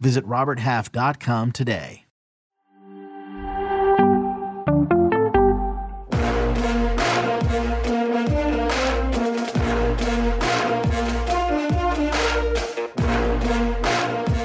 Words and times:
Visit 0.00 0.24
RobertHalf.com 0.26 1.52
today. 1.52 2.04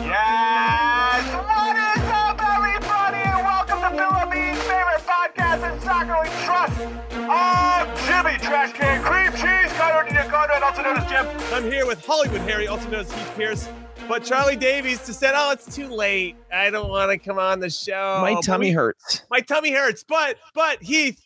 Yes! 0.01 1.23
What 1.33 1.75
is 1.77 2.03
up, 2.09 2.39
everybody? 2.41 3.21
And 3.21 3.45
welcome 3.45 3.79
to 3.81 3.89
Philippines' 3.95 4.57
favorite 4.63 5.03
podcast 5.05 5.61
in 5.71 5.81
soccer 5.81 6.17
we 6.21 6.29
trust. 6.43 6.81
I'm 7.29 7.87
Jimmy 8.07 8.37
Trash 8.39 8.73
Can 8.73 9.03
Cream 9.03 9.31
Cheese, 9.33 9.71
Conrad 9.77 10.07
Nina 10.07 10.25
Conrad, 10.29 10.63
also 10.63 10.81
known 10.81 10.97
as 10.97 11.09
Jim. 11.09 11.27
I'm 11.53 11.71
here 11.71 11.85
with 11.85 12.03
Hollywood 12.05 12.41
Harry, 12.41 12.67
also 12.67 12.89
known 12.89 13.01
as 13.01 13.11
Heath 13.11 13.33
Pearce. 13.35 13.69
But 14.07 14.23
Charlie 14.23 14.55
Davies 14.55 15.01
to 15.05 15.13
said, 15.13 15.33
"Oh, 15.35 15.51
it's 15.51 15.73
too 15.73 15.87
late. 15.87 16.35
I 16.51 16.69
don't 16.69 16.89
want 16.89 17.11
to 17.11 17.17
come 17.17 17.39
on 17.39 17.59
the 17.59 17.69
show. 17.69 18.19
My 18.21 18.39
tummy 18.41 18.67
we- 18.67 18.73
hurts. 18.73 19.23
My 19.31 19.39
tummy 19.39 19.71
hurts." 19.71 20.03
But 20.03 20.37
but 20.53 20.83
Heath, 20.83 21.21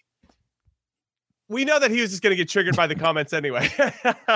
we 1.49 1.65
know 1.65 1.79
that 1.79 1.91
he 1.91 2.01
was 2.01 2.11
just 2.11 2.21
going 2.21 2.31
to 2.31 2.35
get 2.35 2.49
triggered 2.49 2.75
by 2.75 2.87
the 2.87 2.95
comments 2.95 3.33
anyway. 3.33 3.69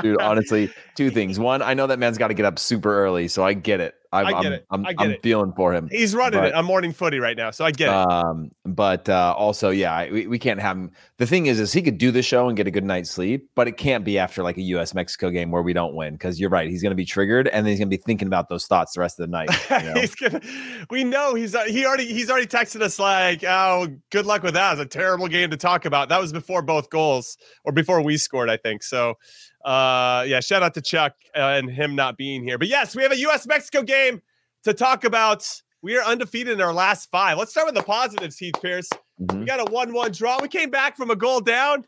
Dude, 0.02 0.22
honestly, 0.22 0.72
two 0.96 1.12
things. 1.12 1.40
One, 1.40 1.62
I 1.62 1.74
know 1.74 1.88
that 1.88 2.00
man's 2.00 2.18
got 2.18 2.30
to 2.30 2.34
get 2.34 2.46
up 2.46 2.58
super 2.60 2.94
early, 3.04 3.28
so 3.28 3.44
I 3.44 3.54
get 3.54 3.80
it. 3.80 3.96
I'm, 4.14 4.26
I 4.26 4.32
get 4.32 4.46
I'm, 4.46 4.54
it. 4.54 4.66
I'm, 4.72 4.86
I 4.86 4.94
get 4.94 5.06
I'm 5.06 5.12
it. 5.12 5.24
feeling 5.24 5.54
for 5.54 5.74
him. 5.74 5.88
He's 5.90 6.14
running 6.14 6.40
But- 6.40 6.50
it 6.50 6.54
on 6.54 6.66
morning 6.66 6.92
footy 6.92 7.20
right 7.20 7.38
now, 7.38 7.52
so 7.52 7.64
I 7.66 7.72
get 7.72 7.90
it. 7.90 8.12
Um, 8.12 8.52
but 8.66 9.08
uh, 9.08 9.34
also, 9.38 9.70
yeah, 9.70 10.12
we, 10.12 10.28
we 10.28 10.38
can't 10.40 10.60
have 10.60 10.78
him. 10.78 10.92
The 11.18 11.26
thing 11.26 11.46
is, 11.46 11.60
is 11.60 11.72
he 11.72 11.82
could 11.82 11.98
do 11.98 12.12
the 12.12 12.22
show 12.22 12.48
and 12.48 12.58
get 12.58 12.68
a 12.68 12.72
good 12.72 12.84
night's 12.84 13.10
sleep, 13.10 13.50
but 13.56 13.68
it 13.68 13.78
can't 13.78 14.04
be 14.04 14.18
after 14.20 14.44
like 14.44 14.58
a 14.58 14.62
U.S. 14.62 14.94
Mexico 14.94 15.30
game 15.30 15.52
where 15.52 15.62
we 15.62 15.74
don't 15.74 15.96
win 15.96 16.14
because 16.14 16.40
you're 16.40 16.50
right. 16.50 16.70
He's 16.70 16.82
going 16.82 16.92
to 16.92 16.96
be 16.96 17.06
triggered 17.06 17.48
and 17.48 17.66
then 17.66 17.72
he's 17.72 17.80
going 17.80 17.90
to 17.90 17.98
be 17.98 18.02
thinking 18.02 18.28
about 18.28 18.50
those 18.50 18.66
thoughts 18.66 18.94
the 18.94 19.00
rest 19.00 19.20
of 19.20 19.30
the 19.30 19.32
night. 19.32 19.50
You 19.72 19.94
know? 19.94 20.02
he's 20.02 20.16
gonna, 20.16 20.42
we 20.90 21.04
know 21.04 21.34
he's 21.34 21.56
uh, 21.56 21.64
he 21.64 21.86
already 21.86 22.06
he's 22.06 22.30
already 22.30 22.46
texted 22.46 22.82
us 22.82 23.00
like, 23.00 23.44
"Oh, 23.44 23.88
good 24.10 24.26
luck 24.26 24.44
with 24.44 24.54
that. 24.56 24.74
It's 24.74 24.82
a 24.82 24.86
terrible 24.86 25.28
game 25.28 25.50
to 25.52 25.58
talk 25.58 25.86
about." 25.86 26.10
That 26.10 26.20
was 26.20 26.34
before 26.34 26.62
both 26.62 26.90
goals 26.90 27.38
or 27.64 27.72
before 27.72 28.02
we 28.02 28.18
scored, 28.18 28.50
I 28.50 28.58
think. 28.58 28.84
So, 28.84 29.18
uh, 29.66 30.24
yeah, 30.28 30.40
shout 30.40 30.64
out 30.64 30.74
to 30.76 30.82
Chuck 30.82 31.14
uh, 31.36 31.40
and 31.40 31.70
him 31.70 31.96
not 31.96 32.18
being 32.18 32.44
here. 32.44 32.58
But 32.58 32.68
yes, 32.68 32.96
we 32.96 33.04
have 33.04 33.12
a 33.12 33.18
U.S. 33.20 33.46
Mexico 33.48 33.84
game 33.84 34.22
to 34.64 34.74
talk 34.74 35.04
about. 35.04 35.48
We 35.82 35.98
are 35.98 36.04
undefeated 36.04 36.54
in 36.54 36.62
our 36.62 36.74
last 36.74 37.10
five. 37.10 37.38
Let's 37.38 37.52
start 37.52 37.66
with 37.68 37.76
the 37.76 37.84
positives, 37.84 38.38
Heath 38.38 38.56
Pearce. 38.62 38.90
We 39.18 39.26
Mhm. 39.28 39.46
got 39.48 39.60
a 39.60 39.72
one-one 39.72 40.12
draw. 40.12 40.40
We 40.42 40.48
came 40.48 40.70
back 40.70 40.96
from 40.98 41.10
a 41.12 41.16
goal 41.16 41.42
down. 41.42 41.86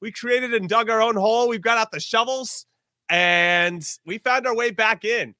We 0.00 0.12
created 0.12 0.54
and 0.54 0.68
dug 0.68 0.88
our 0.90 1.00
own 1.02 1.16
hole. 1.16 1.48
We've 1.48 1.60
got 1.62 1.78
out 1.78 1.90
the 1.90 2.00
shovels, 2.00 2.66
and 3.08 3.82
we 4.06 4.18
found 4.18 4.46
our 4.46 4.54
way 4.54 4.70
back 4.70 5.04
in. 5.04 5.34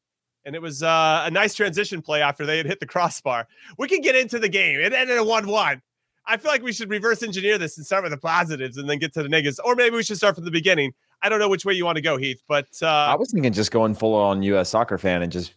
And 0.46 0.54
it 0.54 0.60
was 0.60 0.82
uh, 0.82 1.22
a 1.24 1.30
nice 1.30 1.54
transition 1.54 2.02
play 2.02 2.20
after 2.20 2.44
they 2.44 2.58
had 2.58 2.66
hit 2.66 2.80
the 2.80 2.86
crossbar. 2.86 3.48
We 3.78 3.88
can 3.88 4.02
get 4.02 4.14
into 4.14 4.38
the 4.38 4.48
game. 4.48 4.78
It 4.80 4.92
ended 4.92 5.16
a 5.16 5.24
one-one. 5.24 5.80
I 6.26 6.36
feel 6.38 6.50
like 6.50 6.62
we 6.62 6.72
should 6.72 6.88
reverse 6.90 7.22
engineer 7.22 7.58
this 7.58 7.76
and 7.76 7.84
start 7.86 8.02
with 8.02 8.12
the 8.12 8.18
positives 8.18 8.76
and 8.78 8.88
then 8.88 8.98
get 8.98 9.12
to 9.14 9.22
the 9.22 9.28
negatives, 9.28 9.58
or 9.60 9.74
maybe 9.74 9.96
we 9.96 10.02
should 10.02 10.16
start 10.16 10.34
from 10.34 10.44
the 10.44 10.50
beginning. 10.50 10.92
I 11.24 11.28
don't 11.30 11.38
know 11.38 11.48
which 11.48 11.64
way 11.64 11.72
you 11.72 11.84
want 11.86 11.96
to 11.96 12.02
go, 12.02 12.16
Heath, 12.18 12.42
but 12.46 12.66
I 12.82 13.12
uh, 13.12 13.16
was 13.18 13.32
thinking 13.32 13.52
just 13.52 13.70
going 13.72 13.94
full 13.94 14.14
on 14.14 14.42
U.S. 14.42 14.68
soccer 14.68 14.98
fan 14.98 15.22
and 15.22 15.32
just 15.32 15.54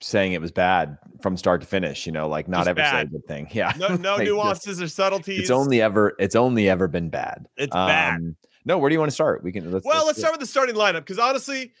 saying 0.00 0.32
it 0.32 0.40
was 0.40 0.52
bad 0.52 0.96
from 1.20 1.36
start 1.36 1.60
to 1.60 1.66
finish. 1.66 2.06
You 2.06 2.12
know, 2.12 2.28
like 2.28 2.48
not 2.48 2.66
Just 2.66 2.68
ever 2.70 2.80
say 2.88 3.00
a 3.02 3.06
good 3.06 3.26
thing. 3.26 3.48
Yeah, 3.52 3.72
no, 3.78 3.88
no 3.96 4.12
Like, 4.16 4.26
just- 4.26 4.30
nuances 4.36 4.80
or 4.82 4.88
subtleties. 4.88 5.40
It's 5.40 5.50
only 5.50 5.82
ever 5.82 6.14
it's 6.18 6.36
only 6.36 6.68
ever 6.68 6.86
been 6.88 7.08
bad. 7.10 7.46
It's 7.56 7.72
bad. 7.74 8.14
Um, 8.16 8.36
No, 8.64 8.78
where 8.78 8.88
do 8.88 8.94
you 8.94 9.00
want 9.00 9.10
to 9.10 9.14
start? 9.14 9.42
We 9.42 9.50
can 9.52 9.70
let's 9.72 9.84
Well, 9.84 10.06
let's 10.06 10.18
it. 10.18 10.20
start 10.22 10.32
with 10.34 10.40
the 10.40 10.46
starting 10.46 10.76
lineup 10.76 11.00
because 11.00 11.18
honestly, 11.18 11.72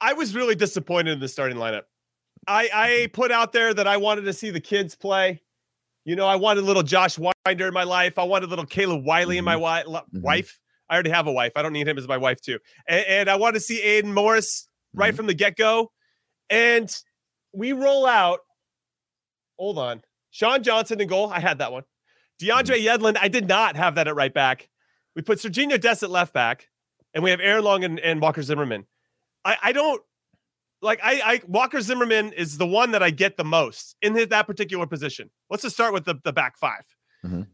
I 0.00 0.14
was 0.14 0.34
really 0.34 0.54
disappointed 0.54 1.12
in 1.12 1.20
the 1.20 1.28
starting 1.28 1.58
lineup. 1.58 1.82
I, 2.46 2.70
I 2.72 3.08
put 3.12 3.30
out 3.30 3.52
there 3.52 3.74
that 3.74 3.86
I 3.86 3.98
wanted 3.98 4.22
to 4.22 4.32
see 4.32 4.48
the 4.50 4.60
kids 4.60 4.94
play. 4.94 5.42
You 6.06 6.16
know, 6.16 6.26
I 6.26 6.36
wanted 6.36 6.64
little 6.64 6.82
Josh 6.84 7.18
Wynder 7.18 7.68
in 7.68 7.74
my 7.74 7.82
life. 7.84 8.18
I 8.18 8.22
wanted 8.24 8.48
little 8.48 8.64
Caleb 8.64 9.04
Wiley 9.04 9.36
in 9.36 9.44
my 9.44 9.52
wi- 9.54 9.82
li- 9.86 10.00
Mhm. 10.14 10.22
wife. 10.22 10.58
I 10.90 10.94
already 10.94 11.10
have 11.10 11.26
a 11.26 11.32
wife. 11.32 11.52
I 11.56 11.62
don't 11.62 11.72
need 11.72 11.86
him 11.88 11.98
as 11.98 12.08
my 12.08 12.16
wife 12.16 12.40
too. 12.40 12.58
And, 12.88 13.04
and 13.06 13.30
I 13.30 13.36
want 13.36 13.54
to 13.54 13.60
see 13.60 13.80
Aidan 13.82 14.12
Morris 14.14 14.68
right 14.94 15.12
Mhm. 15.12 15.16
from 15.16 15.26
the 15.26 15.34
get 15.34 15.56
go. 15.56 15.92
And 16.50 16.90
we 17.52 17.72
roll 17.72 18.06
out. 18.06 18.40
Hold 19.58 19.78
on, 19.78 20.02
Sean 20.30 20.62
Johnson 20.62 21.00
in 21.00 21.08
goal. 21.08 21.30
I 21.32 21.40
had 21.40 21.58
that 21.58 21.72
one. 21.72 21.82
DeAndre 22.40 22.80
Yedlin. 22.82 23.16
I 23.20 23.28
did 23.28 23.48
not 23.48 23.76
have 23.76 23.96
that 23.96 24.06
at 24.06 24.14
right 24.14 24.32
back. 24.32 24.68
We 25.16 25.22
put 25.22 25.38
Serginho 25.38 25.80
Dest 25.80 26.02
at 26.04 26.10
left 26.10 26.32
back, 26.32 26.68
and 27.12 27.24
we 27.24 27.30
have 27.30 27.40
Aaron 27.40 27.64
Long 27.64 27.82
and, 27.82 27.98
and 27.98 28.20
Walker 28.20 28.42
Zimmerman. 28.42 28.86
I, 29.44 29.56
I 29.62 29.72
don't 29.72 30.00
like 30.80 31.00
I, 31.02 31.20
I 31.24 31.40
Walker 31.48 31.80
Zimmerman 31.80 32.32
is 32.34 32.56
the 32.56 32.66
one 32.66 32.92
that 32.92 33.02
I 33.02 33.10
get 33.10 33.36
the 33.36 33.44
most 33.44 33.96
in 34.00 34.14
his, 34.14 34.28
that 34.28 34.46
particular 34.46 34.86
position. 34.86 35.28
Let's 35.50 35.64
just 35.64 35.74
start 35.74 35.92
with 35.92 36.04
the, 36.04 36.14
the 36.22 36.32
back 36.32 36.56
5 36.56 36.84
Mhm. 37.26 37.46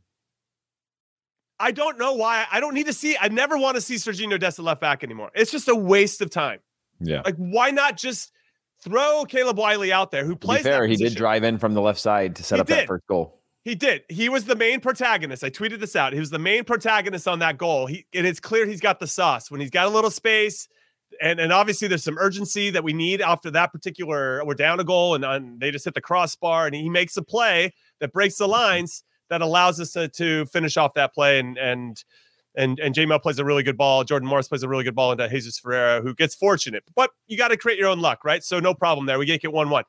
I 1.61 1.71
don't 1.71 1.99
know 1.99 2.15
why. 2.15 2.47
I 2.51 2.61
don't 2.61 2.75
need 2.75 2.87
to 2.87 2.93
see. 2.93 3.17
I 3.21 3.29
never 3.29 3.57
want 3.57 3.77
to 3.77 3.81
see 3.81 3.95
Serginho 3.95 4.39
Dest 4.39 4.59
left 4.59 4.81
back 4.81 5.05
anymore. 5.05 5.31
It's 5.35 5.51
just 5.51 5.69
a 5.69 5.75
waste 5.75 6.21
of 6.21 6.31
time. 6.31 6.61
Yeah. 7.01 7.23
Like, 7.25 7.37
why 7.37 7.71
not 7.71 7.97
just 7.97 8.33
throw 8.83 9.25
Caleb 9.25 9.59
Wiley 9.59 9.93
out 9.93 10.11
there 10.11 10.25
who 10.25 10.37
plays? 10.37 10.65
that 10.65 10.71
fair, 10.71 10.87
he 10.87 10.97
did 10.97 11.15
drive 11.15 11.45
in 11.45 11.59
from 11.59 11.75
the 11.75 11.81
left 11.81 12.01
side 12.01 12.37
to 12.37 12.43
set 12.43 12.57
He 12.57 12.61
up 12.61 12.67
that 12.69 12.87
first 12.87 13.07
goal. 13.07 13.41
He 13.65 13.75
did. 13.75 14.03
He 14.11 14.29
was 14.29 14.45
the 14.45 14.57
main 14.57 14.81
protagonist. 14.81 15.43
I 15.43 15.49
tweeted 15.49 15.81
this 15.81 15.97
out. 15.97 16.13
He 16.13 16.21
was 16.21 16.29
the 16.29 16.39
main 16.39 16.65
protagonist 16.65 17.27
on 17.27 17.39
that 17.39 17.57
goal. 17.57 17.87
He 17.87 18.05
and 18.15 18.27
it's 18.27 18.41
clear 18.41 18.67
he's 18.67 18.81
got 18.81 19.01
the 19.01 19.07
sauce 19.07 19.51
when 19.51 19.61
he's 19.61 19.71
got 19.71 19.87
a 19.87 19.91
little 19.91 20.11
space, 20.11 20.69
and 21.23 21.41
and 21.41 21.51
obviously 21.51 21.89
there's 21.89 22.05
some 22.05 22.19
urgency 22.19 22.69
that 22.71 22.85
we 22.85 22.93
need 22.93 23.23
after 23.23 23.51
that 23.53 23.73
particular. 23.73 24.45
We're 24.45 24.55
down 24.55 24.81
a 24.81 24.85
goal, 24.85 25.15
and, 25.15 25.25
and 25.25 25.61
they 25.61 25.71
just 25.71 25.87
hit 25.87 25.95
the 25.95 26.03
crossbar, 26.03 26.67
and 26.67 26.75
he 26.75 26.91
makes 26.91 27.17
a 27.17 27.23
play 27.23 27.73
that 28.01 28.13
breaks 28.13 28.37
the 28.37 28.49
lines 28.49 29.03
that 29.35 29.45
allows 29.45 29.81
us 29.81 29.93
to, 29.93 30.09
to 30.09 30.47
finish 30.47 30.77
off 30.77 30.95
that 30.95 31.13
play. 31.13 31.39
And 31.39 31.59
and 31.59 32.03
and 32.57 32.79
and 32.79 32.95
J-Mel 32.95 33.19
plays 33.19 33.39
a 33.39 33.45
really 33.45 33.63
good 33.63 33.77
ball. 33.77 34.05
Jordan 34.05 34.29
Morris 34.29 34.49
plays 34.49 34.63
a 34.63 34.69
really 34.69 34.85
good 34.85 34.95
ball 34.95 35.13
into 35.13 35.29
Jesus 35.29 35.59
Ferreira, 35.59 36.01
who 36.01 36.15
gets 36.15 36.35
fortunate. 36.35 36.85
But 36.95 37.11
you 37.27 37.37
got 37.37 37.49
to 37.49 37.57
create 37.57 37.79
your 37.79 37.89
own 37.89 38.01
luck, 38.01 38.25
right? 38.25 38.43
So 38.43 38.61
no 38.61 38.75
problem 38.75 39.07
there. 39.07 39.19
We 39.19 39.27
get 39.27 39.43
it 39.43 39.53
one 39.53 39.71
one. 39.71 39.85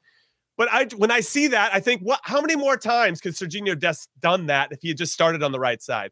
But 0.57 0.69
I 0.71 0.87
when 0.95 1.11
I 1.11 1.19
see 1.19 1.47
that, 1.47 1.73
I 1.73 1.79
think, 1.79 2.01
what 2.01 2.19
how 2.23 2.41
many 2.41 2.55
more 2.55 2.77
times 2.77 3.21
could 3.21 3.33
Serginho 3.33 3.77
Dest 3.77 4.09
done 4.19 4.47
that 4.47 4.71
if 4.71 4.81
he 4.81 4.89
had 4.89 4.97
just 4.97 5.13
started 5.13 5.43
on 5.43 5.51
the 5.51 5.59
right 5.59 5.81
side? 5.81 6.11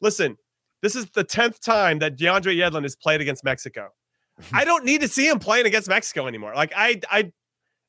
Listen, 0.00 0.36
this 0.82 0.94
is 0.96 1.06
the 1.10 1.24
10th 1.24 1.60
time 1.60 2.00
that 2.00 2.18
DeAndre 2.18 2.56
Yedlin 2.56 2.82
has 2.82 2.96
played 2.96 3.20
against 3.20 3.44
Mexico. 3.44 3.88
I 4.52 4.64
don't 4.64 4.84
need 4.84 5.00
to 5.00 5.08
see 5.08 5.28
him 5.28 5.38
playing 5.38 5.66
against 5.66 5.88
Mexico 5.88 6.26
anymore. 6.26 6.54
Like 6.54 6.72
I 6.76 7.00
I 7.10 7.32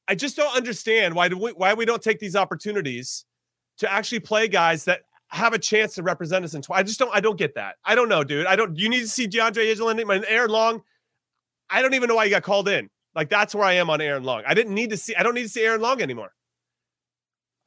I 0.08 0.16
just 0.16 0.38
don't 0.38 0.56
understand 0.56 1.16
why 1.16 1.28
do 1.28 1.38
we 1.38 1.52
why 1.52 1.74
we 1.74 1.86
don't 1.86 2.02
take 2.02 2.20
these 2.20 2.36
opportunities 2.36 3.26
to 3.80 3.92
actually 3.92 4.20
play 4.20 4.48
guys 4.48 4.86
that 4.86 5.02
have 5.30 5.54
a 5.54 5.60
chance 5.60 5.96
to 5.96 6.04
represent 6.04 6.46
us 6.46 6.54
in 6.54 6.62
twice. 6.62 6.80
I 6.80 6.84
just 6.84 7.00
don't. 7.00 7.14
I 7.14 7.20
don't 7.20 7.38
get 7.38 7.56
that. 7.56 7.76
I 7.84 7.96
don't 7.96 8.10
know, 8.10 8.24
dude. 8.24 8.46
I 8.46 8.56
don't. 8.56 8.78
You 8.78 8.90
need 8.90 9.02
to 9.02 9.08
see 9.08 9.28
DeAndre 9.28 9.74
Yedlin 9.76 10.16
and 10.16 10.26
Aaron 10.28 10.52
Long. 10.52 10.82
I 11.70 11.82
don't 11.82 11.94
even 11.94 12.08
know 12.08 12.16
why 12.16 12.26
he 12.26 12.30
got 12.32 12.44
called 12.44 12.70
in. 12.70 12.90
Like 13.16 13.30
that's 13.30 13.56
where 13.56 13.66
I 13.66 13.74
am 13.74 13.90
on 13.90 14.02
Aaron 14.02 14.24
Long. 14.24 14.44
I 14.48 14.54
didn't 14.54 14.74
need 14.74 14.92
to 14.92 14.98
see. 14.98 15.16
I 15.16 15.24
don't 15.24 15.34
need 15.36 15.44
to 15.44 15.50
see 15.50 15.64
Aaron 15.64 15.82
Long 15.82 16.02
anymore. 16.02 16.32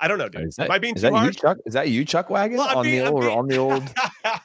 I 0.01 0.07
don't 0.07 0.19
know, 0.19 0.29
dude. 0.29 0.47
Is 0.47 0.55
that, 0.57 0.67
Am 0.67 0.71
I 0.71 0.79
being 0.79 0.95
is 0.95 1.01
too 1.03 1.07
that 1.09 1.13
you, 1.15 1.19
hard? 1.19 1.37
Chuck? 1.37 1.57
Is 1.67 1.75
that 1.75 1.89
you, 1.89 2.05
Chuck 2.05 2.31
Wagon, 2.31 2.57
Well, 2.59 2.79
on 2.79 2.85
being- 2.85 3.05
the 3.05 3.11
old 3.11 3.21
being- 3.23 3.37
on 3.39 3.49
the 3.49 3.57
old 3.57 3.85
Chuck 4.25 4.43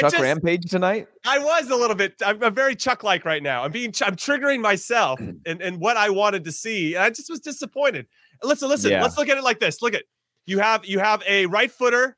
just, 0.00 0.18
Rampage 0.18 0.70
tonight? 0.70 1.06
I 1.26 1.38
was 1.38 1.70
a 1.70 1.76
little 1.76 1.96
bit. 1.96 2.14
I'm, 2.22 2.42
I'm 2.42 2.54
very 2.54 2.76
Chuck 2.76 3.02
like 3.02 3.24
right 3.24 3.42
now. 3.42 3.64
I'm 3.64 3.72
being. 3.72 3.94
I'm 4.04 4.16
triggering 4.16 4.60
myself 4.60 5.18
and 5.46 5.62
and 5.62 5.80
what 5.80 5.96
I 5.96 6.10
wanted 6.10 6.44
to 6.44 6.52
see. 6.52 6.94
And 6.94 7.02
I 7.04 7.08
just 7.08 7.30
was 7.30 7.40
disappointed. 7.40 8.06
Listen, 8.42 8.68
listen. 8.68 8.90
Yeah. 8.90 9.02
Let's 9.02 9.16
look 9.16 9.30
at 9.30 9.38
it 9.38 9.44
like 9.44 9.60
this. 9.60 9.80
Look 9.80 9.94
at 9.94 10.02
you 10.46 10.58
have 10.58 10.84
you 10.84 10.98
have 10.98 11.22
a 11.28 11.46
right 11.46 11.70
footer 11.70 12.16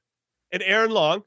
and 0.52 0.62
Aaron 0.62 0.90
Long 0.90 1.22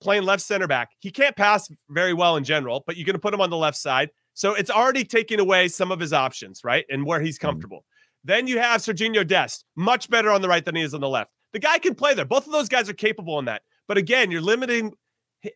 playing 0.00 0.22
left 0.22 0.42
center 0.42 0.66
back. 0.66 0.90
He 1.00 1.10
can't 1.10 1.36
pass 1.36 1.70
very 1.88 2.14
well 2.14 2.36
in 2.36 2.44
general, 2.44 2.82
but 2.86 2.96
you're 2.96 3.04
going 3.04 3.14
to 3.14 3.20
put 3.20 3.34
him 3.34 3.40
on 3.40 3.50
the 3.50 3.56
left 3.56 3.76
side. 3.76 4.10
So 4.34 4.54
it's 4.54 4.70
already 4.70 5.04
taking 5.04 5.40
away 5.40 5.68
some 5.68 5.92
of 5.92 6.00
his 6.00 6.12
options, 6.12 6.64
right? 6.64 6.86
And 6.88 7.04
where 7.04 7.20
he's 7.20 7.38
mm-hmm. 7.38 7.48
comfortable. 7.48 7.84
Then 8.24 8.46
you 8.46 8.58
have 8.58 8.80
Serginho 8.80 9.26
Dest, 9.26 9.64
much 9.76 10.08
better 10.08 10.30
on 10.30 10.42
the 10.42 10.48
right 10.48 10.64
than 10.64 10.76
he 10.76 10.82
is 10.82 10.94
on 10.94 11.00
the 11.00 11.08
left. 11.08 11.30
The 11.52 11.58
guy 11.58 11.78
can 11.78 11.94
play 11.94 12.14
there. 12.14 12.24
Both 12.24 12.46
of 12.46 12.52
those 12.52 12.68
guys 12.68 12.88
are 12.88 12.94
capable 12.94 13.38
in 13.38 13.46
that. 13.46 13.62
But 13.88 13.98
again, 13.98 14.30
you're 14.30 14.40
limiting 14.40 14.92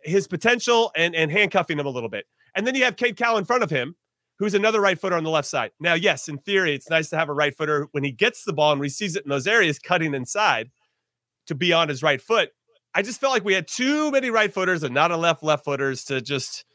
his 0.02 0.26
potential 0.26 0.90
and, 0.96 1.14
and 1.14 1.31
handcuffing 1.31 1.78
him 1.78 1.86
a 1.86 1.90
little 1.90 2.08
bit. 2.08 2.26
And 2.54 2.66
then 2.66 2.75
you 2.75 2.84
have 2.84 2.96
Cade 2.96 3.16
Cowell 3.16 3.38
in 3.38 3.44
front 3.44 3.62
of 3.62 3.70
him, 3.70 3.96
who's 4.44 4.55
another 4.55 4.81
right 4.81 5.00
footer 5.00 5.17
on 5.17 5.25
the 5.25 5.31
left 5.31 5.49
side. 5.49 5.70
Now, 5.81 5.94
yes, 5.94 6.29
in 6.29 6.37
theory, 6.37 6.75
it's 6.75 6.91
nice 6.91 7.08
to 7.08 7.17
have 7.17 7.31
a 7.31 7.32
right 7.32 7.56
footer 7.56 7.88
when 7.93 8.05
he 8.05 8.12
gets 8.12 8.44
the 8.44 8.52
ball 8.52 8.73
and 8.73 8.81
receives 8.81 9.17
it 9.17 9.25
in 9.25 9.31
those 9.31 9.46
areas, 9.46 9.79
cutting 9.79 10.14
inside 10.14 10.70
to 11.46 11.55
be 11.55 11.73
on 11.73 11.88
his 11.88 12.02
right 12.02 12.20
foot. 12.20 12.50
I 12.94 13.00
just 13.00 13.20
felt 13.20 13.32
like 13.32 13.44
we 13.44 13.55
had 13.55 13.67
too 13.67 14.11
many 14.11 14.29
right 14.29 14.52
footers 14.52 14.82
and 14.82 14.93
not 14.93 15.11
enough 15.11 15.43
left 15.43 15.64
footers 15.64 16.05
to 16.05 16.20
just 16.20 16.67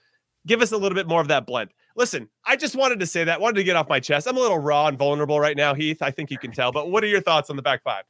give 0.47 0.63
us 0.63 0.71
a 0.71 0.77
little 0.77 0.95
bit 0.95 1.07
more 1.07 1.21
of 1.21 1.27
that 1.27 1.45
blend. 1.45 1.69
Listen, 1.95 2.27
I 2.43 2.55
just 2.55 2.75
wanted 2.75 2.99
to 3.01 3.05
say 3.05 3.23
that, 3.23 3.39
wanted 3.39 3.57
to 3.57 3.63
get 3.63 3.75
off 3.75 3.87
my 3.87 3.99
chest. 3.99 4.27
I'm 4.27 4.35
a 4.35 4.39
little 4.39 4.57
raw 4.57 4.87
and 4.87 4.97
vulnerable 4.97 5.39
right 5.39 5.55
now, 5.55 5.75
Heath. 5.75 6.01
I 6.01 6.09
think 6.09 6.31
you 6.31 6.39
can 6.39 6.51
tell. 6.51 6.71
But 6.71 6.89
what 6.89 7.03
are 7.03 7.07
your 7.07 7.21
thoughts 7.21 7.51
on 7.51 7.55
the 7.55 7.61
back 7.61 7.83
five? 7.83 8.03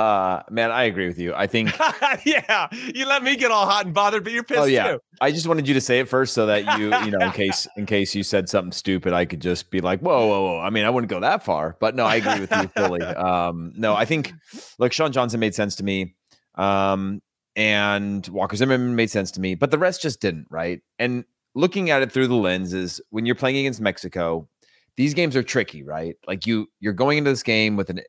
Uh, 0.00 0.42
man, 0.48 0.70
I 0.70 0.84
agree 0.84 1.06
with 1.06 1.18
you. 1.18 1.34
I 1.34 1.46
think. 1.46 1.78
yeah, 2.24 2.68
you 2.72 3.06
let 3.06 3.22
me 3.22 3.36
get 3.36 3.50
all 3.50 3.66
hot 3.66 3.84
and 3.84 3.92
bothered, 3.92 4.24
but 4.24 4.32
you're 4.32 4.42
pissed 4.42 4.60
oh 4.60 4.64
yeah, 4.64 4.92
too. 4.92 5.00
I 5.20 5.30
just 5.30 5.46
wanted 5.46 5.68
you 5.68 5.74
to 5.74 5.80
say 5.80 5.98
it 6.00 6.08
first 6.08 6.32
so 6.32 6.46
that 6.46 6.78
you, 6.78 6.86
you 7.04 7.10
know, 7.10 7.26
in 7.26 7.32
case 7.32 7.68
in 7.76 7.84
case 7.84 8.14
you 8.14 8.22
said 8.22 8.48
something 8.48 8.72
stupid, 8.72 9.12
I 9.12 9.26
could 9.26 9.40
just 9.40 9.70
be 9.70 9.82
like, 9.82 10.00
whoa, 10.00 10.26
whoa, 10.26 10.42
whoa. 10.42 10.60
I 10.60 10.70
mean, 10.70 10.86
I 10.86 10.90
wouldn't 10.90 11.10
go 11.10 11.20
that 11.20 11.44
far, 11.44 11.76
but 11.80 11.94
no, 11.94 12.06
I 12.06 12.16
agree 12.16 12.40
with 12.40 12.50
you 12.50 12.68
fully. 12.68 13.02
Um, 13.02 13.74
no, 13.76 13.94
I 13.94 14.06
think 14.06 14.32
look, 14.78 14.92
Sean 14.92 15.12
Johnson 15.12 15.38
made 15.38 15.54
sense 15.54 15.76
to 15.76 15.84
me. 15.84 16.14
Um, 16.54 17.20
and 17.54 18.26
Walker 18.28 18.56
Zimmerman 18.56 18.96
made 18.96 19.10
sense 19.10 19.30
to 19.32 19.40
me, 19.40 19.54
but 19.54 19.70
the 19.70 19.78
rest 19.78 20.00
just 20.00 20.22
didn't, 20.22 20.46
right? 20.50 20.80
And 20.98 21.24
looking 21.54 21.90
at 21.90 22.00
it 22.00 22.10
through 22.10 22.28
the 22.28 22.36
lenses, 22.36 23.02
when 23.10 23.26
you're 23.26 23.34
playing 23.34 23.58
against 23.58 23.82
Mexico, 23.82 24.48
these 24.96 25.12
games 25.12 25.36
are 25.36 25.42
tricky, 25.42 25.82
right? 25.82 26.16
Like 26.26 26.46
you 26.46 26.68
you're 26.80 26.94
going 26.94 27.18
into 27.18 27.30
this 27.30 27.42
game 27.42 27.76
with 27.76 27.90
an 27.90 28.00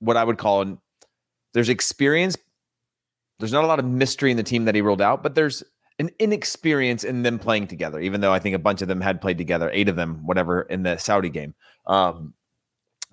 what 0.00 0.16
I 0.16 0.24
would 0.24 0.38
call 0.38 0.62
an 0.62 0.78
there's 1.54 1.68
experience. 1.68 2.36
There's 3.38 3.52
not 3.52 3.64
a 3.64 3.66
lot 3.66 3.78
of 3.78 3.84
mystery 3.84 4.30
in 4.30 4.36
the 4.36 4.42
team 4.42 4.64
that 4.64 4.74
he 4.74 4.80
rolled 4.80 5.02
out, 5.02 5.22
but 5.22 5.34
there's 5.34 5.62
an 5.98 6.10
inexperience 6.18 7.04
in 7.04 7.22
them 7.22 7.38
playing 7.38 7.66
together, 7.66 8.00
even 8.00 8.20
though 8.20 8.32
I 8.32 8.38
think 8.38 8.54
a 8.54 8.58
bunch 8.58 8.82
of 8.82 8.88
them 8.88 9.00
had 9.00 9.20
played 9.20 9.38
together, 9.38 9.70
eight 9.72 9.88
of 9.88 9.96
them, 9.96 10.26
whatever, 10.26 10.62
in 10.62 10.82
the 10.82 10.96
Saudi 10.98 11.30
game. 11.30 11.54
Um, 11.86 12.34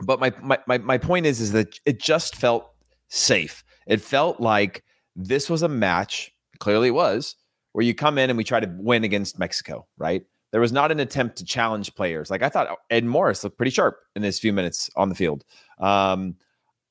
but 0.02 0.20
my, 0.20 0.34
my 0.42 0.58
my 0.68 0.78
my 0.80 0.98
point 0.98 1.26
is 1.26 1.40
is 1.40 1.52
that 1.52 1.80
it 1.86 2.02
just 2.02 2.36
felt 2.36 2.72
safe. 3.10 3.64
It 3.88 4.02
felt 4.02 4.40
like 4.40 4.84
this 5.16 5.50
was 5.50 5.62
a 5.62 5.70
match, 5.70 6.32
clearly 6.60 6.90
it 6.90 6.92
was, 6.92 7.36
where 7.74 7.86
you 7.86 7.94
come 7.94 8.18
in 8.18 8.30
and 8.30 8.38
we 8.38 8.44
try 8.44 8.60
to 8.60 8.74
win 8.78 9.04
against 9.04 9.40
Mexico, 9.40 9.86
right? 9.98 10.24
There 10.52 10.62
was 10.62 10.72
not 10.72 10.92
an 10.92 11.00
attempt 11.00 11.38
to 11.38 11.46
challenge 11.46 11.96
players. 11.96 12.30
Like 12.30 12.44
I 12.44 12.50
thought 12.50 12.78
Ed 12.90 13.06
Morris 13.06 13.44
looked 13.44 13.58
pretty 13.58 13.72
sharp 13.72 13.98
in 14.16 14.24
his 14.24 14.40
few 14.40 14.54
minutes 14.54 14.90
on 14.96 15.10
the 15.10 15.16
field. 15.16 15.46
Um, 15.80 16.36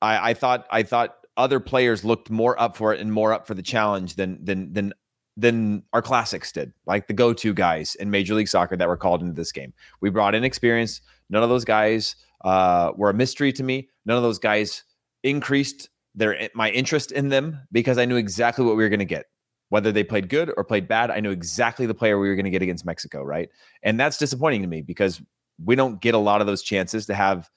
I, 0.01 0.31
I 0.31 0.33
thought 0.33 0.65
I 0.69 0.83
thought 0.83 1.15
other 1.37 1.59
players 1.59 2.03
looked 2.03 2.29
more 2.29 2.59
up 2.61 2.77
for 2.77 2.93
it 2.93 2.99
and 2.99 3.11
more 3.11 3.33
up 3.33 3.47
for 3.47 3.53
the 3.53 3.61
challenge 3.61 4.15
than 4.15 4.43
than 4.43 4.71
than 4.73 4.93
than 5.35 5.83
our 5.93 6.01
classics 6.01 6.51
did, 6.51 6.71
like 6.85 7.07
the 7.07 7.13
go-to 7.13 7.53
guys 7.53 7.95
in 7.95 8.11
Major 8.11 8.35
League 8.35 8.47
Soccer 8.47 8.77
that 8.77 8.87
were 8.87 8.97
called 8.97 9.21
into 9.21 9.33
this 9.33 9.51
game. 9.51 9.73
We 9.99 10.11
brought 10.11 10.35
in 10.35 10.43
experience. 10.43 11.01
None 11.29 11.41
of 11.41 11.49
those 11.49 11.65
guys 11.65 12.15
uh, 12.45 12.91
were 12.95 13.09
a 13.09 13.13
mystery 13.13 13.51
to 13.53 13.63
me. 13.63 13.89
None 14.05 14.17
of 14.17 14.23
those 14.23 14.37
guys 14.37 14.83
increased 15.23 15.89
their 16.13 16.49
my 16.53 16.69
interest 16.69 17.11
in 17.11 17.29
them 17.29 17.59
because 17.71 17.97
I 17.97 18.05
knew 18.05 18.17
exactly 18.17 18.63
what 18.63 18.75
we 18.75 18.83
were 18.83 18.89
going 18.89 18.99
to 18.99 19.05
get. 19.05 19.25
Whether 19.69 19.91
they 19.91 20.03
played 20.03 20.29
good 20.29 20.51
or 20.55 20.63
played 20.63 20.87
bad, 20.87 21.09
I 21.09 21.19
knew 21.19 21.31
exactly 21.31 21.87
the 21.87 21.95
player 21.95 22.19
we 22.19 22.29
were 22.29 22.35
going 22.35 22.45
to 22.45 22.51
get 22.51 22.61
against 22.61 22.85
Mexico, 22.85 23.23
right? 23.23 23.49
And 23.81 23.99
that's 23.99 24.17
disappointing 24.17 24.61
to 24.61 24.67
me 24.67 24.81
because 24.81 25.19
we 25.63 25.75
don't 25.75 25.99
get 25.99 26.13
a 26.13 26.19
lot 26.19 26.41
of 26.41 26.47
those 26.47 26.61
chances 26.61 27.07
to 27.07 27.15
have 27.15 27.49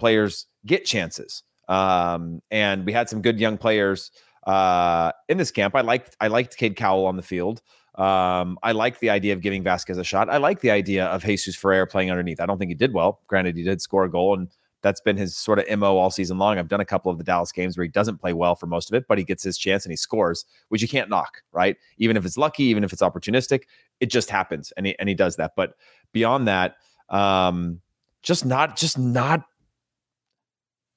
players 0.00 0.46
get 0.66 0.84
chances. 0.84 1.44
Um, 1.68 2.42
and 2.50 2.84
we 2.84 2.92
had 2.92 3.08
some 3.08 3.22
good 3.22 3.40
young 3.40 3.58
players 3.58 4.10
uh, 4.46 5.12
in 5.28 5.38
this 5.38 5.50
camp. 5.50 5.74
I 5.74 5.80
liked 5.80 6.16
I 6.20 6.28
liked 6.28 6.56
Cade 6.56 6.76
Cowell 6.76 7.06
on 7.06 7.16
the 7.16 7.22
field. 7.22 7.62
Um, 7.94 8.58
I 8.62 8.72
like 8.72 8.98
the 8.98 9.10
idea 9.10 9.32
of 9.34 9.40
giving 9.40 9.62
Vasquez 9.62 9.98
a 9.98 10.04
shot. 10.04 10.28
I 10.28 10.38
like 10.38 10.60
the 10.60 10.70
idea 10.70 11.06
of 11.06 11.22
Jesus 11.22 11.54
Ferrer 11.54 11.86
playing 11.86 12.10
underneath. 12.10 12.40
I 12.40 12.46
don't 12.46 12.58
think 12.58 12.70
he 12.70 12.74
did 12.74 12.92
well. 12.92 13.20
Granted, 13.28 13.56
he 13.56 13.62
did 13.62 13.80
score 13.80 14.04
a 14.04 14.10
goal, 14.10 14.34
and 14.36 14.48
that's 14.82 15.00
been 15.00 15.16
his 15.16 15.36
sort 15.36 15.60
of 15.60 15.78
mo 15.78 15.96
all 15.96 16.10
season 16.10 16.36
long. 16.36 16.58
I've 16.58 16.68
done 16.68 16.80
a 16.80 16.84
couple 16.84 17.12
of 17.12 17.18
the 17.18 17.24
Dallas 17.24 17.52
games 17.52 17.78
where 17.78 17.84
he 17.84 17.90
doesn't 17.90 18.18
play 18.18 18.32
well 18.32 18.56
for 18.56 18.66
most 18.66 18.90
of 18.90 18.94
it, 18.94 19.06
but 19.08 19.16
he 19.16 19.24
gets 19.24 19.44
his 19.44 19.56
chance 19.56 19.84
and 19.84 19.92
he 19.92 19.96
scores, 19.96 20.44
which 20.68 20.82
you 20.82 20.88
can't 20.88 21.08
knock, 21.08 21.42
right? 21.52 21.76
Even 21.98 22.16
if 22.16 22.26
it's 22.26 22.36
lucky, 22.36 22.64
even 22.64 22.82
if 22.82 22.92
it's 22.92 23.00
opportunistic, 23.00 23.62
it 24.00 24.06
just 24.06 24.28
happens, 24.28 24.72
and 24.76 24.86
he 24.86 24.98
and 24.98 25.08
he 25.08 25.14
does 25.14 25.36
that. 25.36 25.52
But 25.56 25.74
beyond 26.12 26.48
that, 26.48 26.76
um, 27.08 27.80
just 28.22 28.44
not 28.44 28.76
just 28.76 28.98
not 28.98 29.44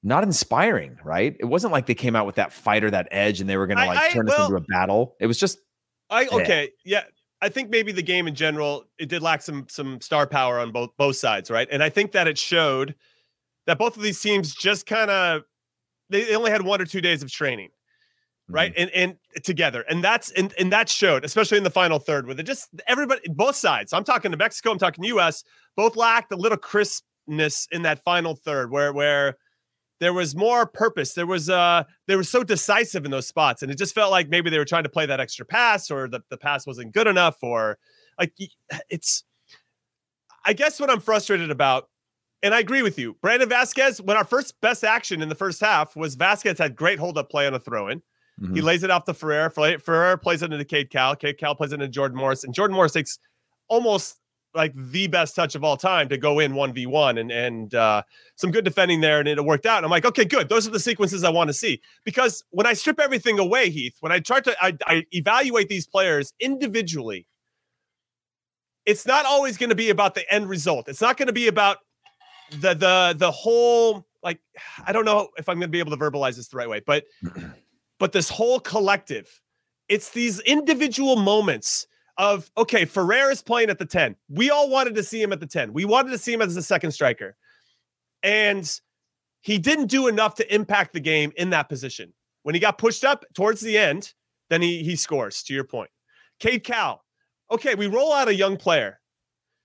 not 0.08 0.24
inspiring, 0.24 0.98
right? 1.04 1.36
It 1.38 1.46
wasn't 1.46 1.74
like 1.74 1.86
they 1.86 1.96
came 1.96 2.16
out 2.16 2.26
with 2.26 2.36
that 2.36 2.54
fight 2.54 2.84
or 2.84 2.90
that 2.92 3.10
edge 3.12 3.42
and 3.42 3.50
they 3.50 3.58
were 3.58 3.68
going 3.68 3.78
to 3.78 3.86
like 3.86 3.98
I- 3.98 4.10
turn 4.12 4.26
well- 4.26 4.38
this 4.38 4.46
into 4.48 4.56
a 4.56 4.66
battle. 4.80 5.16
It 5.20 5.28
was 5.28 5.38
just 5.38 5.60
I 6.10 6.28
okay, 6.28 6.72
yeah. 6.86 7.04
I 7.42 7.50
think 7.50 7.70
maybe 7.70 7.92
the 7.92 8.02
game 8.02 8.28
in 8.28 8.34
general 8.34 8.86
it 8.98 9.10
did 9.10 9.22
lack 9.22 9.42
some 9.42 9.68
some 9.70 10.00
star 10.02 10.26
power 10.26 10.60
on 10.60 10.72
both 10.72 10.92
both 10.98 11.18
sides, 11.18 11.52
right? 11.52 11.68
And 11.70 11.84
I 11.84 11.90
think 11.90 12.14
that 12.14 12.28
it 12.28 12.38
showed 12.38 12.96
that 13.66 13.78
both 13.78 13.98
of 13.98 14.02
these 14.02 14.20
teams 14.20 14.56
just 14.56 14.86
kind 14.86 15.12
of 15.12 15.44
they, 16.10 16.34
only 16.34 16.52
had 16.52 16.62
one 16.62 16.82
or 16.82 16.86
two 16.86 17.02
days 17.02 17.22
of 17.22 17.30
training, 17.30 17.70
right? 18.48 18.74
Mm-hmm. 18.74 18.90
And 18.96 19.18
and 19.36 19.44
together, 19.44 19.84
and 19.90 20.02
that's 20.02 20.32
and 20.32 20.54
and 20.58 20.72
that 20.72 20.88
showed, 20.88 21.26
especially 21.26 21.58
in 21.58 21.66
the 21.66 21.70
final 21.70 22.00
third, 22.00 22.26
where 22.26 22.34
they 22.34 22.44
just 22.44 22.70
everybody 22.88 23.22
both 23.28 23.58
sides. 23.58 23.92
I'm 23.92 24.06
talking 24.06 24.32
to 24.32 24.38
Mexico, 24.38 24.72
I'm 24.72 24.80
talking 24.80 25.04
U.S. 25.04 25.44
Both 25.76 25.98
lacked 25.98 26.32
a 26.32 26.38
little 26.38 26.58
crispness 26.58 27.68
in 27.72 27.82
that 27.82 28.02
final 28.04 28.36
third, 28.36 28.72
where 28.72 28.94
where 28.94 29.36
there 30.00 30.14
was 30.14 30.36
more 30.36 30.66
purpose. 30.66 31.14
There 31.14 31.26
was 31.26 31.50
uh 31.50 31.84
they 32.08 32.16
were 32.16 32.24
so 32.24 32.44
decisive 32.44 33.06
in 33.06 33.12
those 33.12 33.28
spots, 33.28 33.62
and 33.62 33.72
it 33.72 33.78
just 33.78 33.96
felt 33.96 34.12
like 34.12 34.30
maybe 34.30 34.50
they 34.50 34.58
were 34.60 34.66
trying 34.66 34.84
to 34.84 34.90
play 34.90 35.06
that 35.06 35.20
extra 35.20 35.46
pass, 35.46 35.90
or 35.90 36.08
the, 36.08 36.22
the 36.30 36.38
pass 36.38 36.68
wasn't 36.68 36.94
good 36.94 37.08
enough, 37.08 37.38
or 37.42 37.78
like 38.20 38.34
it's. 38.90 39.24
I 40.46 40.54
guess 40.54 40.80
what 40.80 40.90
I'm 40.90 41.02
frustrated 41.02 41.52
about, 41.52 41.90
and 42.42 42.54
I 42.54 42.60
agree 42.60 42.82
with 42.82 42.98
you, 42.98 43.18
Brandon 43.22 43.50
Vasquez. 43.50 44.02
When 44.02 44.16
our 44.16 44.24
first 44.24 44.60
best 44.62 44.84
action 44.86 45.22
in 45.22 45.28
the 45.28 45.36
first 45.36 45.60
half 45.60 45.96
was 45.96 46.16
Vasquez 46.16 46.58
had 46.58 46.76
great 46.76 47.00
hold 47.00 47.18
up 47.18 47.30
play 47.30 47.48
on 47.48 47.54
a 47.54 47.60
throw 47.60 47.90
in. 47.90 48.02
Mhm. 48.42 48.56
He 48.56 48.62
lays 48.62 48.84
it 48.84 48.92
off 48.92 49.04
to 49.06 49.14
Ferrer. 49.14 49.50
Ferrer 49.50 49.80
Ferrer 49.80 50.16
plays 50.18 50.42
it 50.44 50.54
into 50.54 50.64
Cade 50.64 50.90
Cowell. 50.90 51.16
Cade 51.16 51.38
Cowell 51.38 51.56
plays 51.56 51.72
it 51.72 51.76
into 51.76 51.88
Jordan 51.90 52.18
Morris, 52.18 52.44
and 52.44 52.54
Jordan 52.54 52.76
Morris 52.76 52.94
takes 52.94 53.20
almost 53.68 54.20
like 54.58 54.74
the 54.76 55.08
best 55.08 55.36
touch 55.36 55.56
of 55.56 55.64
all 55.64 55.78
time 55.78 56.10
to 56.10 56.18
go 56.18 56.40
in 56.40 56.54
1v1 56.54 57.20
and 57.20 57.32
and 57.32 57.76
uh, 57.76 58.02
some 58.36 58.52
good 58.52 58.66
defending 58.66 59.00
there 59.00 59.20
and 59.20 59.28
it 59.30 59.46
worked 59.46 59.66
out. 59.66 59.78
And 59.78 59.86
I'm 59.86 59.92
like, 59.92 60.04
okay, 60.04 60.26
good. 60.26 60.50
Those 60.50 60.68
are 60.68 60.72
the 60.72 60.80
sequences 60.80 61.24
I 61.24 61.30
want 61.30 61.48
to 61.48 61.54
see. 61.54 61.82
Because 62.04 62.44
when 62.50 62.66
I 62.66 62.74
strip 62.74 63.00
everything 63.00 63.40
away, 63.40 63.70
Heath, 63.70 63.96
when 64.02 64.12
I 64.12 64.20
try 64.20 64.42
to 64.42 64.56
I, 64.62 64.76
I 64.86 65.06
evaluate 65.12 65.70
these 65.70 65.88
players 65.88 66.34
individually, 66.42 67.26
it's 68.86 69.06
not 69.06 69.26
always 69.26 69.58
going 69.58 69.70
to 69.70 69.76
be 69.76 69.92
about 69.92 70.16
the 70.16 70.34
end 70.34 70.50
result. 70.50 70.90
It's 70.90 71.02
not 71.02 71.16
going 71.16 71.28
to 71.28 71.34
be 71.34 71.48
about 71.48 71.78
the 72.52 72.74
the 72.74 73.16
the 73.18 73.32
whole 73.32 74.06
like 74.24 74.40
I 74.86 74.92
don't 74.92 75.06
know 75.06 75.30
if 75.38 75.48
I'm 75.48 75.56
going 75.56 75.70
to 75.70 75.72
be 75.72 75.80
able 75.80 75.92
to 75.92 75.98
verbalize 75.98 76.36
this 76.36 76.48
the 76.48 76.58
right 76.58 76.70
way, 76.70 76.82
but 76.86 77.06
but 78.00 78.12
this 78.12 78.30
whole 78.30 78.60
collective, 78.60 79.42
it's 79.88 80.10
these 80.10 80.40
individual 80.42 81.16
moments 81.16 81.88
of 82.18 82.50
okay, 82.58 82.86
Ferrer 82.86 83.32
is 83.32 83.42
playing 83.42 83.70
at 83.70 83.80
the 83.80 83.86
10. 83.86 84.16
We 84.30 84.50
all 84.50 84.70
wanted 84.70 84.96
to 84.96 85.04
see 85.04 85.22
him 85.22 85.32
at 85.32 85.40
the 85.40 85.48
10. 85.48 85.74
We 85.74 85.86
wanted 85.86 86.12
to 86.12 86.18
see 86.18 86.34
him 86.34 86.42
as 86.42 86.56
a 86.56 86.64
second 86.64 86.92
striker. 86.92 87.36
And 88.24 88.70
he 89.42 89.58
didn't 89.58 89.88
do 89.88 90.08
enough 90.08 90.36
to 90.36 90.54
impact 90.54 90.94
the 90.94 91.00
game 91.00 91.32
in 91.38 91.52
that 91.52 91.70
position. 91.70 92.14
When 92.44 92.56
he 92.56 92.60
got 92.60 92.78
pushed 92.78 93.06
up 93.06 93.26
towards 93.34 93.62
the 93.62 93.78
end, 93.78 94.14
then 94.50 94.62
he 94.62 94.84
he 94.84 94.96
scores, 94.96 95.44
to 95.44 95.54
your 95.54 95.64
point. 95.64 95.92
Cade 96.40 96.64
Cowell. 96.64 97.04
Okay, 97.52 97.76
we 97.76 97.88
roll 97.88 98.12
out 98.14 98.28
a 98.28 98.36
young 98.36 98.58
player. 98.58 99.00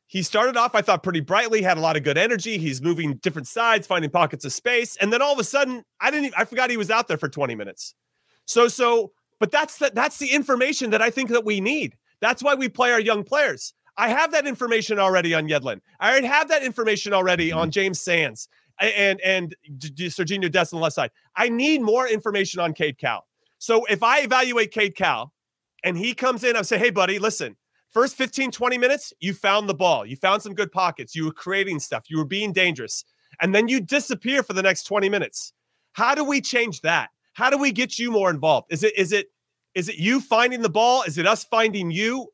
He 0.06 0.22
started 0.22 0.58
off, 0.58 0.74
I 0.74 0.82
thought, 0.82 1.02
pretty 1.02 1.20
brightly, 1.20 1.62
had 1.62 1.78
a 1.78 1.80
lot 1.80 1.96
of 1.96 2.02
good 2.02 2.18
energy. 2.18 2.58
He's 2.58 2.82
moving 2.82 3.14
different 3.22 3.48
sides, 3.48 3.86
finding 3.86 4.10
pockets 4.10 4.44
of 4.44 4.52
space. 4.52 4.94
And 4.96 5.10
then 5.10 5.22
all 5.22 5.32
of 5.32 5.38
a 5.38 5.44
sudden, 5.44 5.84
I 6.00 6.10
didn't 6.10 6.26
even, 6.26 6.38
I 6.38 6.44
forgot 6.44 6.68
he 6.68 6.76
was 6.76 6.90
out 6.90 7.08
there 7.08 7.16
for 7.16 7.30
20 7.30 7.54
minutes. 7.54 7.94
So, 8.44 8.68
so 8.68 9.12
But 9.40 9.50
that's 9.50 9.78
the, 9.78 9.90
that's 9.94 10.18
the 10.18 10.30
information 10.30 10.90
that 10.90 11.00
I 11.00 11.08
think 11.08 11.30
that 11.30 11.46
we 11.46 11.60
need. 11.62 11.96
That's 12.22 12.42
why 12.42 12.54
we 12.54 12.70
play 12.70 12.92
our 12.92 13.00
young 13.00 13.24
players. 13.24 13.74
I 13.98 14.08
have 14.08 14.32
that 14.32 14.46
information 14.46 14.98
already 14.98 15.34
on 15.34 15.48
Yedlin. 15.48 15.80
I 16.00 16.10
already 16.10 16.28
have 16.28 16.48
that 16.48 16.62
information 16.62 17.12
already 17.12 17.50
mm-hmm. 17.50 17.58
on 17.58 17.70
James 17.70 18.00
Sands 18.00 18.48
and 18.80 19.20
and 19.20 19.54
Serginho 19.78 20.50
Dest 20.50 20.72
on 20.72 20.78
the 20.78 20.82
left 20.82 20.94
side. 20.94 21.10
I 21.36 21.50
need 21.50 21.82
more 21.82 22.08
information 22.08 22.60
on 22.60 22.72
Cade 22.72 22.96
Cowell. 22.96 23.26
So 23.58 23.84
if 23.86 24.02
I 24.02 24.20
evaluate 24.20 24.70
Cade 24.70 24.96
Cowell 24.96 25.32
and 25.84 25.98
he 25.98 26.14
comes 26.14 26.42
in, 26.42 26.56
I 26.56 26.62
say, 26.62 26.78
hey, 26.78 26.90
buddy, 26.90 27.18
listen, 27.18 27.56
first 27.90 28.16
15, 28.16 28.50
20 28.50 28.78
minutes, 28.78 29.12
you 29.20 29.34
found 29.34 29.68
the 29.68 29.74
ball. 29.74 30.06
You 30.06 30.16
found 30.16 30.42
some 30.42 30.54
good 30.54 30.72
pockets. 30.72 31.14
You 31.14 31.26
were 31.26 31.32
creating 31.32 31.80
stuff. 31.80 32.04
You 32.08 32.18
were 32.18 32.24
being 32.24 32.52
dangerous. 32.52 33.04
And 33.40 33.54
then 33.54 33.68
you 33.68 33.80
disappear 33.80 34.42
for 34.42 34.52
the 34.52 34.62
next 34.62 34.84
20 34.84 35.08
minutes. 35.08 35.52
How 35.92 36.14
do 36.14 36.24
we 36.24 36.40
change 36.40 36.80
that? 36.80 37.10
How 37.34 37.50
do 37.50 37.58
we 37.58 37.72
get 37.72 37.98
you 37.98 38.10
more 38.10 38.30
involved? 38.30 38.66
Is 38.70 38.82
it 38.82 38.96
is 38.96 39.12
it 39.12 39.26
is 39.74 39.88
it 39.88 39.96
you 39.96 40.20
finding 40.20 40.62
the 40.62 40.68
ball? 40.68 41.02
Is 41.02 41.18
it 41.18 41.26
us 41.26 41.44
finding 41.44 41.90
you? 41.90 42.28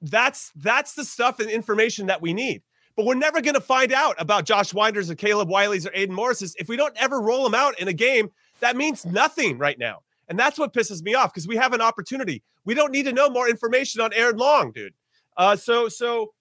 That's 0.00 0.52
that's 0.56 0.94
the 0.94 1.04
stuff 1.04 1.40
and 1.40 1.50
information 1.50 2.06
that 2.06 2.20
we 2.20 2.34
need. 2.34 2.62
But 2.96 3.06
we're 3.06 3.14
never 3.14 3.40
going 3.40 3.54
to 3.54 3.60
find 3.60 3.92
out 3.92 4.14
about 4.18 4.44
Josh 4.44 4.72
Wynders 4.72 5.10
or 5.10 5.14
Caleb 5.14 5.48
Wiley's 5.48 5.86
or 5.86 5.90
Aidan 5.94 6.14
Morris's 6.14 6.54
if 6.58 6.68
we 6.68 6.76
don't 6.76 6.96
ever 6.96 7.20
roll 7.20 7.42
them 7.42 7.54
out 7.54 7.78
in 7.80 7.88
a 7.88 7.92
game. 7.92 8.30
That 8.60 8.76
means 8.76 9.04
nothing 9.04 9.58
right 9.58 9.78
now. 9.78 10.00
And 10.28 10.38
that's 10.38 10.58
what 10.58 10.72
pisses 10.72 11.02
me 11.02 11.14
off 11.14 11.32
because 11.32 11.46
we 11.46 11.56
have 11.56 11.72
an 11.72 11.80
opportunity. 11.80 12.42
We 12.64 12.74
don't 12.74 12.92
need 12.92 13.04
to 13.04 13.12
know 13.12 13.28
more 13.28 13.48
information 13.48 14.00
on 14.00 14.12
Aaron 14.12 14.36
Long, 14.36 14.72
dude. 14.72 14.94
Uh, 15.36 15.56
so 15.56 15.88
so 15.88 16.32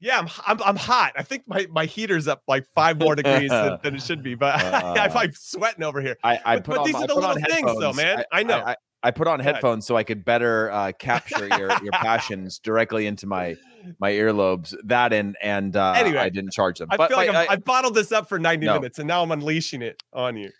yeah, 0.00 0.18
I'm, 0.18 0.28
I'm, 0.46 0.62
I'm 0.62 0.76
hot. 0.76 1.12
I 1.16 1.22
think 1.22 1.44
my 1.46 1.66
my 1.70 1.86
heater's 1.86 2.28
up 2.28 2.42
like 2.46 2.66
five 2.74 2.98
more 2.98 3.14
degrees 3.16 3.50
than, 3.50 3.78
than, 3.82 3.94
it 3.94 4.02
should 4.02 4.22
be, 4.22 4.34
but 4.34 4.54
uh, 4.64 4.94
I, 4.96 5.24
am 5.24 5.32
sweating 5.32 5.82
over 5.82 6.00
here. 6.00 6.16
I, 6.22 6.38
I 6.44 6.56
but, 6.56 6.76
but 6.76 6.84
these 6.84 6.94
are 6.94 7.06
the 7.06 7.14
little 7.14 7.34
things, 7.34 7.72
though, 7.78 7.92
man. 7.92 8.18
I, 8.30 8.40
I 8.40 8.42
know. 8.42 8.58
I, 8.58 8.76
I, 9.04 9.10
put 9.10 9.28
on 9.28 9.40
headphones 9.40 9.86
so 9.86 9.96
I 9.96 10.02
could 10.02 10.24
better 10.24 10.70
uh, 10.70 10.92
capture 10.98 11.46
your 11.46 11.70
your 11.82 11.92
passions 11.92 12.58
directly 12.58 13.06
into 13.06 13.26
my 13.26 13.56
my 13.98 14.12
earlobes. 14.12 14.74
That 14.84 15.12
and 15.12 15.36
and 15.42 15.76
uh, 15.76 15.92
anyway, 15.96 16.18
I 16.18 16.28
didn't 16.28 16.52
charge 16.52 16.78
them. 16.78 16.88
I 16.90 16.96
but, 16.96 17.08
feel 17.08 17.18
like, 17.18 17.30
I, 17.30 17.46
I, 17.52 17.56
bottled 17.56 17.94
this 17.94 18.12
up 18.12 18.28
for 18.28 18.38
90 18.38 18.66
no. 18.66 18.74
minutes, 18.74 18.98
and 18.98 19.06
now 19.06 19.22
I'm 19.22 19.30
unleashing 19.30 19.82
it 19.82 20.02
on 20.12 20.36
you. 20.36 20.50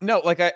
No, 0.00 0.20
like 0.24 0.40
I 0.40 0.52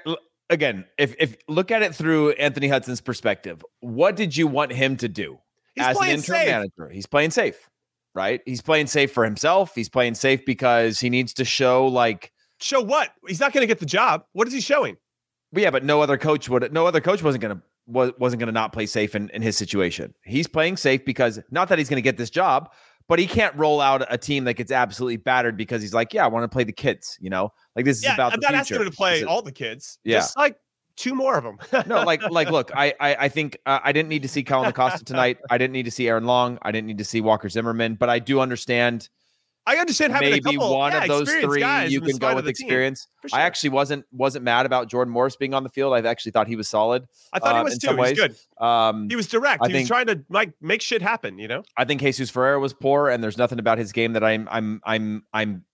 again, 0.51 0.85
if 0.99 1.15
if 1.19 1.37
look 1.49 1.71
at 1.71 1.83
it 1.83 1.95
through 1.95 2.33
Anthony 2.33 2.69
Hudson's 2.69 3.01
perspective, 3.01 3.65
what 3.81 4.17
did 4.17 4.37
you 4.37 4.47
want 4.47 4.73
him 4.73 4.97
to 4.99 5.09
do 5.09 5.39
He's 5.75 5.87
as 5.87 5.97
an 5.99 6.09
interim 6.09 6.23
safe. 6.23 6.47
manager? 6.49 6.89
He's 6.91 7.07
playing 7.07 7.31
safe, 7.31 7.69
right? 8.15 8.41
He's 8.47 8.63
playing 8.63 8.87
safe 8.87 9.13
for 9.13 9.25
himself. 9.25 9.73
He's 9.75 9.89
playing 9.89 10.15
safe 10.15 10.45
because 10.45 11.01
he 11.01 11.11
needs 11.11 11.35
to 11.35 11.45
show 11.45 11.87
like 11.87 12.33
show 12.61 12.81
what? 12.81 13.11
He's 13.27 13.41
not 13.41 13.53
going 13.53 13.63
to 13.63 13.67
get 13.67 13.81
the 13.81 13.87
job. 13.87 14.25
What 14.33 14.49
is 14.49 14.55
he 14.55 14.61
showing? 14.61 14.97
Yeah, 15.55 15.71
but 15.71 15.85
no 15.85 16.01
other 16.01 16.19
coach 16.19 16.49
would. 16.49 16.73
No 16.73 16.87
other 16.87 17.01
coach 17.01 17.23
wasn't 17.23 17.43
going 17.43 17.57
to 17.57 17.63
was, 17.87 18.13
wasn't 18.19 18.41
to 18.41 18.53
not 18.53 18.73
play 18.73 18.87
safe 18.87 19.15
in, 19.15 19.31
in 19.31 19.43
his 19.43 19.57
situation. 19.57 20.15
He's 20.25 20.47
playing 20.47 20.77
safe 20.77 21.05
because 21.05 21.41
not 21.51 21.69
that 21.69 21.79
he's 21.79 21.89
going 21.89 21.99
to 21.99 22.03
get 22.03 22.17
this 22.17 22.31
job, 22.31 22.73
but 23.09 23.19
he 23.19 23.27
can't 23.27 23.55
roll 23.57 23.81
out 23.81 24.05
a 24.09 24.17
team 24.17 24.45
that 24.45 24.55
gets 24.55 24.73
absolutely 24.73 25.19
battered 25.19 25.57
because 25.57 25.83
he's 25.83 25.93
like, 25.93 26.15
yeah, 26.15 26.25
I 26.25 26.29
want 26.29 26.45
to 26.45 26.49
play 26.49 26.65
the 26.65 26.73
kids. 26.73 27.19
You 27.21 27.31
know, 27.31 27.53
like 27.77 27.85
this 27.85 28.03
yeah, 28.03 28.11
is 28.11 28.15
about. 28.15 28.33
I'm 28.33 28.41
not 28.41 28.55
asking 28.55 28.79
him 28.79 28.85
to 28.85 28.91
play 28.91 29.25
all 29.25 29.43
the 29.43 29.53
kids. 29.53 29.99
Yeah, 30.05 30.19
just 30.19 30.37
like 30.37 30.57
two 30.97 31.15
more 31.15 31.37
of 31.37 31.45
them. 31.45 31.59
no, 31.87 32.03
like 32.03 32.23
like 32.31 32.51
look, 32.51 32.71
I 32.75 32.95
I, 32.99 33.17
I 33.17 33.29
think 33.29 33.59
uh, 33.67 33.81
I 33.83 33.93
didn't 33.93 34.09
need 34.09 34.23
to 34.23 34.29
see 34.29 34.43
Kellyn 34.43 34.69
Acosta 34.69 35.05
tonight. 35.05 35.39
I 35.51 35.59
didn't 35.59 35.73
need 35.73 35.85
to 35.85 35.91
see 35.91 36.09
Aaron 36.09 36.25
Long. 36.25 36.59
I 36.63 36.73
didn't 36.73 36.87
need 36.87 36.99
to 36.99 37.05
see 37.05 37.21
Walker 37.21 37.49
Zimmerman, 37.49 37.97
but 37.97 38.09
I 38.09 38.19
do 38.19 38.41
understand 38.41 39.09
I 39.67 39.77
understand 39.77 40.13
having 40.13 40.31
maybe 40.31 40.57
couple, 40.57 40.77
one 40.77 40.93
yeah, 40.93 41.03
of 41.03 41.09
those 41.09 41.31
three 41.31 41.65
you 41.89 42.01
can 42.01 42.17
go 42.19 42.35
with 42.35 42.47
experience. 42.47 43.07
Sure. 43.27 43.39
I 43.39 43.43
actually 43.43 43.71
wasn't 43.71 44.05
wasn't 44.13 44.45
mad 44.45 44.67
about 44.67 44.89
Jordan 44.89 45.13
Morris 45.13 45.37
being 45.37 45.55
on 45.55 45.63
the 45.63 45.71
field. 45.71 45.95
I 45.95 46.07
actually 46.09 46.33
thought 46.33 46.49
he 46.49 46.57
was 46.57 46.69
solid. 46.69 47.07
I 47.33 47.39
thought 47.39 47.55
uh, 47.55 47.59
he 47.59 47.65
was 47.65 47.79
too. 47.79 47.91
He 47.91 47.97
was 47.97 48.13
good. 48.13 48.37
Um, 48.65 49.09
he 49.09 49.17
was 49.17 49.27
direct. 49.27 49.63
I 49.63 49.69
he 49.69 49.73
think, 49.73 49.83
was 49.85 49.89
trying 49.89 50.07
to 50.07 50.23
like 50.29 50.53
make 50.61 50.83
shit 50.83 51.01
happen. 51.01 51.39
You 51.39 51.49
know. 51.49 51.63
I 51.77 51.85
think 51.87 52.03
Jesus 52.03 52.29
Ferreira 52.29 52.61
was 52.61 52.75
poor, 52.75 53.09
and 53.09 53.25
there's 53.25 53.39
nothing 53.39 53.59
about 53.59 53.79
his 53.79 53.93
game 53.93 54.13
that 54.13 54.25
I'm 54.25 54.47
I'm 54.51 54.83
I'm 54.85 55.25
I'm 55.33 55.65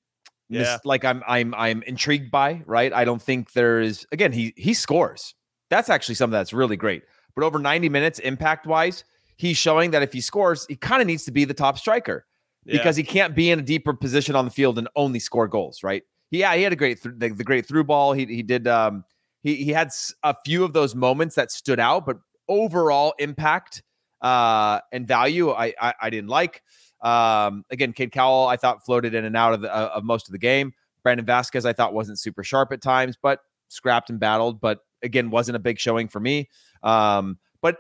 yeah. 0.49 0.61
Mis- 0.61 0.81
like 0.85 1.05
I'm 1.05 1.23
I'm 1.27 1.53
I'm 1.55 1.83
intrigued 1.83 2.31
by. 2.31 2.63
Right. 2.67 2.93
I 2.93 3.05
don't 3.05 3.23
think 3.23 3.53
there's 3.53 4.07
again 4.13 4.33
he 4.33 4.53
he 4.57 4.73
scores. 4.73 5.35
That's 5.69 5.89
actually 5.89 6.15
something 6.17 6.33
that's 6.33 6.53
really 6.53 6.77
great. 6.77 7.03
But 7.35 7.45
over 7.45 7.59
90 7.61 7.89
minutes, 7.89 8.19
impact 8.19 8.67
wise, 8.67 9.05
he's 9.37 9.57
showing 9.57 9.93
that 9.93 10.03
if 10.03 10.13
he 10.13 10.21
scores, 10.21 10.67
he 10.69 10.75
kind 10.75 11.01
of 11.01 11.07
needs 11.07 11.25
to 11.27 11.31
be 11.31 11.45
the 11.45 11.55
top 11.55 11.79
striker 11.79 12.27
because 12.65 12.97
he 12.97 13.03
can't 13.03 13.35
be 13.35 13.51
in 13.51 13.59
a 13.59 13.63
deeper 13.63 13.95
position 13.95 14.37
on 14.37 14.45
the 14.45 14.51
field 14.51 14.79
and 14.79 14.89
only 14.97 15.19
score 15.19 15.49
goals, 15.49 15.83
right? 15.83 16.03
Yeah, 16.31 16.55
he 16.55 16.63
had 16.63 16.73
a 16.73 16.77
great 16.77 17.03
th- 17.03 17.15
the, 17.19 17.29
the, 17.31 17.45
great 17.45 17.67
through 17.67 17.85
ball. 17.85 18.13
He 18.13 18.27
he 18.27 18.43
did 18.43 18.69
um 18.69 19.05
he 19.43 19.57
he 19.57 19.71
had 19.71 19.91
a 20.23 20.35
few 20.45 20.65
of 20.65 20.73
those 20.73 20.95
moments 20.95 21.35
that 21.35 21.51
stood 21.51 21.81
out, 21.81 22.07
but 22.07 22.19
overall 22.49 23.15
impact 23.19 23.83
uh 24.23 24.81
and 24.93 25.07
value 25.09 25.51
I 25.51 25.75
I, 25.81 25.95
I 26.03 26.11
didn't 26.11 26.31
like. 26.31 26.63
Um 27.03 27.65
again, 27.71 27.93
Cade 27.93 28.13
Cowell 28.13 28.47
I 28.47 28.57
thought 28.57 28.85
floated 28.85 29.15
in 29.15 29.25
and 29.25 29.37
out 29.37 29.55
of 29.55 29.63
the, 29.63 29.75
uh, 29.75 29.91
of 29.95 30.05
most 30.05 30.29
of 30.29 30.33
the 30.33 30.39
game. 30.39 30.73
Brandon 31.03 31.27
Vasquez 31.27 31.67
I 31.67 31.73
thought 31.73 31.95
wasn't 31.95 32.19
super 32.19 32.45
sharp 32.45 32.73
at 32.73 32.83
times, 32.83 33.17
but 33.21 33.41
scrapped 33.69 34.11
and 34.11 34.21
battled, 34.21 34.61
but 34.61 34.81
again 35.03 35.31
wasn't 35.31 35.57
a 35.57 35.61
big 35.61 35.79
showing 35.79 36.09
for 36.09 36.21
me. 36.21 36.49
Um 36.83 37.39
but 37.63 37.79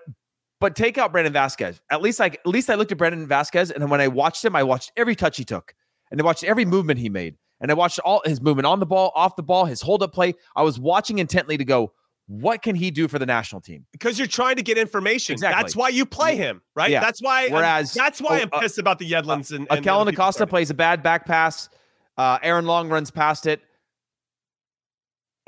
but 0.61 0.77
take 0.77 0.99
out 0.99 1.13
Brandon 1.13 1.33
Vasquez. 1.33 1.81
At 1.91 2.03
least 2.03 2.21
like 2.21 2.35
at 2.35 2.47
least 2.47 2.71
I 2.71 2.75
looked 2.75 2.93
at 2.93 2.99
Brandon 2.99 3.27
Vasquez, 3.27 3.71
and 3.71 3.91
when 3.91 4.01
I 4.01 4.09
watched 4.09 4.45
him, 4.45 4.55
I 4.55 4.63
watched 4.63 4.93
every 4.97 5.17
touch 5.17 5.37
he 5.37 5.45
took, 5.45 5.75
and 6.11 6.21
I 6.21 6.25
watched 6.25 6.45
every 6.45 6.65
movement 6.65 7.01
he 7.01 7.09
made, 7.09 7.37
and 7.61 7.71
I 7.71 7.75
watched 7.75 7.99
all 8.01 8.23
his 8.25 8.41
movement 8.41 8.67
on 8.67 8.79
the 8.79 8.87
ball, 8.87 9.13
off 9.15 9.37
the 9.37 9.43
ball, 9.43 9.65
his 9.65 9.81
hold 9.81 10.03
up 10.03 10.13
play. 10.13 10.35
I 10.55 10.63
was 10.63 10.79
watching 10.79 11.19
intently 11.19 11.57
to 11.57 11.65
go, 11.65 11.93
what 12.31 12.63
can 12.63 12.77
he 12.77 12.93
do 12.93 13.09
for 13.09 13.19
the 13.19 13.27
national 13.27 13.61
team? 13.61 13.87
Because 13.91 14.17
you're 14.17 14.29
trying 14.29 14.55
to 14.55 14.63
get 14.63 14.79
information. 14.79 15.33
Exactly. 15.33 15.61
That's 15.61 15.75
why 15.75 15.89
you 15.89 16.07
play 16.07 16.37
him, 16.37 16.63
right? 16.77 16.91
Yeah. 16.91 17.01
That's 17.01 17.21
why. 17.21 17.49
Whereas 17.49 17.97
I'm, 17.97 18.05
that's 18.05 18.21
why 18.21 18.39
oh, 18.39 18.43
I'm 18.43 18.51
uh, 18.53 18.61
pissed 18.61 18.79
uh, 18.79 18.83
about 18.83 19.01
the 19.01 19.11
Yedlins 19.11 19.51
and, 19.51 19.67
and 19.69 19.83
Kellyn 19.83 20.07
Acosta 20.07 20.47
plays 20.47 20.71
a 20.71 20.75
bad 20.75 21.03
back 21.03 21.27
pass. 21.27 21.69
Uh, 22.17 22.39
Aaron 22.43 22.67
Long 22.67 22.89
runs 22.89 23.11
past 23.11 23.47
it. 23.47 23.61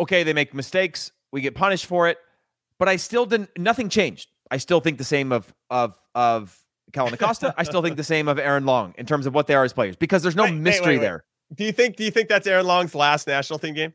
Okay, 0.01 0.25
they 0.25 0.33
make 0.33 0.55
mistakes. 0.55 1.13
We 1.31 1.41
get 1.41 1.55
punished 1.55 1.87
for 1.87 2.09
it, 2.09 2.19
but 2.79 2.89
I 2.89 2.97
still 2.97 3.27
didn't. 3.27 3.51
Nothing 3.57 3.89
changed. 3.89 4.29
I 4.53 4.59
still 4.59 4.81
think 4.81 4.99
the 4.99 5.05
same 5.05 5.33
of 5.33 5.53
of 5.71 5.97
of 6.15 6.57
Kellyn 6.93 7.15
Acosta. 7.15 7.55
I 7.57 7.63
still 7.63 7.81
think 7.81 7.97
the 7.97 8.05
same 8.05 8.29
of 8.29 8.39
Aaron 8.39 8.67
Long 8.67 8.95
in 8.99 9.07
terms 9.07 9.25
of 9.25 9.35
what 9.35 9.47
they 9.47 9.55
are 9.55 9.65
as 9.65 9.73
players 9.73 9.97
because 9.97 10.23
there's 10.23 10.37
no 10.37 10.45
wait, 10.45 10.55
mystery 10.55 10.87
wait, 10.87 10.99
wait, 10.99 11.01
there. 11.01 11.25
Do 11.55 11.65
you 11.65 11.73
think 11.73 11.97
do 11.97 12.05
you 12.05 12.11
think 12.11 12.29
that's 12.29 12.47
Aaron 12.47 12.67
Long's 12.67 12.95
last 12.95 13.27
national 13.27 13.59
team 13.59 13.73
game? 13.73 13.95